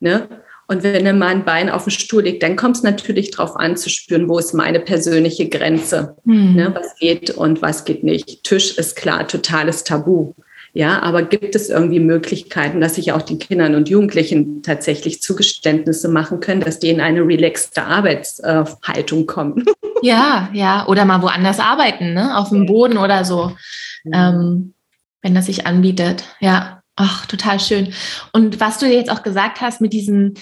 Ne? 0.00 0.28
Und 0.66 0.82
wenn 0.82 1.04
dann 1.04 1.18
mal 1.18 1.28
ein 1.28 1.44
Bein 1.44 1.68
auf 1.68 1.84
dem 1.84 1.90
Stuhl 1.90 2.22
liegt, 2.22 2.42
dann 2.42 2.56
kommt 2.56 2.76
es 2.76 2.82
natürlich 2.82 3.30
darauf 3.30 3.56
an 3.56 3.76
zu 3.76 3.90
spüren, 3.90 4.28
wo 4.28 4.38
ist 4.38 4.54
meine 4.54 4.80
persönliche 4.80 5.48
Grenze, 5.48 6.16
mhm. 6.24 6.54
ne? 6.54 6.74
was 6.74 6.96
geht 6.98 7.30
und 7.30 7.62
was 7.62 7.84
geht 7.84 8.02
nicht. 8.02 8.44
Tisch 8.44 8.78
ist 8.78 8.96
klar, 8.96 9.26
totales 9.28 9.84
Tabu. 9.84 10.32
Ja, 10.76 11.00
aber 11.02 11.22
gibt 11.22 11.54
es 11.54 11.70
irgendwie 11.70 12.00
Möglichkeiten, 12.00 12.80
dass 12.80 12.96
sich 12.96 13.12
auch 13.12 13.22
die 13.22 13.38
Kindern 13.38 13.76
und 13.76 13.88
Jugendlichen 13.88 14.64
tatsächlich 14.64 15.22
Zugeständnisse 15.22 16.08
machen 16.08 16.40
können, 16.40 16.62
dass 16.62 16.80
die 16.80 16.90
in 16.90 17.00
eine 17.00 17.20
relaxte 17.20 17.84
Arbeitshaltung 17.84 19.26
kommen? 19.26 19.64
Ja, 20.02 20.50
ja, 20.52 20.86
oder 20.86 21.06
mal 21.06 21.22
woanders 21.22 21.60
arbeiten, 21.60 22.12
ne? 22.12 22.36
auf 22.36 22.50
dem 22.50 22.66
Boden 22.66 22.98
oder 22.98 23.24
so. 23.24 23.56
Ähm, 24.12 24.74
wenn 25.22 25.34
das 25.34 25.46
sich 25.46 25.66
anbietet. 25.66 26.24
Ja, 26.40 26.82
ach, 26.94 27.24
total 27.24 27.58
schön. 27.58 27.94
Und 28.34 28.60
was 28.60 28.76
du 28.76 28.86
jetzt 28.86 29.10
auch 29.10 29.22
gesagt 29.22 29.62
hast 29.62 29.80
mit 29.80 29.94
diesem 29.94 30.34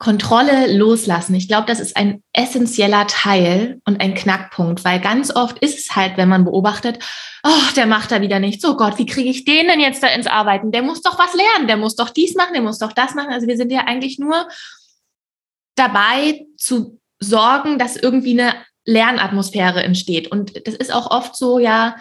Kontrolle 0.00 0.74
loslassen, 0.74 1.34
ich 1.34 1.46
glaube, 1.46 1.66
das 1.66 1.78
ist 1.78 1.94
ein 1.94 2.22
essentieller 2.32 3.06
Teil 3.06 3.82
und 3.84 4.00
ein 4.00 4.14
Knackpunkt, 4.14 4.82
weil 4.82 4.98
ganz 4.98 5.30
oft 5.30 5.58
ist 5.58 5.78
es 5.78 5.94
halt, 5.94 6.16
wenn 6.16 6.30
man 6.30 6.46
beobachtet, 6.46 6.98
oh, 7.44 7.72
der 7.76 7.84
macht 7.84 8.10
da 8.10 8.22
wieder 8.22 8.38
nichts. 8.38 8.64
Oh 8.64 8.76
Gott, 8.76 8.96
wie 8.96 9.04
kriege 9.04 9.28
ich 9.28 9.44
den 9.44 9.68
denn 9.68 9.78
jetzt 9.78 10.02
da 10.02 10.08
ins 10.08 10.26
Arbeiten? 10.26 10.72
Der 10.72 10.80
muss 10.80 11.02
doch 11.02 11.18
was 11.18 11.34
lernen, 11.34 11.68
der 11.68 11.76
muss 11.76 11.96
doch 11.96 12.08
dies 12.08 12.34
machen, 12.34 12.54
der 12.54 12.62
muss 12.62 12.78
doch 12.78 12.92
das 12.92 13.14
machen. 13.14 13.30
Also 13.30 13.46
wir 13.46 13.58
sind 13.58 13.70
ja 13.70 13.80
eigentlich 13.80 14.18
nur 14.18 14.48
dabei 15.74 16.46
zu 16.56 16.98
sorgen, 17.18 17.78
dass 17.78 17.96
irgendwie 17.96 18.40
eine 18.40 18.54
Lernatmosphäre 18.86 19.82
entsteht. 19.82 20.32
Und 20.32 20.66
das 20.66 20.76
ist 20.76 20.94
auch 20.94 21.10
oft 21.10 21.36
so, 21.36 21.58
ja, 21.58 21.96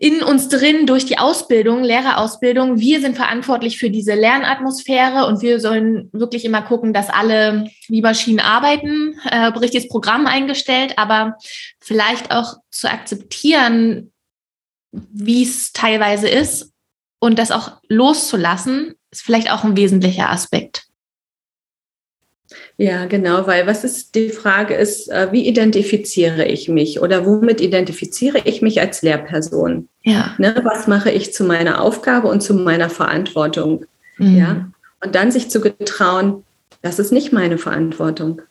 in 0.00 0.22
uns 0.22 0.48
drin 0.48 0.86
durch 0.86 1.06
die 1.06 1.18
Ausbildung, 1.18 1.82
Lehrerausbildung. 1.82 2.78
Wir 2.78 3.00
sind 3.00 3.16
verantwortlich 3.16 3.78
für 3.78 3.90
diese 3.90 4.14
Lernatmosphäre 4.14 5.26
und 5.26 5.42
wir 5.42 5.58
sollen 5.58 6.08
wirklich 6.12 6.44
immer 6.44 6.62
gucken, 6.62 6.92
dass 6.92 7.10
alle 7.10 7.68
wie 7.88 8.00
Maschinen 8.00 8.38
arbeiten, 8.38 9.18
äh, 9.28 9.46
richtiges 9.46 9.88
Programm 9.88 10.28
eingestellt, 10.28 10.94
aber 10.98 11.36
vielleicht 11.80 12.30
auch 12.30 12.58
zu 12.70 12.88
akzeptieren, 12.88 14.12
wie 14.92 15.42
es 15.42 15.72
teilweise 15.72 16.28
ist 16.28 16.72
und 17.18 17.40
das 17.40 17.50
auch 17.50 17.80
loszulassen, 17.88 18.94
ist 19.10 19.22
vielleicht 19.22 19.50
auch 19.50 19.64
ein 19.64 19.76
wesentlicher 19.76 20.30
Aspekt. 20.30 20.87
Ja, 22.80 23.06
genau, 23.06 23.48
weil 23.48 23.66
was 23.66 23.82
ist 23.82 24.14
die 24.14 24.28
Frage 24.28 24.74
ist, 24.74 25.10
äh, 25.10 25.32
wie 25.32 25.48
identifiziere 25.48 26.44
ich 26.44 26.68
mich 26.68 27.00
oder 27.00 27.26
womit 27.26 27.60
identifiziere 27.60 28.38
ich 28.44 28.62
mich 28.62 28.80
als 28.80 29.02
Lehrperson? 29.02 29.88
Ja. 30.04 30.36
Ne, 30.38 30.54
was 30.62 30.86
mache 30.86 31.10
ich 31.10 31.34
zu 31.34 31.42
meiner 31.42 31.82
Aufgabe 31.82 32.28
und 32.28 32.40
zu 32.40 32.54
meiner 32.54 32.88
Verantwortung? 32.88 33.84
Mhm. 34.18 34.36
Ja. 34.36 34.70
Und 35.04 35.16
dann 35.16 35.32
sich 35.32 35.50
zu 35.50 35.60
getrauen, 35.60 36.44
das 36.80 37.00
ist 37.00 37.10
nicht 37.10 37.32
meine 37.32 37.58
Verantwortung. 37.58 38.42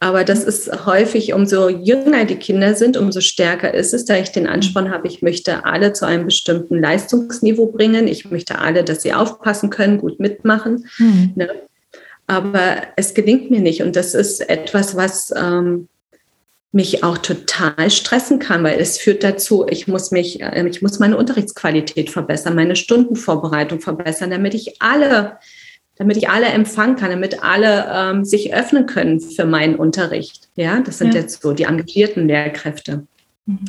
Aber 0.00 0.24
das 0.24 0.42
ist 0.42 0.86
häufig, 0.86 1.32
umso 1.32 1.68
jünger 1.68 2.24
die 2.24 2.36
Kinder 2.36 2.74
sind, 2.74 2.96
umso 2.96 3.20
stärker 3.20 3.74
ist 3.74 3.94
es, 3.94 4.04
da 4.04 4.16
ich 4.16 4.30
den 4.30 4.46
Ansporn 4.46 4.90
habe, 4.90 5.08
ich 5.08 5.22
möchte 5.22 5.64
alle 5.64 5.92
zu 5.92 6.04
einem 6.04 6.26
bestimmten 6.26 6.80
Leistungsniveau 6.80 7.66
bringen. 7.66 8.06
Ich 8.06 8.30
möchte 8.30 8.58
alle, 8.58 8.84
dass 8.84 9.02
sie 9.02 9.12
aufpassen 9.12 9.70
können, 9.70 9.98
gut 9.98 10.20
mitmachen. 10.20 10.86
Mhm. 10.98 11.32
Ne? 11.34 11.48
Aber 12.28 12.82
es 12.96 13.14
gelingt 13.14 13.50
mir 13.50 13.60
nicht. 13.60 13.82
Und 13.82 13.96
das 13.96 14.14
ist 14.14 14.48
etwas, 14.48 14.94
was 14.94 15.32
ähm, 15.34 15.88
mich 16.70 17.02
auch 17.02 17.18
total 17.18 17.90
stressen 17.90 18.38
kann, 18.38 18.62
weil 18.62 18.78
es 18.78 18.98
führt 18.98 19.24
dazu, 19.24 19.66
ich 19.68 19.88
muss 19.88 20.10
mich, 20.10 20.40
äh, 20.42 20.68
ich 20.68 20.82
muss 20.82 20.98
meine 20.98 21.16
Unterrichtsqualität 21.16 22.10
verbessern, 22.10 22.54
meine 22.54 22.76
Stundenvorbereitung 22.76 23.80
verbessern, 23.80 24.30
damit 24.30 24.52
ich 24.52 24.80
alle, 24.80 25.38
damit 25.96 26.18
ich 26.18 26.28
alle 26.28 26.46
empfangen 26.46 26.96
kann, 26.96 27.10
damit 27.10 27.42
alle 27.42 27.88
ähm, 27.90 28.24
sich 28.26 28.54
öffnen 28.54 28.84
können 28.84 29.20
für 29.20 29.46
meinen 29.46 29.76
Unterricht. 29.76 30.50
Ja, 30.54 30.80
das 30.80 30.98
sind 30.98 31.14
ja. 31.14 31.22
jetzt 31.22 31.40
so 31.40 31.54
die 31.54 31.64
engagierten 31.64 32.28
Lehrkräfte. 32.28 33.06
Mhm. 33.46 33.64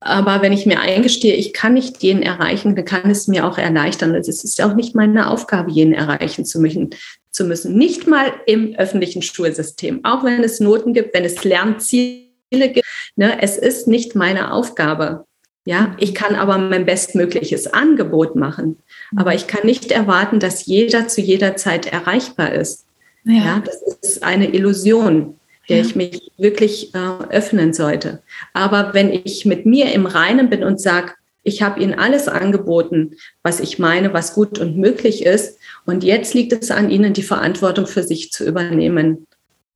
Aber 0.00 0.42
wenn 0.42 0.52
ich 0.52 0.66
mir 0.66 0.80
eingestehe, 0.80 1.34
ich 1.34 1.54
kann 1.54 1.72
nicht 1.72 2.02
jeden 2.02 2.22
erreichen, 2.22 2.76
dann 2.76 2.84
kann 2.84 3.10
es 3.10 3.26
mir 3.26 3.46
auch 3.46 3.56
erleichtern. 3.56 4.14
Es 4.14 4.28
ist 4.28 4.60
auch 4.60 4.74
nicht 4.74 4.94
meine 4.94 5.30
Aufgabe, 5.30 5.70
jeden 5.70 5.94
erreichen 5.94 6.44
zu 6.44 6.60
müssen 6.60 6.90
zu 7.34 7.44
müssen. 7.44 7.76
Nicht 7.76 8.06
mal 8.06 8.32
im 8.46 8.74
öffentlichen 8.76 9.22
Schulsystem, 9.22 10.04
auch 10.04 10.24
wenn 10.24 10.42
es 10.42 10.60
Noten 10.60 10.94
gibt, 10.94 11.14
wenn 11.14 11.24
es 11.24 11.44
Lernziele 11.44 12.24
gibt. 12.50 12.86
Ne, 13.16 13.42
es 13.42 13.58
ist 13.58 13.88
nicht 13.88 14.14
meine 14.14 14.52
Aufgabe. 14.52 15.24
Ja, 15.66 15.96
ich 15.98 16.14
kann 16.14 16.34
aber 16.34 16.58
mein 16.58 16.84
bestmögliches 16.84 17.66
Angebot 17.66 18.36
machen. 18.36 18.78
Aber 19.16 19.34
ich 19.34 19.46
kann 19.46 19.64
nicht 19.64 19.90
erwarten, 19.90 20.38
dass 20.38 20.66
jeder 20.66 21.08
zu 21.08 21.22
jeder 21.22 21.56
Zeit 21.56 21.86
erreichbar 21.86 22.52
ist. 22.52 22.86
Ja, 23.24 23.32
ja 23.32 23.62
das 23.64 23.82
ist 24.02 24.22
eine 24.22 24.52
Illusion, 24.52 25.36
der 25.68 25.78
ja. 25.78 25.82
ich 25.84 25.96
mich 25.96 26.30
wirklich 26.36 26.94
äh, 26.94 26.98
öffnen 27.30 27.72
sollte. 27.72 28.22
Aber 28.52 28.92
wenn 28.92 29.10
ich 29.10 29.46
mit 29.46 29.64
mir 29.64 29.92
im 29.92 30.04
Reinen 30.06 30.50
bin 30.50 30.62
und 30.62 30.80
sage, 30.80 31.14
ich 31.44 31.62
habe 31.62 31.80
Ihnen 31.80 31.94
alles 31.94 32.26
angeboten, 32.26 33.16
was 33.42 33.60
ich 33.60 33.78
meine, 33.78 34.12
was 34.12 34.34
gut 34.34 34.58
und 34.58 34.76
möglich 34.76 35.24
ist. 35.24 35.58
Und 35.84 36.02
jetzt 36.02 36.34
liegt 36.34 36.52
es 36.52 36.70
an 36.70 36.90
Ihnen, 36.90 37.12
die 37.12 37.22
Verantwortung 37.22 37.86
für 37.86 38.02
sich 38.02 38.32
zu 38.32 38.44
übernehmen. 38.44 39.26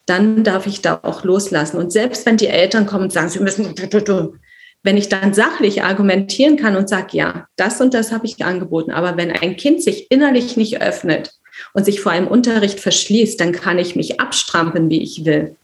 Dann 0.06 0.42
darf 0.42 0.66
ich 0.66 0.80
da 0.80 1.00
auch 1.02 1.22
loslassen. 1.24 1.76
Und 1.76 1.92
selbst 1.92 2.24
wenn 2.24 2.38
die 2.38 2.46
Eltern 2.46 2.86
kommen 2.86 3.04
und 3.04 3.12
sagen, 3.12 3.28
sie 3.28 3.40
müssen, 3.40 3.74
wenn 4.82 4.96
ich 4.96 5.10
dann 5.10 5.34
sachlich 5.34 5.82
argumentieren 5.82 6.56
kann 6.56 6.74
und 6.74 6.88
sage, 6.88 7.08
ja, 7.12 7.46
das 7.56 7.80
und 7.82 7.92
das 7.92 8.12
habe 8.12 8.24
ich 8.24 8.42
angeboten. 8.42 8.90
Aber 8.90 9.18
wenn 9.18 9.30
ein 9.30 9.56
Kind 9.56 9.82
sich 9.82 10.10
innerlich 10.10 10.56
nicht 10.56 10.80
öffnet 10.80 11.32
und 11.74 11.84
sich 11.84 12.00
vor 12.00 12.12
einem 12.12 12.28
Unterricht 12.28 12.80
verschließt, 12.80 13.38
dann 13.38 13.52
kann 13.52 13.78
ich 13.78 13.96
mich 13.96 14.20
abstrampeln, 14.20 14.88
wie 14.88 15.02
ich 15.02 15.26
will. 15.26 15.56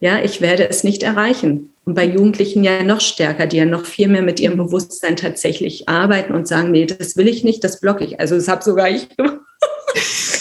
Ja, 0.00 0.20
ich 0.20 0.40
werde 0.40 0.68
es 0.68 0.82
nicht 0.82 1.04
erreichen. 1.04 1.71
Und 1.84 1.94
bei 1.94 2.04
Jugendlichen 2.04 2.62
ja 2.62 2.82
noch 2.82 3.00
stärker, 3.00 3.46
die 3.46 3.56
ja 3.56 3.64
noch 3.64 3.86
viel 3.86 4.08
mehr 4.08 4.22
mit 4.22 4.38
ihrem 4.38 4.56
Bewusstsein 4.56 5.16
tatsächlich 5.16 5.88
arbeiten 5.88 6.34
und 6.34 6.46
sagen, 6.46 6.70
nee, 6.70 6.86
das 6.86 7.16
will 7.16 7.26
ich 7.26 7.42
nicht, 7.42 7.64
das 7.64 7.80
blocke 7.80 8.04
ich. 8.04 8.20
Also 8.20 8.36
das 8.36 8.48
habe 8.48 8.62
sogar 8.62 8.88
ich 8.88 9.08
gemacht. 9.16 9.40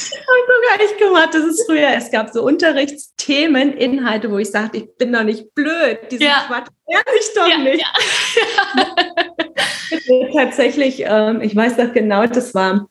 sogar 0.71 0.85
ich 0.85 0.97
gemacht. 0.97 1.29
Das 1.33 1.43
ist 1.43 1.65
früher. 1.65 1.89
Es 1.95 2.11
gab 2.11 2.29
so 2.29 2.43
Unterrichtsthemen, 2.43 3.73
Inhalte, 3.73 4.29
wo 4.31 4.37
ich 4.37 4.51
sagte, 4.51 4.77
ich 4.77 4.95
bin 4.97 5.11
doch 5.13 5.23
nicht 5.23 5.53
blöd. 5.53 5.99
Diesen 6.09 6.25
ja. 6.25 6.45
Quatsch 6.47 6.67
lerne 6.87 7.05
ich 7.19 7.33
doch 7.35 7.47
ja, 7.47 7.57
nicht. 7.57 7.81
Ja. 7.81 7.87
Tatsächlich, 10.33 11.03
ähm, 11.05 11.41
ich 11.41 11.53
weiß 11.55 11.77
noch 11.77 11.93
genau, 11.93 12.25
das 12.25 12.53
war 12.53 12.89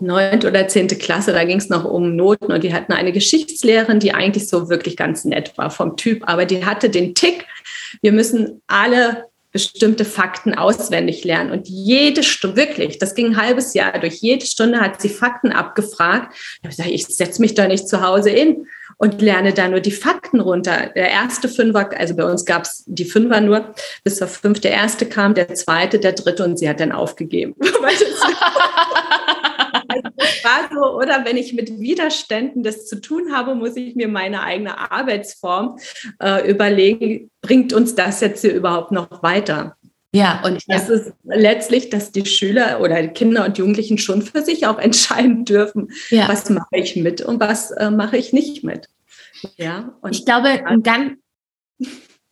neunte 0.00 0.48
oder 0.48 0.68
zehnte 0.68 0.96
Klasse, 0.96 1.32
da 1.32 1.44
ging 1.44 1.58
es 1.58 1.68
noch 1.68 1.84
um 1.84 2.16
Noten 2.16 2.52
und 2.52 2.64
die 2.64 2.72
hatten 2.72 2.92
eine 2.92 3.12
Geschichtslehrerin, 3.12 4.00
die 4.00 4.14
eigentlich 4.14 4.48
so 4.48 4.68
wirklich 4.68 4.96
ganz 4.96 5.24
nett 5.24 5.56
war 5.56 5.70
vom 5.70 5.96
Typ, 5.96 6.22
aber 6.28 6.44
die 6.44 6.64
hatte 6.64 6.90
den 6.90 7.14
Tick, 7.14 7.46
wir 8.00 8.12
müssen 8.12 8.62
alle 8.66 9.24
bestimmte 9.52 10.06
Fakten 10.06 10.54
auswendig 10.54 11.24
lernen. 11.24 11.50
Und 11.50 11.68
jede 11.68 12.22
Stunde, 12.22 12.56
wirklich, 12.56 12.98
das 12.98 13.14
ging 13.14 13.26
ein 13.26 13.36
halbes 13.36 13.74
Jahr 13.74 13.98
durch, 13.98 14.14
jede 14.14 14.46
Stunde 14.46 14.80
hat 14.80 15.00
sie 15.00 15.10
Fakten 15.10 15.52
abgefragt. 15.52 16.34
Ich 16.34 16.58
habe 16.64 16.68
gesagt, 16.68 16.90
ich 16.90 17.06
setze 17.06 17.40
mich 17.40 17.54
da 17.54 17.68
nicht 17.68 17.86
zu 17.86 18.00
Hause 18.00 18.30
in 18.30 18.66
und 18.96 19.20
lerne 19.20 19.52
da 19.52 19.68
nur 19.68 19.80
die 19.80 19.92
Fakten 19.92 20.40
runter. 20.40 20.90
Der 20.94 21.10
erste 21.10 21.48
Fünfer, 21.48 21.90
also 21.98 22.16
bei 22.16 22.24
uns 22.24 22.44
gab 22.44 22.62
es 22.62 22.84
die 22.86 23.04
Fünfer 23.04 23.40
nur, 23.40 23.74
bis 24.04 24.16
zur 24.16 24.28
fünfte 24.28 24.68
erste 24.68 25.06
kam, 25.06 25.34
der 25.34 25.54
zweite, 25.54 25.98
der 25.98 26.12
dritte 26.12 26.44
und 26.44 26.58
sie 26.58 26.68
hat 26.68 26.80
dann 26.80 26.92
aufgegeben. 26.92 27.54
war 30.42 30.70
so, 30.72 30.96
oder 30.96 31.24
wenn 31.24 31.36
ich 31.36 31.52
mit 31.52 31.80
Widerständen 31.80 32.62
das 32.62 32.86
zu 32.86 33.00
tun 33.00 33.32
habe, 33.32 33.54
muss 33.54 33.76
ich 33.76 33.94
mir 33.94 34.08
meine 34.08 34.42
eigene 34.42 34.90
Arbeitsform 34.90 35.78
äh, 36.22 36.48
überlegen, 36.50 37.30
bringt 37.40 37.72
uns 37.72 37.94
das 37.94 38.20
jetzt 38.20 38.42
hier 38.42 38.54
überhaupt 38.54 38.92
noch 38.92 39.22
weiter? 39.22 39.76
Ja. 40.14 40.42
Und 40.44 40.62
das 40.68 40.88
ja. 40.88 40.94
ist 40.94 41.12
letztlich, 41.24 41.88
dass 41.88 42.12
die 42.12 42.26
Schüler 42.26 42.80
oder 42.80 43.00
die 43.02 43.08
Kinder 43.08 43.46
und 43.46 43.56
Jugendlichen 43.56 43.98
schon 43.98 44.22
für 44.22 44.42
sich 44.42 44.66
auch 44.66 44.78
entscheiden 44.80 45.44
dürfen, 45.44 45.90
ja. 46.10 46.28
was 46.28 46.50
mache 46.50 46.76
ich 46.76 46.96
mit 46.96 47.22
und 47.22 47.40
was 47.40 47.70
äh, 47.70 47.90
mache 47.90 48.16
ich 48.16 48.32
nicht 48.32 48.62
mit. 48.62 48.88
Ja. 49.56 49.94
Und 50.02 50.14
ich 50.14 50.24
glaube, 50.24 50.48
ein 50.48 50.82
ganz, 50.82 51.14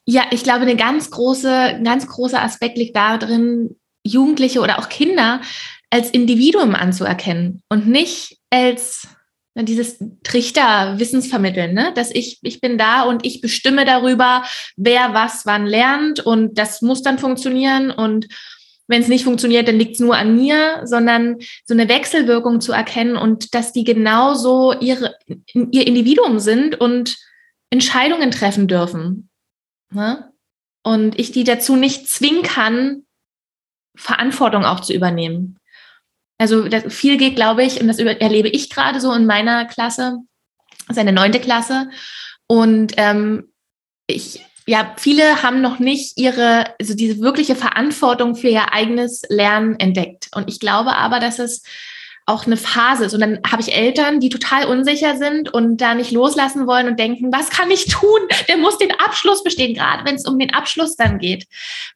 ja, 0.04 0.24
ich 0.30 0.42
glaube, 0.44 0.62
eine 0.62 0.76
ganz 0.76 1.10
große, 1.10 1.50
ein 1.50 1.84
ganz 1.84 2.06
großer 2.06 2.42
Aspekt 2.42 2.76
liegt 2.76 2.96
darin, 2.96 3.76
Jugendliche 4.04 4.60
oder 4.60 4.78
auch 4.78 4.88
Kinder 4.88 5.40
als 5.90 6.10
Individuum 6.10 6.74
anzuerkennen 6.74 7.62
und 7.68 7.88
nicht 7.88 8.38
als 8.50 9.08
dieses 9.56 9.98
Trichter 10.22 10.98
Wissensvermitteln, 10.98 11.74
ne? 11.74 11.92
dass 11.94 12.10
ich, 12.10 12.38
ich 12.42 12.60
bin 12.60 12.78
da 12.78 13.02
und 13.02 13.26
ich 13.26 13.40
bestimme 13.40 13.84
darüber, 13.84 14.44
wer 14.76 15.12
was 15.12 15.44
wann 15.44 15.66
lernt 15.66 16.20
und 16.20 16.56
das 16.56 16.82
muss 16.82 17.02
dann 17.02 17.18
funktionieren 17.18 17.90
und 17.90 18.28
wenn 18.86 19.02
es 19.02 19.08
nicht 19.08 19.24
funktioniert, 19.24 19.68
dann 19.68 19.78
liegt 19.78 19.94
es 19.94 20.00
nur 20.00 20.16
an 20.16 20.34
mir, 20.34 20.82
sondern 20.84 21.36
so 21.64 21.74
eine 21.74 21.88
Wechselwirkung 21.88 22.60
zu 22.60 22.72
erkennen 22.72 23.16
und 23.16 23.54
dass 23.54 23.72
die 23.72 23.84
genauso 23.84 24.74
ihre, 24.80 25.16
ihr 25.54 25.86
Individuum 25.86 26.40
sind 26.40 26.80
und 26.80 27.16
Entscheidungen 27.70 28.32
treffen 28.32 28.66
dürfen. 28.66 29.28
Ne? 29.92 30.32
Und 30.82 31.20
ich 31.20 31.30
die 31.30 31.44
dazu 31.44 31.76
nicht 31.76 32.08
zwingen 32.08 32.42
kann, 32.42 33.04
Verantwortung 33.94 34.64
auch 34.64 34.80
zu 34.80 34.92
übernehmen. 34.92 35.59
Also 36.40 36.66
viel 36.88 37.18
geht, 37.18 37.36
glaube 37.36 37.64
ich, 37.64 37.80
und 37.80 37.88
das 37.88 37.98
erlebe 37.98 38.48
ich 38.48 38.70
gerade 38.70 38.98
so 38.98 39.12
in 39.12 39.26
meiner 39.26 39.66
Klasse, 39.66 40.20
seine 40.88 41.12
neunte 41.12 41.38
Klasse. 41.38 41.90
Und 42.46 42.94
ähm, 42.96 43.52
ich 44.06 44.44
ja, 44.66 44.94
viele 44.96 45.42
haben 45.42 45.60
noch 45.60 45.80
nicht 45.80 46.16
ihre, 46.16 46.74
also 46.78 46.94
diese 46.94 47.20
wirkliche 47.20 47.56
Verantwortung 47.56 48.36
für 48.36 48.48
ihr 48.48 48.72
eigenes 48.72 49.22
Lernen 49.28 49.78
entdeckt. 49.80 50.28
Und 50.34 50.48
ich 50.48 50.60
glaube 50.60 50.94
aber, 50.94 51.18
dass 51.18 51.38
es 51.38 51.62
auch 52.26 52.46
eine 52.46 52.56
Phase 52.56 53.06
ist. 53.06 53.14
Und 53.14 53.20
dann 53.20 53.40
habe 53.50 53.60
ich 53.60 53.74
Eltern, 53.74 54.20
die 54.20 54.28
total 54.28 54.66
unsicher 54.66 55.16
sind 55.16 55.52
und 55.52 55.78
da 55.78 55.94
nicht 55.94 56.12
loslassen 56.12 56.66
wollen 56.66 56.86
und 56.86 57.00
denken, 57.00 57.32
was 57.32 57.50
kann 57.50 57.70
ich 57.70 57.86
tun? 57.86 58.20
Der 58.48 58.56
muss 58.56 58.78
den 58.78 58.92
Abschluss 58.92 59.42
bestehen, 59.42 59.74
gerade 59.74 60.04
wenn 60.04 60.14
es 60.14 60.26
um 60.26 60.38
den 60.38 60.54
Abschluss 60.54 60.94
dann 60.94 61.18
geht. 61.18 61.46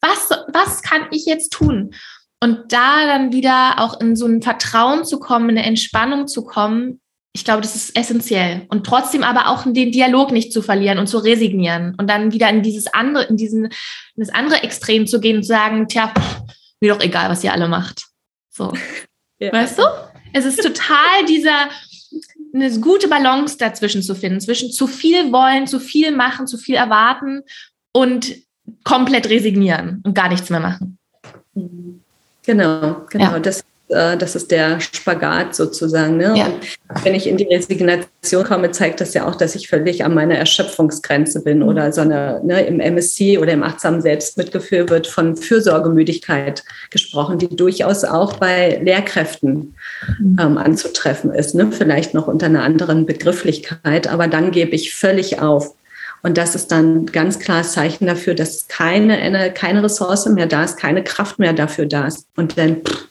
Was, 0.01 0.31
was 0.53 0.83
kann 0.83 1.07
ich 1.13 1.27
jetzt 1.27 1.53
tun? 1.53 1.95
Und 2.45 2.75
da 2.75 3.07
dann 3.07 3.33
wieder 3.33 3.77
auch 3.79 3.99
in 4.03 4.17
so 4.17 4.27
ein 4.27 4.43
Vertrauen 4.43 5.07
zu 5.07 5.19
kommen, 5.19 5.49
in 5.49 5.57
eine 5.57 5.67
Entspannung 5.67 6.29
zu 6.29 6.45
kommen, 6.45 7.01
ich 7.33 7.43
glaube, 7.43 7.63
das 7.63 7.75
ist 7.75 7.97
essentiell. 7.97 8.67
Und 8.69 8.85
trotzdem 8.85 9.23
aber 9.23 9.49
auch 9.49 9.63
den 9.65 9.91
Dialog 9.91 10.31
nicht 10.31 10.53
zu 10.53 10.61
verlieren 10.61 10.99
und 10.99 11.07
zu 11.07 11.17
resignieren 11.17 11.95
und 11.97 12.11
dann 12.11 12.35
wieder 12.35 12.51
in 12.51 12.63
dieses 12.63 12.87
andere, 12.93 13.25
in 13.25 13.39
diesen, 13.39 13.65
in 13.65 13.71
das 14.17 14.29
andere 14.29 14.63
Extrem 14.63 15.07
zu 15.07 15.21
gehen 15.21 15.37
und 15.37 15.45
zu 15.45 15.49
sagen, 15.49 15.89
tja, 15.89 16.13
mir 16.81 16.93
doch 16.93 17.01
egal, 17.03 17.31
was 17.31 17.43
ihr 17.43 17.53
alle 17.55 17.67
macht. 17.67 18.09
So. 18.51 18.75
Ja. 19.41 19.53
Weißt 19.53 19.79
du? 19.79 19.83
Es 20.33 20.45
ist 20.45 20.63
total 20.63 21.27
dieser, 21.27 21.69
eine 22.55 22.79
gute 22.79 23.09
Balance 23.09 23.59
dazwischen 23.59 24.03
zu 24.03 24.15
finden, 24.15 24.41
zwischen 24.41 24.71
zu 24.71 24.87
viel 24.87 25.33
wollen, 25.33 25.67
zu 25.67 25.81
viel 25.81 26.13
machen, 26.13 26.47
zu 26.47 26.57
viel 26.57 26.77
erwarten 26.77 27.43
und 27.93 28.37
komplett 28.85 29.29
resignieren 29.29 30.03
und 30.05 30.15
gar 30.15 30.29
nichts 30.29 30.51
mehr 30.51 30.61
machen. 30.61 30.99
Genau, 32.47 33.03
genau. 33.11 33.33
Ja. 33.33 33.39
Das 33.39 33.65
äh, 33.89 34.17
das 34.17 34.35
ist 34.35 34.51
der 34.51 34.81
Spagat 34.81 35.55
sozusagen. 35.55 36.17
Ne? 36.17 36.35
Ja. 36.37 36.49
wenn 37.03 37.15
ich 37.15 37.27
in 37.27 37.37
die 37.37 37.45
Resignation 37.45 38.45
komme, 38.45 38.71
zeigt 38.71 39.01
das 39.01 39.13
ja 39.15 39.27
auch, 39.27 39.35
dass 39.35 39.55
ich 39.55 39.69
völlig 39.69 40.05
an 40.05 40.15
meiner 40.15 40.37
Erschöpfungsgrenze 40.37 41.43
bin 41.43 41.59
mhm. 41.59 41.69
oder 41.69 41.93
so 41.93 42.01
eine, 42.01 42.41
ne, 42.45 42.65
im 42.67 42.81
MSC 42.81 43.39
oder 43.39 43.53
im 43.53 43.63
achtsamen 43.63 44.01
Selbstmitgefühl 44.01 44.89
wird 44.89 45.07
von 45.07 45.37
Fürsorgemüdigkeit 45.37 46.65
gesprochen, 46.91 47.39
die 47.39 47.55
durchaus 47.55 48.05
auch 48.05 48.35
bei 48.35 48.81
Lehrkräften 48.83 49.75
mhm. 50.19 50.39
ähm, 50.41 50.59
anzutreffen 50.59 51.33
ist. 51.33 51.55
Ne? 51.55 51.71
Vielleicht 51.71 52.15
noch 52.15 52.27
unter 52.27 52.47
einer 52.47 52.63
anderen 52.63 53.05
Begrifflichkeit, 53.05 54.07
aber 54.09 54.29
dann 54.29 54.51
gebe 54.51 54.75
ich 54.75 54.95
völlig 54.95 55.41
auf. 55.41 55.75
Und 56.25 56.39
das 56.39 56.55
ist 56.55 56.73
dann 56.73 57.05
ganz 57.05 57.39
klar 57.39 57.63
Zeichen 57.63 58.07
dafür, 58.07 58.35
dass 58.35 58.67
keine, 58.67 59.53
keine 59.53 59.83
Ressource 59.83 60.25
mehr 60.27 60.47
da 60.47 60.65
ist, 60.65 60.79
keine 60.79 61.05
Kraft 61.05 61.39
mehr 61.39 61.53
dafür 61.53 61.85
da 61.85 62.07
ist. 62.07 62.27
Und 62.35 62.57
dann 62.57 62.77
pff, 62.77 63.09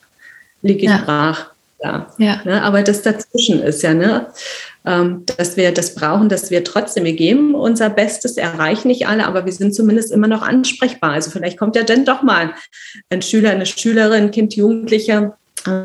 liege 0.62 0.80
ich 0.80 0.90
ja. 0.90 1.00
brach 1.04 1.52
da. 1.78 2.12
Ja. 2.18 2.40
Ne? 2.44 2.60
Aber 2.60 2.82
das 2.82 3.02
dazwischen 3.02 3.62
ist 3.62 3.84
ja, 3.84 3.94
ne? 3.94 4.26
Ähm, 4.84 5.24
dass 5.38 5.56
wir 5.56 5.72
das 5.72 5.94
brauchen, 5.94 6.28
dass 6.28 6.50
wir 6.50 6.64
trotzdem, 6.64 7.04
wir 7.04 7.14
geben 7.14 7.54
unser 7.54 7.88
Bestes, 7.88 8.36
erreichen 8.36 8.88
nicht 8.88 9.06
alle, 9.06 9.26
aber 9.26 9.46
wir 9.46 9.52
sind 9.52 9.76
zumindest 9.76 10.10
immer 10.10 10.26
noch 10.26 10.42
ansprechbar. 10.42 11.12
Also 11.12 11.30
vielleicht 11.30 11.56
kommt 11.56 11.76
ja 11.76 11.84
dann 11.84 12.04
doch 12.04 12.22
mal 12.22 12.52
ein 13.10 13.22
Schüler, 13.22 13.50
eine 13.50 13.64
Schülerin, 13.64 14.32
Kind, 14.32 14.56
Jugendlicher 14.56 15.18
und 15.22 15.32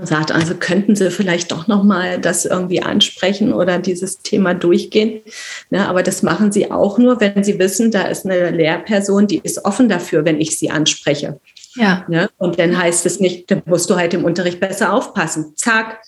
sagt, 0.03 0.31
also 0.31 0.55
könnten 0.55 0.95
Sie 0.95 1.09
vielleicht 1.11 1.51
doch 1.51 1.67
noch 1.67 1.83
mal 1.83 2.19
das 2.19 2.45
irgendwie 2.45 2.81
ansprechen 2.81 3.53
oder 3.53 3.79
dieses 3.79 4.19
Thema 4.19 4.53
durchgehen. 4.53 5.21
Ne, 5.69 5.87
aber 5.87 6.03
das 6.03 6.23
machen 6.23 6.51
Sie 6.51 6.71
auch 6.71 6.97
nur, 6.97 7.19
wenn 7.21 7.43
Sie 7.43 7.59
wissen, 7.59 7.91
da 7.91 8.03
ist 8.03 8.25
eine 8.25 8.51
Lehrperson, 8.51 9.27
die 9.27 9.39
ist 9.43 9.65
offen 9.65 9.89
dafür, 9.89 10.25
wenn 10.25 10.41
ich 10.41 10.57
sie 10.57 10.69
anspreche. 10.69 11.39
Ja. 11.75 12.05
Ne? 12.07 12.29
Und 12.37 12.59
dann 12.59 12.77
heißt 12.77 13.05
es 13.05 13.19
nicht, 13.19 13.49
dann 13.51 13.61
musst 13.65 13.89
du 13.89 13.95
halt 13.95 14.13
im 14.13 14.25
Unterricht 14.25 14.59
besser 14.59 14.93
aufpassen. 14.93 15.53
Zack. 15.55 16.01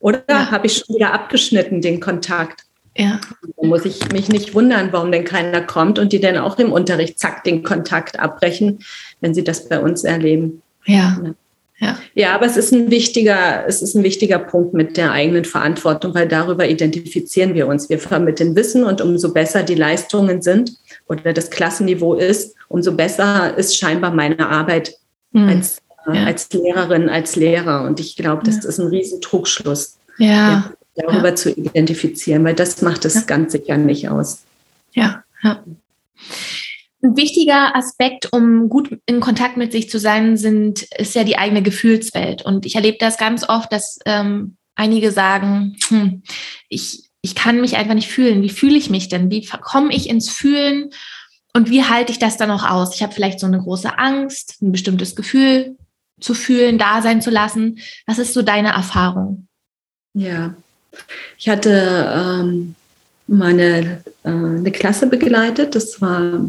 Oder 0.00 0.22
ja. 0.28 0.50
habe 0.50 0.66
ich 0.66 0.78
schon 0.78 0.94
wieder 0.94 1.12
abgeschnitten 1.12 1.80
den 1.80 2.00
Kontakt? 2.00 2.62
Ja. 2.96 3.20
Dann 3.56 3.68
muss 3.68 3.84
ich 3.84 4.10
mich 4.12 4.28
nicht 4.28 4.54
wundern, 4.54 4.92
warum 4.92 5.12
denn 5.12 5.24
keiner 5.24 5.60
kommt 5.60 5.98
und 5.98 6.12
die 6.12 6.20
dann 6.20 6.36
auch 6.36 6.58
im 6.58 6.72
Unterricht 6.72 7.18
zack 7.18 7.44
den 7.44 7.62
Kontakt 7.62 8.18
abbrechen, 8.18 8.80
wenn 9.20 9.34
sie 9.34 9.44
das 9.44 9.68
bei 9.68 9.80
uns 9.80 10.04
erleben. 10.04 10.62
Ja. 10.84 11.20
Ja. 11.22 11.34
Ja, 12.14 12.34
aber 12.34 12.46
es 12.46 12.56
ist 12.56 12.72
ein 12.72 12.90
wichtiger, 12.90 13.64
es 13.66 13.82
ist 13.82 13.94
ein 13.94 14.02
wichtiger 14.02 14.40
Punkt 14.40 14.74
mit 14.74 14.96
der 14.96 15.12
eigenen 15.12 15.44
Verantwortung, 15.44 16.14
weil 16.14 16.26
darüber 16.26 16.68
identifizieren 16.68 17.54
wir 17.54 17.68
uns. 17.68 17.88
Wir 17.88 18.00
vermitteln 18.00 18.56
Wissen 18.56 18.82
und 18.82 19.00
umso 19.00 19.32
besser 19.32 19.62
die 19.62 19.76
Leistungen 19.76 20.42
sind 20.42 20.72
oder 21.06 21.32
das 21.32 21.50
Klassenniveau 21.50 22.14
ist, 22.14 22.56
umso 22.68 22.92
besser 22.92 23.56
ist 23.56 23.76
scheinbar 23.76 24.12
meine 24.12 24.48
Arbeit 24.48 24.94
mhm. 25.30 25.48
als, 25.48 25.78
äh, 26.08 26.16
ja. 26.16 26.24
als 26.24 26.52
Lehrerin, 26.52 27.08
als 27.08 27.36
Lehrer. 27.36 27.84
Und 27.84 28.00
ich 28.00 28.16
glaube, 28.16 28.42
das 28.44 28.64
ja. 28.64 28.68
ist 28.68 28.78
ein 28.80 28.88
riesen 28.88 29.20
Trugschluss, 29.20 29.98
ja. 30.18 30.72
darüber 30.96 31.36
zu 31.36 31.52
identifizieren, 31.52 32.44
weil 32.44 32.54
das 32.54 32.82
macht 32.82 33.04
es 33.04 33.26
ganz 33.28 33.52
sicher 33.52 33.76
nicht 33.76 34.08
aus. 34.08 34.42
Ja, 34.94 35.22
ja. 35.44 35.62
Ein 37.02 37.16
wichtiger 37.16 37.76
Aspekt, 37.76 38.32
um 38.32 38.68
gut 38.68 38.98
in 39.06 39.20
Kontakt 39.20 39.56
mit 39.56 39.70
sich 39.70 39.88
zu 39.88 39.98
sein, 39.98 40.36
sind, 40.36 40.82
ist 40.98 41.14
ja 41.14 41.24
die 41.24 41.38
eigene 41.38 41.62
Gefühlswelt. 41.62 42.42
Und 42.42 42.66
ich 42.66 42.74
erlebe 42.74 42.98
das 42.98 43.18
ganz 43.18 43.48
oft, 43.48 43.72
dass 43.72 43.98
ähm, 44.04 44.56
einige 44.74 45.12
sagen, 45.12 45.76
hm, 45.88 46.22
ich, 46.68 47.08
ich 47.22 47.34
kann 47.34 47.60
mich 47.60 47.76
einfach 47.76 47.94
nicht 47.94 48.08
fühlen. 48.08 48.42
Wie 48.42 48.48
fühle 48.48 48.76
ich 48.76 48.90
mich 48.90 49.08
denn? 49.08 49.30
Wie 49.30 49.46
komme 49.46 49.94
ich 49.94 50.08
ins 50.08 50.30
Fühlen? 50.30 50.90
Und 51.54 51.70
wie 51.70 51.84
halte 51.84 52.12
ich 52.12 52.18
das 52.18 52.36
dann 52.36 52.50
auch 52.50 52.68
aus? 52.68 52.94
Ich 52.94 53.02
habe 53.02 53.12
vielleicht 53.12 53.40
so 53.40 53.46
eine 53.46 53.60
große 53.60 53.98
Angst, 53.98 54.60
ein 54.60 54.72
bestimmtes 54.72 55.16
Gefühl 55.16 55.76
zu 56.20 56.34
fühlen, 56.34 56.78
da 56.78 57.02
sein 57.02 57.22
zu 57.22 57.30
lassen. 57.30 57.78
Was 58.06 58.18
ist 58.18 58.34
so 58.34 58.42
deine 58.42 58.70
Erfahrung? 58.70 59.46
Ja, 60.14 60.54
ich 61.36 61.48
hatte 61.48 62.12
ähm, 62.14 62.74
meine 63.26 64.02
äh, 64.24 64.28
eine 64.28 64.72
Klasse 64.72 65.06
begleitet. 65.06 65.74
Das 65.74 66.00
war 66.00 66.48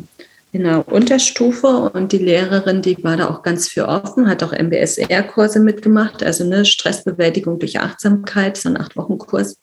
in 0.52 0.64
der 0.64 0.88
Unterstufe 0.88 1.68
und 1.68 2.12
die 2.12 2.18
Lehrerin, 2.18 2.82
die 2.82 3.04
war 3.04 3.18
da 3.18 3.30
auch 3.30 3.44
ganz 3.44 3.68
für 3.68 3.88
offen, 3.88 4.28
hat 4.28 4.42
auch 4.44 4.52
MBSR-Kurse 4.52 5.60
mitgemacht, 5.60 6.24
also 6.24 6.44
eine 6.44 6.66
Stressbewältigung 6.66 7.60
durch 7.60 7.80
Achtsamkeit, 7.80 8.58
so 8.58 8.70
ein 8.70 8.80
acht 8.80 8.96
Wochen 8.96 9.18
Kurs. 9.18 9.58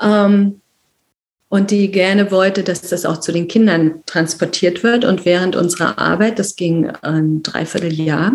Ähm, 0.00 0.60
und 1.50 1.70
die 1.72 1.90
gerne 1.90 2.30
wollte, 2.30 2.62
dass 2.62 2.82
das 2.82 3.04
auch 3.04 3.18
zu 3.18 3.32
den 3.32 3.48
Kindern 3.48 4.02
transportiert 4.06 4.82
wird. 4.82 5.04
Und 5.04 5.24
während 5.24 5.56
unserer 5.56 5.98
Arbeit, 5.98 6.38
das 6.38 6.54
ging 6.54 6.88
ein 7.02 7.42
Dreivierteljahr, 7.42 8.32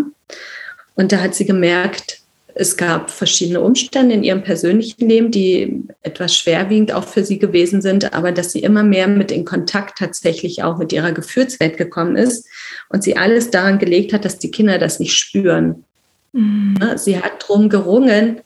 und 0.96 1.12
da 1.12 1.20
hat 1.20 1.36
sie 1.36 1.46
gemerkt, 1.46 2.22
es 2.58 2.78
gab 2.78 3.12
verschiedene 3.12 3.60
Umstände 3.60 4.16
in 4.16 4.24
ihrem 4.24 4.42
persönlichen 4.42 5.10
Leben, 5.10 5.30
die 5.30 5.84
etwas 6.04 6.34
schwerwiegend 6.36 6.94
auch 6.94 7.04
für 7.04 7.26
sie 7.26 7.38
gewesen 7.38 7.82
sind, 7.82 8.14
aber 8.14 8.32
dass 8.32 8.54
sie 8.54 8.62
immer 8.62 8.82
mehr 8.82 9.10
mit 9.10 9.30
in 9.30 9.44
Kontakt 9.44 9.98
tatsächlich 10.00 10.64
auch 10.64 10.78
mit 10.78 10.94
ihrer 10.94 11.12
Gefühlswelt 11.12 11.76
gekommen 11.76 12.16
ist 12.16 12.48
und 12.88 13.04
sie 13.04 13.18
alles 13.18 13.52
daran 13.52 13.78
gelegt 13.78 14.14
hat, 14.14 14.24
dass 14.24 14.40
die 14.40 14.52
Kinder 14.52 14.80
das 14.80 15.02
nicht 15.02 15.18
spüren. 15.18 15.84
Mhm. 16.32 16.78
Sie 16.96 17.22
hat 17.22 17.46
drum 17.46 17.68
gerungen, 17.68 18.40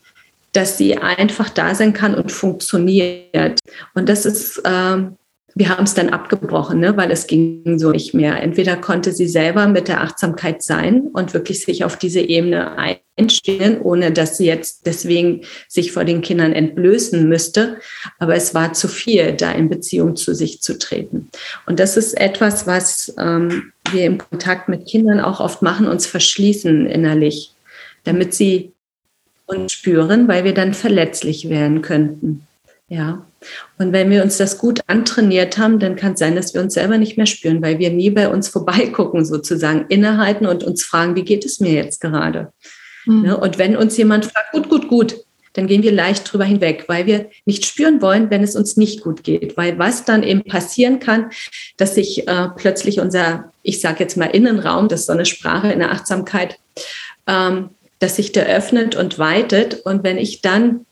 dass 0.53 0.79
sie 0.79 0.97
einfach 0.97 1.49
da 1.49 1.75
sein 1.75 1.93
kann 1.93 2.15
und 2.15 2.31
funktioniert. 2.31 3.59
Und 3.93 4.09
das 4.09 4.25
ist, 4.25 4.59
ähm, 4.65 5.17
wir 5.55 5.69
haben 5.69 5.83
es 5.83 5.93
dann 5.93 6.09
abgebrochen, 6.09 6.79
ne, 6.79 6.95
weil 6.95 7.11
es 7.11 7.27
ging 7.27 7.79
so 7.79 7.91
nicht 7.91 8.13
mehr. 8.13 8.41
Entweder 8.41 8.75
konnte 8.75 9.11
sie 9.11 9.27
selber 9.27 9.67
mit 9.67 9.87
der 9.87 10.01
Achtsamkeit 10.01 10.63
sein 10.63 11.07
und 11.13 11.33
wirklich 11.33 11.63
sich 11.65 11.83
auf 11.83 11.97
diese 11.97 12.21
Ebene 12.21 12.77
einstellen, 13.17 13.81
ohne 13.81 14.11
dass 14.11 14.37
sie 14.37 14.45
jetzt 14.45 14.85
deswegen 14.85 15.41
sich 15.67 15.91
vor 15.91 16.05
den 16.05 16.21
Kindern 16.21 16.53
entblößen 16.53 17.27
müsste. 17.27 17.77
Aber 18.19 18.35
es 18.35 18.53
war 18.53 18.73
zu 18.73 18.87
viel, 18.87 19.33
da 19.33 19.51
in 19.51 19.69
Beziehung 19.69 20.15
zu 20.15 20.33
sich 20.33 20.61
zu 20.61 20.77
treten. 20.77 21.29
Und 21.65 21.79
das 21.79 21.97
ist 21.97 22.13
etwas, 22.13 22.67
was 22.67 23.13
ähm, 23.19 23.73
wir 23.91 24.05
im 24.05 24.17
Kontakt 24.17 24.69
mit 24.69 24.87
Kindern 24.87 25.19
auch 25.19 25.39
oft 25.39 25.61
machen, 25.61 25.87
uns 25.87 26.05
verschließen 26.05 26.85
innerlich, 26.85 27.51
damit 28.03 28.33
sie 28.33 28.71
und 29.45 29.71
spüren, 29.71 30.27
weil 30.27 30.43
wir 30.43 30.53
dann 30.53 30.73
verletzlich 30.73 31.49
werden 31.49 31.81
könnten. 31.81 32.45
Ja. 32.89 33.25
Und 33.77 33.93
wenn 33.93 34.09
wir 34.09 34.23
uns 34.23 34.37
das 34.37 34.57
gut 34.57 34.81
antrainiert 34.87 35.57
haben, 35.57 35.79
dann 35.79 35.95
kann 35.95 36.13
es 36.13 36.19
sein, 36.19 36.35
dass 36.35 36.53
wir 36.53 36.61
uns 36.61 36.73
selber 36.73 36.97
nicht 36.97 37.17
mehr 37.17 37.27
spüren, 37.27 37.61
weil 37.61 37.79
wir 37.79 37.91
nie 37.91 38.09
bei 38.09 38.27
uns 38.27 38.49
vorbeigucken, 38.49 39.23
sozusagen 39.23 39.85
innehalten 39.89 40.47
und 40.47 40.63
uns 40.63 40.83
fragen, 40.83 41.15
wie 41.15 41.23
geht 41.23 41.45
es 41.45 41.59
mir 41.59 41.71
jetzt 41.71 42.01
gerade? 42.01 42.51
Mhm. 43.05 43.21
Ne? 43.21 43.37
Und 43.37 43.57
wenn 43.57 43.77
uns 43.77 43.95
jemand 43.95 44.25
fragt, 44.25 44.51
gut, 44.51 44.69
gut, 44.69 44.87
gut, 44.87 45.15
dann 45.53 45.67
gehen 45.67 45.83
wir 45.83 45.91
leicht 45.91 46.31
drüber 46.31 46.45
hinweg, 46.45 46.85
weil 46.87 47.05
wir 47.05 47.29
nicht 47.45 47.65
spüren 47.65 48.01
wollen, 48.01 48.29
wenn 48.29 48.43
es 48.43 48.55
uns 48.55 48.77
nicht 48.77 49.01
gut 49.01 49.23
geht. 49.23 49.57
Weil 49.57 49.79
was 49.79 50.05
dann 50.05 50.23
eben 50.23 50.43
passieren 50.43 50.99
kann, 50.99 51.31
dass 51.77 51.95
sich 51.95 52.27
äh, 52.27 52.47
plötzlich 52.55 52.99
unser, 52.99 53.51
ich 53.63 53.81
sage 53.81 53.99
jetzt 53.99 54.15
mal 54.15 54.25
Innenraum, 54.25 54.87
das 54.87 55.01
ist 55.01 55.05
so 55.07 55.13
eine 55.13 55.25
Sprache 55.25 55.71
in 55.71 55.79
der 55.79 55.91
Achtsamkeit, 55.91 56.59
ähm, 57.27 57.71
dass 57.99 58.15
sich 58.15 58.31
der 58.31 58.47
öffnet 58.47 58.95
und 58.95 59.19
weitet. 59.19 59.81
Und 59.85 60.03
wenn 60.03 60.17
ich 60.17 60.41
dann, 60.41 60.85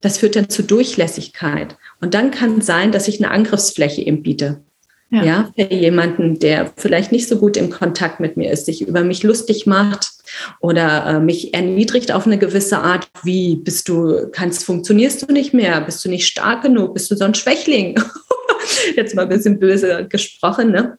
das 0.00 0.18
führt 0.18 0.36
dann 0.36 0.48
zu 0.48 0.62
Durchlässigkeit. 0.62 1.76
Und 2.00 2.14
dann 2.14 2.30
kann 2.30 2.60
sein, 2.60 2.92
dass 2.92 3.08
ich 3.08 3.22
eine 3.22 3.32
Angriffsfläche 3.32 4.02
eben 4.02 4.22
biete. 4.22 4.62
Ja. 5.08 5.22
ja, 5.22 5.50
für 5.54 5.72
jemanden, 5.72 6.40
der 6.40 6.72
vielleicht 6.76 7.12
nicht 7.12 7.28
so 7.28 7.38
gut 7.38 7.56
im 7.56 7.70
Kontakt 7.70 8.18
mit 8.18 8.36
mir 8.36 8.50
ist, 8.50 8.66
sich 8.66 8.82
über 8.82 9.04
mich 9.04 9.22
lustig 9.22 9.64
macht 9.64 10.10
oder 10.58 11.06
äh, 11.06 11.20
mich 11.20 11.54
erniedrigt 11.54 12.10
auf 12.10 12.26
eine 12.26 12.38
gewisse 12.38 12.78
Art, 12.78 13.08
wie 13.22 13.54
bist 13.54 13.88
du, 13.88 14.28
kannst, 14.32 14.64
funktionierst 14.64 15.22
du 15.22 15.32
nicht 15.32 15.54
mehr, 15.54 15.80
bist 15.80 16.04
du 16.04 16.08
nicht 16.08 16.26
stark 16.26 16.62
genug, 16.62 16.94
bist 16.94 17.08
du 17.08 17.14
so 17.14 17.24
ein 17.24 17.36
Schwächling? 17.36 18.00
Jetzt 18.96 19.14
mal 19.14 19.22
ein 19.22 19.28
bisschen 19.28 19.60
böse 19.60 20.08
gesprochen, 20.08 20.72
ne? 20.72 20.98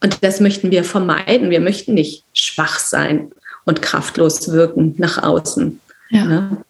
Und 0.00 0.22
das 0.22 0.38
möchten 0.38 0.70
wir 0.70 0.84
vermeiden. 0.84 1.50
Wir 1.50 1.60
möchten 1.60 1.94
nicht 1.94 2.24
schwach 2.32 2.78
sein 2.78 3.32
und 3.64 3.82
kraftlos 3.82 4.52
wirken 4.52 4.94
nach 4.98 5.20
außen. 5.20 5.80
Ja. 6.10 6.24
Ne? 6.24 6.64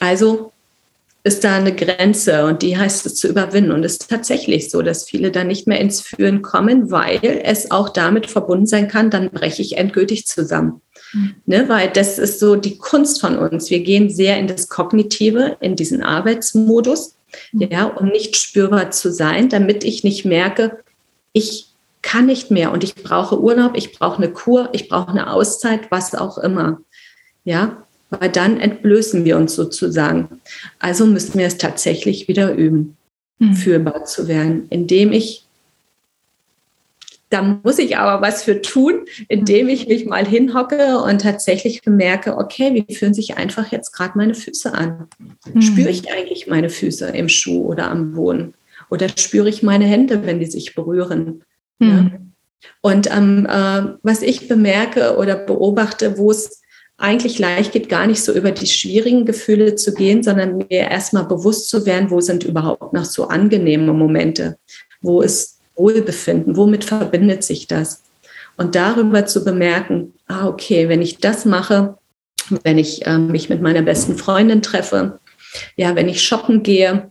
Also 0.00 0.52
ist 1.24 1.44
da 1.44 1.56
eine 1.56 1.74
Grenze 1.74 2.46
und 2.46 2.62
die 2.62 2.76
heißt 2.76 3.06
es 3.06 3.14
zu 3.14 3.28
überwinden. 3.28 3.70
Und 3.70 3.84
es 3.84 3.92
ist 3.92 4.10
tatsächlich 4.10 4.70
so, 4.70 4.82
dass 4.82 5.04
viele 5.04 5.30
dann 5.30 5.46
nicht 5.46 5.68
mehr 5.68 5.80
ins 5.80 6.00
Führen 6.00 6.42
kommen, 6.42 6.90
weil 6.90 7.20
es 7.44 7.70
auch 7.70 7.90
damit 7.90 8.26
verbunden 8.26 8.66
sein 8.66 8.88
kann, 8.88 9.10
dann 9.10 9.30
breche 9.30 9.62
ich 9.62 9.76
endgültig 9.76 10.26
zusammen. 10.26 10.80
Mhm. 11.12 11.34
Ne, 11.46 11.68
weil 11.68 11.90
das 11.90 12.18
ist 12.18 12.40
so 12.40 12.56
die 12.56 12.76
Kunst 12.76 13.20
von 13.20 13.38
uns. 13.38 13.70
Wir 13.70 13.80
gehen 13.80 14.10
sehr 14.10 14.36
in 14.38 14.48
das 14.48 14.68
Kognitive, 14.68 15.56
in 15.60 15.76
diesen 15.76 16.02
Arbeitsmodus, 16.02 17.14
mhm. 17.52 17.68
ja, 17.70 17.84
um 17.84 18.08
nicht 18.08 18.36
spürbar 18.36 18.90
zu 18.90 19.12
sein, 19.12 19.48
damit 19.48 19.84
ich 19.84 20.02
nicht 20.02 20.24
merke, 20.24 20.78
ich 21.32 21.68
kann 22.02 22.26
nicht 22.26 22.50
mehr 22.50 22.72
und 22.72 22.82
ich 22.82 22.96
brauche 22.96 23.40
Urlaub, 23.40 23.76
ich 23.76 23.92
brauche 23.92 24.16
eine 24.16 24.32
Kur, 24.32 24.70
ich 24.72 24.88
brauche 24.88 25.08
eine 25.08 25.32
Auszeit, 25.32 25.90
was 25.90 26.16
auch 26.16 26.36
immer. 26.36 26.80
Ja, 27.44 27.84
weil 28.20 28.28
dann 28.28 28.60
entblößen 28.60 29.24
wir 29.24 29.36
uns 29.36 29.54
sozusagen. 29.54 30.40
Also 30.78 31.06
müssen 31.06 31.38
wir 31.38 31.46
es 31.46 31.58
tatsächlich 31.58 32.28
wieder 32.28 32.52
üben, 32.54 32.96
mhm. 33.38 33.54
fühlbar 33.54 34.04
zu 34.04 34.28
werden, 34.28 34.66
indem 34.70 35.12
ich, 35.12 35.46
da 37.30 37.60
muss 37.62 37.78
ich 37.78 37.96
aber 37.96 38.20
was 38.20 38.42
für 38.42 38.60
tun, 38.60 39.06
indem 39.28 39.68
ich 39.68 39.88
mich 39.88 40.04
mal 40.04 40.26
hinhocke 40.26 40.98
und 40.98 41.22
tatsächlich 41.22 41.82
bemerke, 41.82 42.36
okay, 42.36 42.84
wie 42.86 42.94
fühlen 42.94 43.14
sich 43.14 43.38
einfach 43.38 43.72
jetzt 43.72 43.92
gerade 43.92 44.18
meine 44.18 44.34
Füße 44.34 44.72
an? 44.74 45.08
Mhm. 45.52 45.62
Spüre 45.62 45.88
ich 45.88 46.12
eigentlich 46.12 46.46
meine 46.46 46.68
Füße 46.68 47.06
im 47.06 47.28
Schuh 47.28 47.66
oder 47.66 47.90
am 47.90 48.12
Boden? 48.12 48.54
Oder 48.90 49.08
spüre 49.08 49.48
ich 49.48 49.62
meine 49.62 49.86
Hände, 49.86 50.26
wenn 50.26 50.38
die 50.38 50.46
sich 50.46 50.74
berühren? 50.74 51.44
Mhm. 51.78 51.88
Ja? 51.88 52.10
Und 52.82 53.10
ähm, 53.10 53.46
äh, 53.46 53.94
was 54.02 54.22
ich 54.22 54.48
bemerke 54.48 55.16
oder 55.16 55.36
beobachte, 55.36 56.18
wo 56.18 56.30
es 56.30 56.61
eigentlich 56.98 57.38
leicht 57.38 57.72
geht, 57.72 57.88
gar 57.88 58.06
nicht 58.06 58.22
so 58.22 58.32
über 58.32 58.50
die 58.50 58.66
schwierigen 58.66 59.24
Gefühle 59.24 59.74
zu 59.74 59.92
gehen, 59.94 60.22
sondern 60.22 60.58
mir 60.58 60.68
erstmal 60.70 61.24
bewusst 61.24 61.68
zu 61.68 61.84
werden, 61.84 62.10
wo 62.10 62.20
sind 62.20 62.44
überhaupt 62.44 62.92
noch 62.92 63.04
so 63.04 63.28
angenehme 63.28 63.92
Momente, 63.92 64.58
wo 65.00 65.20
ist 65.20 65.60
Wohlbefinden, 65.74 66.56
womit 66.56 66.84
verbindet 66.84 67.44
sich 67.44 67.66
das? 67.66 68.02
Und 68.56 68.74
darüber 68.74 69.26
zu 69.26 69.44
bemerken, 69.44 70.12
ah, 70.28 70.46
okay, 70.46 70.88
wenn 70.88 71.02
ich 71.02 71.18
das 71.18 71.44
mache, 71.44 71.98
wenn 72.62 72.78
ich 72.78 73.06
äh, 73.06 73.18
mich 73.18 73.48
mit 73.48 73.62
meiner 73.62 73.82
besten 73.82 74.16
Freundin 74.16 74.62
treffe, 74.62 75.18
ja, 75.76 75.94
wenn 75.94 76.08
ich 76.08 76.22
shoppen 76.22 76.62
gehe, 76.62 77.10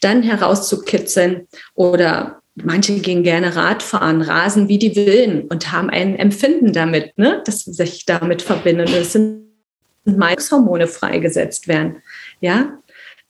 dann 0.00 0.22
herauszukitzeln 0.22 1.46
oder 1.74 2.35
manche 2.56 2.98
gehen 3.00 3.22
gerne 3.22 3.54
Radfahren, 3.54 4.22
rasen 4.22 4.68
wie 4.68 4.78
die 4.78 4.96
Willen 4.96 5.42
und 5.42 5.72
haben 5.72 5.90
ein 5.90 6.16
Empfinden 6.18 6.72
damit, 6.72 7.16
ne, 7.18 7.42
dass 7.44 7.60
sie 7.60 7.72
sich 7.72 8.06
damit 8.06 8.42
verbinden. 8.42 8.86
Das 8.90 9.12
sind 9.12 9.46
Hormone 10.50 10.86
freigesetzt 10.86 11.68
werden. 11.68 11.96
Ja, 12.40 12.78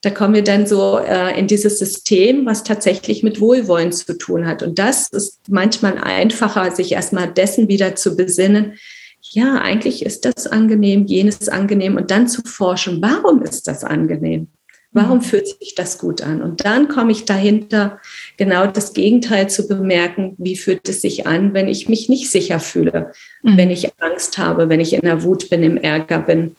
da 0.02 0.10
kommen 0.10 0.34
wir 0.34 0.44
dann 0.44 0.66
so 0.66 0.98
äh, 0.98 1.38
in 1.38 1.46
dieses 1.46 1.78
System, 1.78 2.46
was 2.46 2.62
tatsächlich 2.62 3.22
mit 3.22 3.40
Wohlwollen 3.40 3.92
zu 3.92 4.16
tun 4.16 4.46
hat. 4.46 4.62
Und 4.62 4.78
das 4.78 5.08
ist 5.08 5.40
manchmal 5.48 5.98
einfacher, 5.98 6.70
sich 6.70 6.92
erstmal 6.92 7.32
dessen 7.32 7.68
wieder 7.68 7.96
zu 7.96 8.16
besinnen. 8.16 8.74
Ja, 9.20 9.56
eigentlich 9.56 10.04
ist 10.04 10.24
das 10.24 10.46
angenehm, 10.46 11.06
jenes 11.06 11.48
angenehm 11.48 11.96
und 11.96 12.10
dann 12.10 12.28
zu 12.28 12.42
forschen, 12.42 13.02
warum 13.02 13.42
ist 13.42 13.66
das 13.66 13.82
angenehm? 13.82 14.48
Warum 14.96 15.20
fühlt 15.20 15.46
sich 15.46 15.74
das 15.74 15.98
gut 15.98 16.22
an? 16.22 16.40
Und 16.40 16.64
dann 16.64 16.88
komme 16.88 17.12
ich 17.12 17.26
dahinter, 17.26 18.00
genau 18.38 18.66
das 18.66 18.94
Gegenteil 18.94 19.50
zu 19.50 19.68
bemerken. 19.68 20.34
Wie 20.38 20.56
fühlt 20.56 20.88
es 20.88 21.02
sich 21.02 21.26
an, 21.26 21.52
wenn 21.52 21.68
ich 21.68 21.86
mich 21.86 22.08
nicht 22.08 22.30
sicher 22.30 22.60
fühle, 22.60 23.12
mhm. 23.42 23.58
wenn 23.58 23.70
ich 23.70 23.92
Angst 24.00 24.38
habe, 24.38 24.70
wenn 24.70 24.80
ich 24.80 24.94
in 24.94 25.02
der 25.02 25.22
Wut 25.22 25.50
bin, 25.50 25.62
im 25.62 25.76
Ärger 25.76 26.20
bin, 26.20 26.56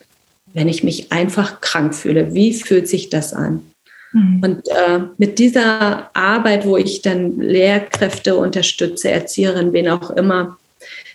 wenn 0.54 0.68
ich 0.68 0.84
mich 0.84 1.10
einfach 1.10 1.60
krank 1.60 1.96
fühle? 1.96 2.32
Wie 2.32 2.54
fühlt 2.54 2.86
sich 2.86 3.10
das 3.10 3.34
an? 3.34 3.72
Mhm. 4.12 4.40
Und 4.44 4.68
äh, 4.68 5.00
mit 5.18 5.40
dieser 5.40 6.08
Arbeit, 6.14 6.64
wo 6.64 6.76
ich 6.76 7.02
dann 7.02 7.40
Lehrkräfte 7.40 8.36
unterstütze, 8.36 9.10
Erzieherin, 9.10 9.72
wen 9.72 9.88
auch 9.88 10.10
immer, 10.10 10.58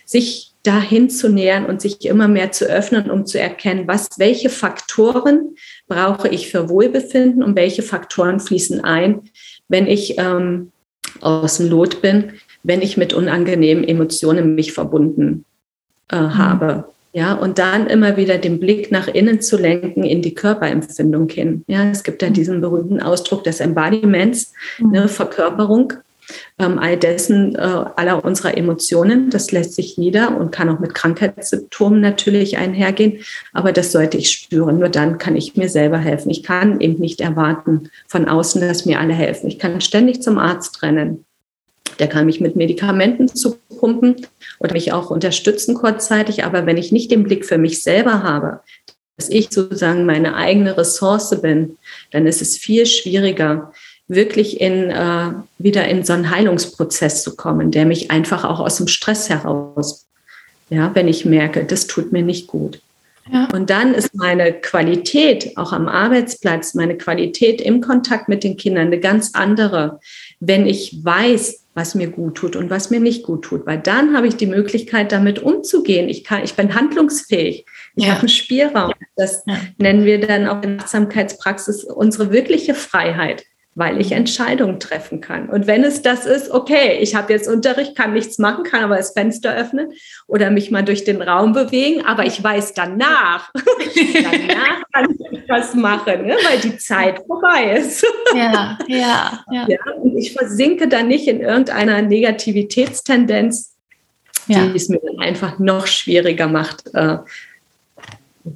sich 0.04 0.52
dahin 0.62 1.08
zu 1.08 1.28
nähern 1.28 1.64
und 1.66 1.80
sich 1.80 2.04
immer 2.04 2.28
mehr 2.28 2.52
zu 2.52 2.66
öffnen, 2.66 3.10
um 3.10 3.24
zu 3.26 3.38
erkennen, 3.38 3.86
was, 3.86 4.18
welche 4.18 4.50
Faktoren 4.50 5.56
brauche 5.86 6.28
ich 6.28 6.50
für 6.50 6.68
Wohlbefinden 6.68 7.42
und 7.42 7.56
welche 7.56 7.82
Faktoren 7.82 8.40
fließen 8.40 8.82
ein, 8.82 9.22
wenn 9.68 9.86
ich 9.86 10.18
ähm, 10.18 10.72
aus 11.20 11.58
dem 11.58 11.68
Lot 11.68 12.02
bin, 12.02 12.32
wenn 12.62 12.82
ich 12.82 12.96
mit 12.96 13.12
unangenehmen 13.12 13.84
Emotionen 13.84 14.54
mich 14.54 14.72
verbunden 14.72 15.44
äh, 16.10 16.20
mhm. 16.20 16.38
habe. 16.38 16.84
Ja, 17.12 17.34
und 17.34 17.58
dann 17.60 17.86
immer 17.86 18.16
wieder 18.16 18.38
den 18.38 18.58
Blick 18.58 18.90
nach 18.90 19.06
innen 19.06 19.40
zu 19.40 19.56
lenken 19.56 20.02
in 20.02 20.20
die 20.20 20.34
Körperempfindung 20.34 21.28
hin. 21.28 21.62
Ja, 21.68 21.88
es 21.88 22.02
gibt 22.02 22.22
ja 22.22 22.28
mhm. 22.28 22.34
diesen 22.34 22.60
berühmten 22.60 23.00
Ausdruck 23.00 23.44
des 23.44 23.60
Embodiments, 23.60 24.52
mhm. 24.78 24.90
ne, 24.90 25.08
Verkörperung 25.08 25.92
ähm, 26.58 26.78
all 26.78 26.96
dessen, 26.96 27.54
äh, 27.54 27.58
aller 27.58 28.24
unserer 28.24 28.56
Emotionen. 28.56 29.30
Das 29.30 29.52
lässt 29.52 29.74
sich 29.74 29.98
nieder 29.98 30.36
und 30.36 30.52
kann 30.52 30.68
auch 30.68 30.80
mit 30.80 30.94
Krankheitssymptomen 30.94 32.00
natürlich 32.00 32.58
einhergehen. 32.58 33.18
Aber 33.52 33.72
das 33.72 33.92
sollte 33.92 34.18
ich 34.18 34.30
spüren. 34.30 34.78
Nur 34.78 34.88
dann 34.88 35.18
kann 35.18 35.36
ich 35.36 35.56
mir 35.56 35.68
selber 35.68 35.98
helfen. 35.98 36.30
Ich 36.30 36.42
kann 36.42 36.80
eben 36.80 37.00
nicht 37.00 37.20
erwarten 37.20 37.90
von 38.06 38.28
außen, 38.28 38.60
dass 38.60 38.86
mir 38.86 39.00
alle 39.00 39.14
helfen. 39.14 39.48
Ich 39.48 39.58
kann 39.58 39.80
ständig 39.80 40.22
zum 40.22 40.38
Arzt 40.38 40.82
rennen. 40.82 41.24
Der 41.98 42.08
kann 42.08 42.26
mich 42.26 42.40
mit 42.40 42.56
Medikamenten 42.56 43.28
zupumpen 43.28 44.16
oder 44.58 44.72
mich 44.72 44.92
auch 44.92 45.10
unterstützen 45.10 45.74
kurzzeitig. 45.74 46.44
Aber 46.44 46.66
wenn 46.66 46.76
ich 46.76 46.92
nicht 46.92 47.10
den 47.10 47.22
Blick 47.22 47.44
für 47.44 47.58
mich 47.58 47.82
selber 47.82 48.22
habe, 48.22 48.60
dass 49.16 49.28
ich 49.28 49.48
sozusagen 49.50 50.06
meine 50.06 50.34
eigene 50.34 50.76
Ressource 50.76 51.40
bin, 51.40 51.76
dann 52.10 52.26
ist 52.26 52.42
es 52.42 52.56
viel 52.56 52.86
schwieriger, 52.86 53.72
wirklich 54.08 54.60
in, 54.60 54.90
äh, 54.90 55.32
wieder 55.58 55.88
in 55.88 56.04
so 56.04 56.12
einen 56.12 56.30
Heilungsprozess 56.30 57.22
zu 57.22 57.36
kommen, 57.36 57.70
der 57.70 57.86
mich 57.86 58.10
einfach 58.10 58.44
auch 58.44 58.60
aus 58.60 58.76
dem 58.76 58.88
Stress 58.88 59.28
heraus, 59.28 60.06
ja, 60.70 60.94
wenn 60.94 61.08
ich 61.08 61.24
merke, 61.24 61.64
das 61.64 61.86
tut 61.86 62.12
mir 62.12 62.22
nicht 62.22 62.46
gut. 62.46 62.80
Ja. 63.32 63.48
Und 63.54 63.70
dann 63.70 63.94
ist 63.94 64.14
meine 64.14 64.52
Qualität 64.52 65.56
auch 65.56 65.72
am 65.72 65.88
Arbeitsplatz, 65.88 66.74
meine 66.74 66.98
Qualität 66.98 67.62
im 67.62 67.80
Kontakt 67.80 68.28
mit 68.28 68.44
den 68.44 68.58
Kindern 68.58 68.88
eine 68.88 69.00
ganz 69.00 69.30
andere, 69.34 70.00
wenn 70.40 70.66
ich 70.66 71.02
weiß, 71.02 71.64
was 71.72 71.94
mir 71.94 72.08
gut 72.08 72.36
tut 72.36 72.54
und 72.54 72.70
was 72.70 72.90
mir 72.90 73.00
nicht 73.00 73.24
gut 73.24 73.42
tut, 73.42 73.66
weil 73.66 73.78
dann 73.78 74.14
habe 74.14 74.28
ich 74.28 74.36
die 74.36 74.46
Möglichkeit, 74.46 75.10
damit 75.10 75.38
umzugehen. 75.40 76.08
Ich 76.08 76.22
kann, 76.22 76.44
ich 76.44 76.54
bin 76.54 76.74
handlungsfähig. 76.74 77.64
Ich 77.96 78.04
ja. 78.04 78.10
habe 78.10 78.20
einen 78.20 78.28
Spielraum. 78.28 78.92
Das 79.16 79.42
ja. 79.46 79.56
nennen 79.78 80.04
wir 80.04 80.20
dann 80.20 80.46
auch 80.46 80.62
in 80.62 80.78
Achtsamkeitspraxis 80.78 81.82
unsere 81.84 82.30
wirkliche 82.30 82.74
Freiheit 82.74 83.44
weil 83.74 84.00
ich 84.00 84.12
Entscheidungen 84.12 84.78
treffen 84.78 85.20
kann. 85.20 85.48
Und 85.48 85.66
wenn 85.66 85.82
es 85.82 86.00
das 86.02 86.26
ist, 86.26 86.50
okay, 86.50 86.98
ich 87.00 87.14
habe 87.14 87.32
jetzt 87.32 87.48
Unterricht, 87.48 87.96
kann 87.96 88.12
nichts 88.12 88.38
machen, 88.38 88.62
kann 88.62 88.84
aber 88.84 88.96
das 88.96 89.12
Fenster 89.12 89.54
öffnen 89.54 89.92
oder 90.26 90.50
mich 90.50 90.70
mal 90.70 90.84
durch 90.84 91.04
den 91.04 91.20
Raum 91.20 91.52
bewegen, 91.52 92.04
aber 92.04 92.24
ich 92.24 92.42
weiß 92.42 92.74
danach, 92.74 93.50
danach 93.54 94.82
kann 94.92 95.10
ich 95.10 95.40
was 95.48 95.74
machen, 95.74 96.26
ne? 96.26 96.36
weil 96.48 96.58
die 96.60 96.76
Zeit 96.78 97.20
vorbei 97.26 97.76
ist. 97.78 98.06
ja, 98.34 98.78
ja, 98.86 99.44
ja. 99.50 99.66
ja 99.68 99.78
und 100.00 100.16
ich 100.16 100.32
versinke 100.32 100.88
dann 100.88 101.08
nicht 101.08 101.26
in 101.26 101.40
irgendeiner 101.40 102.00
Negativitätstendenz, 102.00 103.74
ja. 104.46 104.66
die 104.66 104.76
es 104.76 104.88
mir 104.88 105.00
dann 105.00 105.18
einfach 105.18 105.58
noch 105.58 105.88
schwieriger 105.88 106.46
macht, 106.46 106.94
äh, 106.94 107.18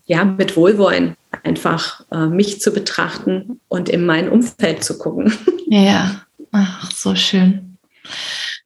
ja, 0.07 0.25
mit 0.25 0.57
Wohlwollen 0.57 1.16
einfach 1.45 2.05
äh, 2.11 2.26
mich 2.26 2.61
zu 2.61 2.72
betrachten 2.72 3.61
und 3.68 3.89
in 3.89 4.07
mein 4.07 4.29
Umfeld 4.29 4.85
zu 4.85 4.99
gucken. 4.99 5.33
Ja, 5.70 6.22
ach, 6.51 6.91
so 6.93 7.14
schön. 7.14 7.76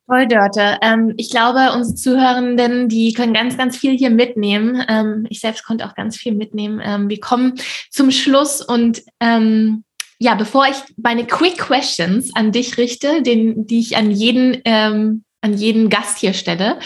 Voll, 0.06 0.28
Dörte. 0.28 0.78
Ähm, 0.82 1.14
ich 1.16 1.30
glaube, 1.30 1.72
unsere 1.74 1.96
Zuhörenden, 1.96 2.88
die 2.88 3.12
können 3.12 3.34
ganz, 3.34 3.56
ganz 3.56 3.76
viel 3.76 3.96
hier 3.96 4.10
mitnehmen. 4.10 4.84
Ähm, 4.88 5.26
ich 5.28 5.40
selbst 5.40 5.64
konnte 5.64 5.86
auch 5.86 5.96
ganz 5.96 6.16
viel 6.16 6.32
mitnehmen. 6.32 6.80
Ähm, 6.80 7.08
wir 7.08 7.18
kommen 7.18 7.54
zum 7.90 8.12
Schluss 8.12 8.60
und 8.60 9.02
ähm, 9.18 9.82
ja, 10.18 10.36
bevor 10.36 10.66
ich 10.68 10.76
meine 10.96 11.26
Quick 11.26 11.58
Questions 11.58 12.30
an 12.36 12.52
dich 12.52 12.78
richte, 12.78 13.22
den, 13.22 13.66
die 13.66 13.80
ich 13.80 13.96
an 13.96 14.12
jeden, 14.12 14.60
ähm, 14.64 15.24
an 15.40 15.54
jeden 15.54 15.88
Gast 15.88 16.18
hier 16.18 16.34
stelle, 16.34 16.78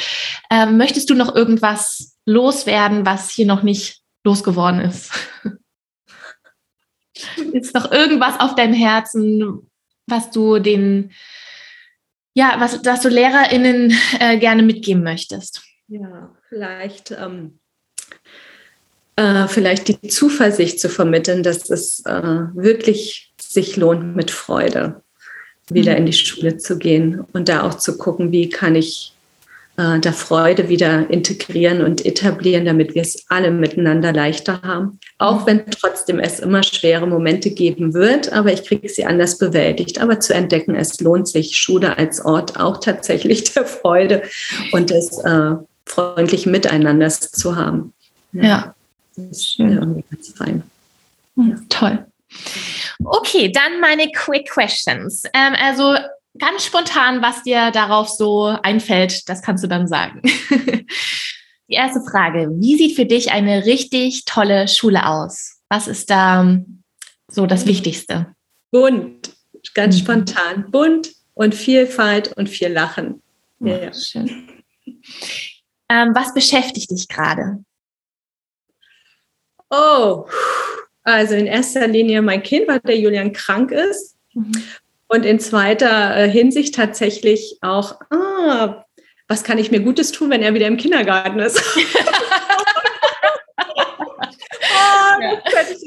ähm, 0.50 0.78
möchtest 0.78 1.10
du 1.10 1.14
noch 1.14 1.34
irgendwas 1.34 2.16
loswerden, 2.24 3.04
was 3.04 3.30
hier 3.30 3.44
noch 3.44 3.62
nicht 3.62 4.00
losgeworden 4.24 4.80
ist? 4.80 5.12
ist 7.52 7.74
noch 7.74 7.90
irgendwas 7.90 8.38
auf 8.40 8.54
deinem 8.54 8.74
Herzen, 8.74 9.68
was 10.06 10.30
du 10.30 10.58
den 10.58 11.10
ja, 12.36 12.56
was, 12.58 12.84
was 12.84 13.00
du 13.00 13.08
LehrerInnen 13.08 13.94
äh, 14.20 14.38
gerne 14.38 14.62
mitgeben 14.62 15.02
möchtest? 15.02 15.62
Ja, 15.88 16.36
vielleicht, 16.50 17.10
ähm, 17.12 17.58
äh, 19.16 19.48
vielleicht 19.48 19.88
die 19.88 20.08
Zuversicht 20.08 20.78
zu 20.78 20.90
vermitteln, 20.90 21.42
dass 21.42 21.70
es 21.70 22.04
äh, 22.04 22.12
wirklich 22.54 23.32
sich 23.40 23.76
lohnt, 23.76 24.14
mit 24.14 24.30
Freude 24.30 25.02
wieder 25.70 25.92
mhm. 25.92 25.98
in 25.98 26.06
die 26.06 26.12
Schule 26.12 26.58
zu 26.58 26.76
gehen 26.76 27.20
und 27.32 27.48
da 27.48 27.62
auch 27.62 27.74
zu 27.74 27.96
gucken, 27.96 28.32
wie 28.32 28.50
kann 28.50 28.74
ich 28.74 29.15
äh, 29.76 30.00
da 30.00 30.12
Freude 30.12 30.68
wieder 30.68 31.08
integrieren 31.10 31.82
und 31.82 32.04
etablieren, 32.04 32.64
damit 32.64 32.94
wir 32.94 33.02
es 33.02 33.24
alle 33.28 33.50
miteinander 33.50 34.12
leichter 34.12 34.62
haben. 34.62 34.98
Auch 35.18 35.46
wenn 35.46 35.66
trotzdem 35.70 36.18
es 36.18 36.40
immer 36.40 36.62
schwere 36.62 37.06
Momente 37.06 37.50
geben 37.50 37.94
wird, 37.94 38.32
aber 38.32 38.52
ich 38.52 38.64
kriege 38.64 38.88
sie 38.88 39.04
anders 39.04 39.38
bewältigt. 39.38 40.00
Aber 40.00 40.20
zu 40.20 40.34
entdecken, 40.34 40.74
es 40.74 41.00
lohnt 41.00 41.28
sich, 41.28 41.56
Schule 41.56 41.98
als 41.98 42.24
Ort 42.24 42.58
auch 42.58 42.78
tatsächlich 42.78 43.52
der 43.52 43.66
Freude 43.66 44.22
und 44.72 44.90
des 44.90 45.18
äh, 45.18 45.52
freundlichen 45.84 46.52
Miteinanders 46.52 47.32
zu 47.32 47.56
haben. 47.56 47.92
Ja. 48.32 48.74
Das 49.16 49.26
ist 49.26 49.48
Schön. 49.54 49.72
irgendwie 49.72 50.04
ganz 50.10 50.28
fein. 50.30 50.62
Hm, 51.36 51.50
ja. 51.50 51.56
Toll. 51.68 52.06
Okay, 53.04 53.52
dann 53.52 53.80
meine 53.80 54.10
Quick 54.10 54.50
Questions. 54.50 55.24
Ähm, 55.34 55.54
also 55.62 55.94
ganz 56.38 56.64
spontan, 56.64 57.22
was 57.22 57.42
dir 57.42 57.70
darauf 57.70 58.08
so 58.08 58.44
einfällt, 58.62 59.28
das 59.28 59.42
kannst 59.42 59.64
du 59.64 59.68
dann 59.68 59.86
sagen. 59.86 60.22
Die 61.68 61.74
erste 61.74 62.00
Frage, 62.08 62.48
wie 62.52 62.76
sieht 62.76 62.94
für 62.94 63.06
dich 63.06 63.32
eine 63.32 63.66
richtig 63.66 64.24
tolle 64.24 64.68
Schule 64.68 65.06
aus? 65.06 65.60
Was 65.68 65.88
ist 65.88 66.10
da 66.10 66.58
so 67.28 67.46
das 67.46 67.66
Wichtigste? 67.66 68.34
Bunt, 68.70 69.34
ganz 69.74 69.96
mhm. 69.96 70.00
spontan. 70.00 70.70
Bunt 70.70 71.12
und 71.34 71.54
Vielfalt 71.54 72.32
und 72.36 72.48
viel 72.48 72.68
Lachen. 72.68 73.22
Ja, 73.60 73.78
ja. 73.78 73.92
Schön. 73.92 74.48
Ähm, 75.88 76.12
was 76.14 76.34
beschäftigt 76.34 76.90
dich 76.90 77.08
gerade? 77.08 77.64
Oh, 79.70 80.26
also 81.02 81.34
in 81.34 81.46
erster 81.46 81.86
Linie 81.88 82.22
mein 82.22 82.42
Kind, 82.42 82.68
weil 82.68 82.80
der 82.80 82.98
Julian 82.98 83.32
krank 83.32 83.72
ist. 83.72 84.16
Mhm. 84.34 84.52
Und 85.08 85.24
in 85.24 85.38
zweiter 85.38 86.16
äh, 86.16 86.28
Hinsicht 86.28 86.74
tatsächlich 86.74 87.58
auch, 87.60 88.00
ah, 88.10 88.84
was 89.28 89.44
kann 89.44 89.58
ich 89.58 89.70
mir 89.70 89.80
Gutes 89.80 90.12
tun, 90.12 90.30
wenn 90.30 90.42
er 90.42 90.54
wieder 90.54 90.66
im 90.66 90.76
Kindergarten 90.76 91.38
ist? 91.38 91.62
oh, 91.62 91.82
ja. 95.20 95.42
das, 95.52 95.70
ist 95.70 95.86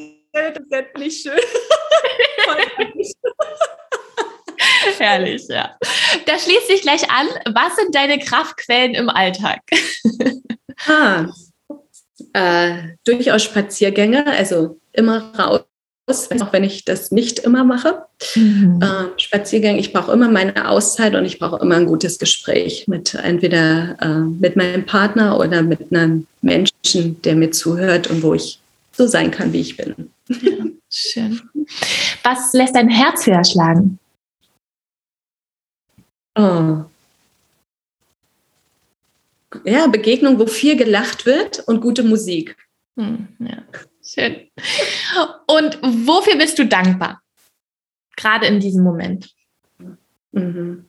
nicht 0.98 1.22
schön. 1.22 1.40
Herrlich, 4.98 5.44
ja. 5.50 5.78
Da 6.26 6.38
schließt 6.38 6.68
sich 6.68 6.82
gleich 6.82 7.10
an. 7.10 7.28
Was 7.54 7.76
sind 7.76 7.94
deine 7.96 8.20
Kraftquellen 8.20 8.96
im 8.96 9.10
Alltag? 9.10 9.62
ah, 10.88 11.26
äh, 12.34 12.96
durchaus 13.06 13.44
Spaziergänge, 13.44 14.26
also 14.26 14.80
immer 14.94 15.34
raus 15.38 15.69
auch 16.42 16.54
wenn 16.54 16.64
ich 16.64 16.86
das 16.86 17.12
nicht 17.12 17.40
immer 17.40 17.64
mache. 17.64 18.04
Mhm. 18.36 18.80
Ähm, 18.82 19.10
Spaziergänge, 19.18 19.80
ich 19.80 19.94
brauche 19.94 20.12
immer 20.12 20.30
meine 20.30 20.70
Auszeit 20.70 21.16
und 21.16 21.26
ich 21.26 21.40
brauche 21.40 21.62
immer 21.62 21.76
ein 21.76 21.86
gutes 21.86 22.20
Gespräch 22.20 22.88
mit 22.88 23.14
entweder 23.14 23.98
äh, 24.02 24.20
mit 24.20 24.56
meinem 24.56 24.86
Partner 24.86 25.40
oder 25.40 25.62
mit 25.62 25.94
einem 25.94 26.28
Menschen, 26.42 27.22
der 27.22 27.36
mir 27.36 27.52
zuhört 27.52 28.08
und 28.08 28.24
wo 28.24 28.34
ich 28.34 28.60
so 28.92 29.08
sein 29.08 29.32
kann, 29.32 29.54
wie 29.54 29.62
ich 29.62 29.78
bin. 29.78 30.10
Ja, 30.28 30.66
schön. 30.90 31.42
Was 32.24 32.54
lässt 32.54 32.76
dein 32.76 32.90
Herz 32.90 33.26
höher 33.26 33.44
schlagen? 33.44 34.00
Oh. 36.36 36.84
Ja, 39.64 39.88
Begegnung, 39.88 40.40
wo 40.40 40.46
viel 40.46 40.76
gelacht 40.78 41.26
wird 41.26 41.60
und 41.68 41.82
gute 41.82 42.04
Musik. 42.04 42.56
Hm, 42.98 43.28
ja. 43.40 43.64
Schön. 44.12 44.50
Und 45.46 45.80
wofür 45.84 46.36
bist 46.38 46.58
du 46.58 46.66
dankbar? 46.66 47.22
Gerade 48.16 48.48
in 48.48 48.60
diesem 48.60 48.84
Moment. 48.84 49.30
Mhm. 50.32 50.86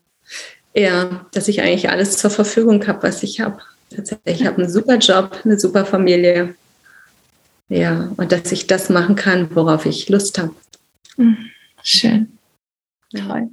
Ja, 0.74 1.26
dass 1.32 1.48
ich 1.48 1.60
eigentlich 1.60 1.90
alles 1.90 2.16
zur 2.16 2.30
Verfügung 2.30 2.86
habe, 2.86 3.02
was 3.02 3.22
ich 3.22 3.40
habe. 3.40 3.60
Tatsächlich, 3.94 4.40
ich 4.40 4.46
habe 4.46 4.62
einen 4.62 4.70
super 4.70 4.96
Job, 4.96 5.38
eine 5.44 5.58
super 5.58 5.84
Familie. 5.84 6.54
Ja, 7.68 8.10
und 8.16 8.32
dass 8.32 8.52
ich 8.52 8.66
das 8.66 8.88
machen 8.88 9.16
kann, 9.16 9.54
worauf 9.54 9.84
ich 9.84 10.08
Lust 10.08 10.38
habe. 10.38 10.54
Mhm. 11.18 11.50
Schön. 11.82 12.38
Toll. 13.14 13.50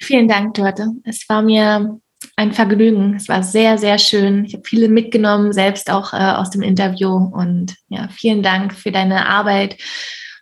Vielen 0.00 0.28
Dank, 0.28 0.54
Dorte. 0.54 0.92
Es 1.04 1.28
war 1.28 1.42
mir 1.42 2.00
ein 2.36 2.52
Vergnügen. 2.52 3.14
Es 3.14 3.28
war 3.28 3.42
sehr, 3.42 3.78
sehr 3.78 3.98
schön. 3.98 4.44
Ich 4.44 4.54
habe 4.54 4.64
viele 4.64 4.88
mitgenommen, 4.88 5.52
selbst 5.52 5.90
auch 5.90 6.12
äh, 6.12 6.16
aus 6.16 6.50
dem 6.50 6.62
Interview. 6.62 7.14
Und 7.14 7.74
ja, 7.88 8.08
vielen 8.08 8.42
Dank 8.42 8.74
für 8.74 8.92
deine 8.92 9.26
Arbeit 9.26 9.76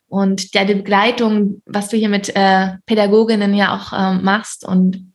und 0.09 0.55
deine 0.55 0.77
Begleitung, 0.77 1.62
was 1.66 1.89
du 1.89 1.97
hier 1.97 2.09
mit 2.09 2.35
äh, 2.37 2.72
Pädagoginnen 2.87 3.55
ja 3.55 3.77
auch 3.77 3.93
äh, 3.93 4.14
machst. 4.14 4.66
Und 4.66 5.12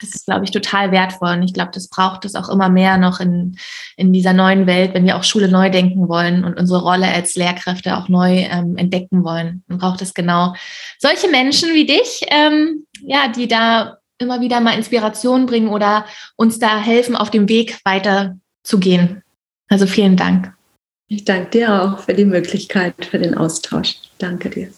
das 0.00 0.14
ist, 0.14 0.26
glaube 0.26 0.44
ich, 0.44 0.50
total 0.50 0.92
wertvoll. 0.92 1.30
Und 1.30 1.42
ich 1.42 1.54
glaube, 1.54 1.70
das 1.72 1.88
braucht 1.88 2.24
es 2.24 2.34
auch 2.34 2.48
immer 2.48 2.68
mehr 2.68 2.98
noch 2.98 3.20
in, 3.20 3.56
in 3.96 4.12
dieser 4.12 4.32
neuen 4.32 4.66
Welt, 4.66 4.94
wenn 4.94 5.04
wir 5.04 5.16
auch 5.16 5.24
Schule 5.24 5.48
neu 5.48 5.70
denken 5.70 6.08
wollen 6.08 6.44
und 6.44 6.58
unsere 6.58 6.82
Rolle 6.82 7.06
als 7.08 7.34
Lehrkräfte 7.36 7.96
auch 7.96 8.08
neu 8.08 8.46
ähm, 8.50 8.76
entdecken 8.76 9.24
wollen. 9.24 9.64
Dann 9.68 9.78
braucht 9.78 10.02
es 10.02 10.14
genau 10.14 10.54
solche 10.98 11.28
Menschen 11.28 11.74
wie 11.74 11.86
dich, 11.86 12.22
ähm, 12.28 12.86
ja, 13.02 13.28
die 13.28 13.48
da 13.48 13.98
immer 14.24 14.40
wieder 14.40 14.60
mal 14.60 14.76
Inspiration 14.76 15.46
bringen 15.46 15.68
oder 15.68 16.06
uns 16.36 16.58
da 16.58 16.78
helfen, 16.78 17.14
auf 17.14 17.30
dem 17.30 17.48
Weg 17.48 17.78
weiter 17.84 18.36
zu 18.62 18.78
gehen. 18.78 19.22
Also 19.68 19.86
vielen 19.86 20.16
Dank. 20.16 20.52
Ich 21.08 21.24
danke 21.24 21.50
dir 21.50 21.82
auch 21.82 21.98
für 22.00 22.14
die 22.14 22.24
Möglichkeit, 22.24 23.04
für 23.04 23.18
den 23.18 23.36
Austausch. 23.36 23.96
Danke 24.18 24.50
dir. 24.50 24.68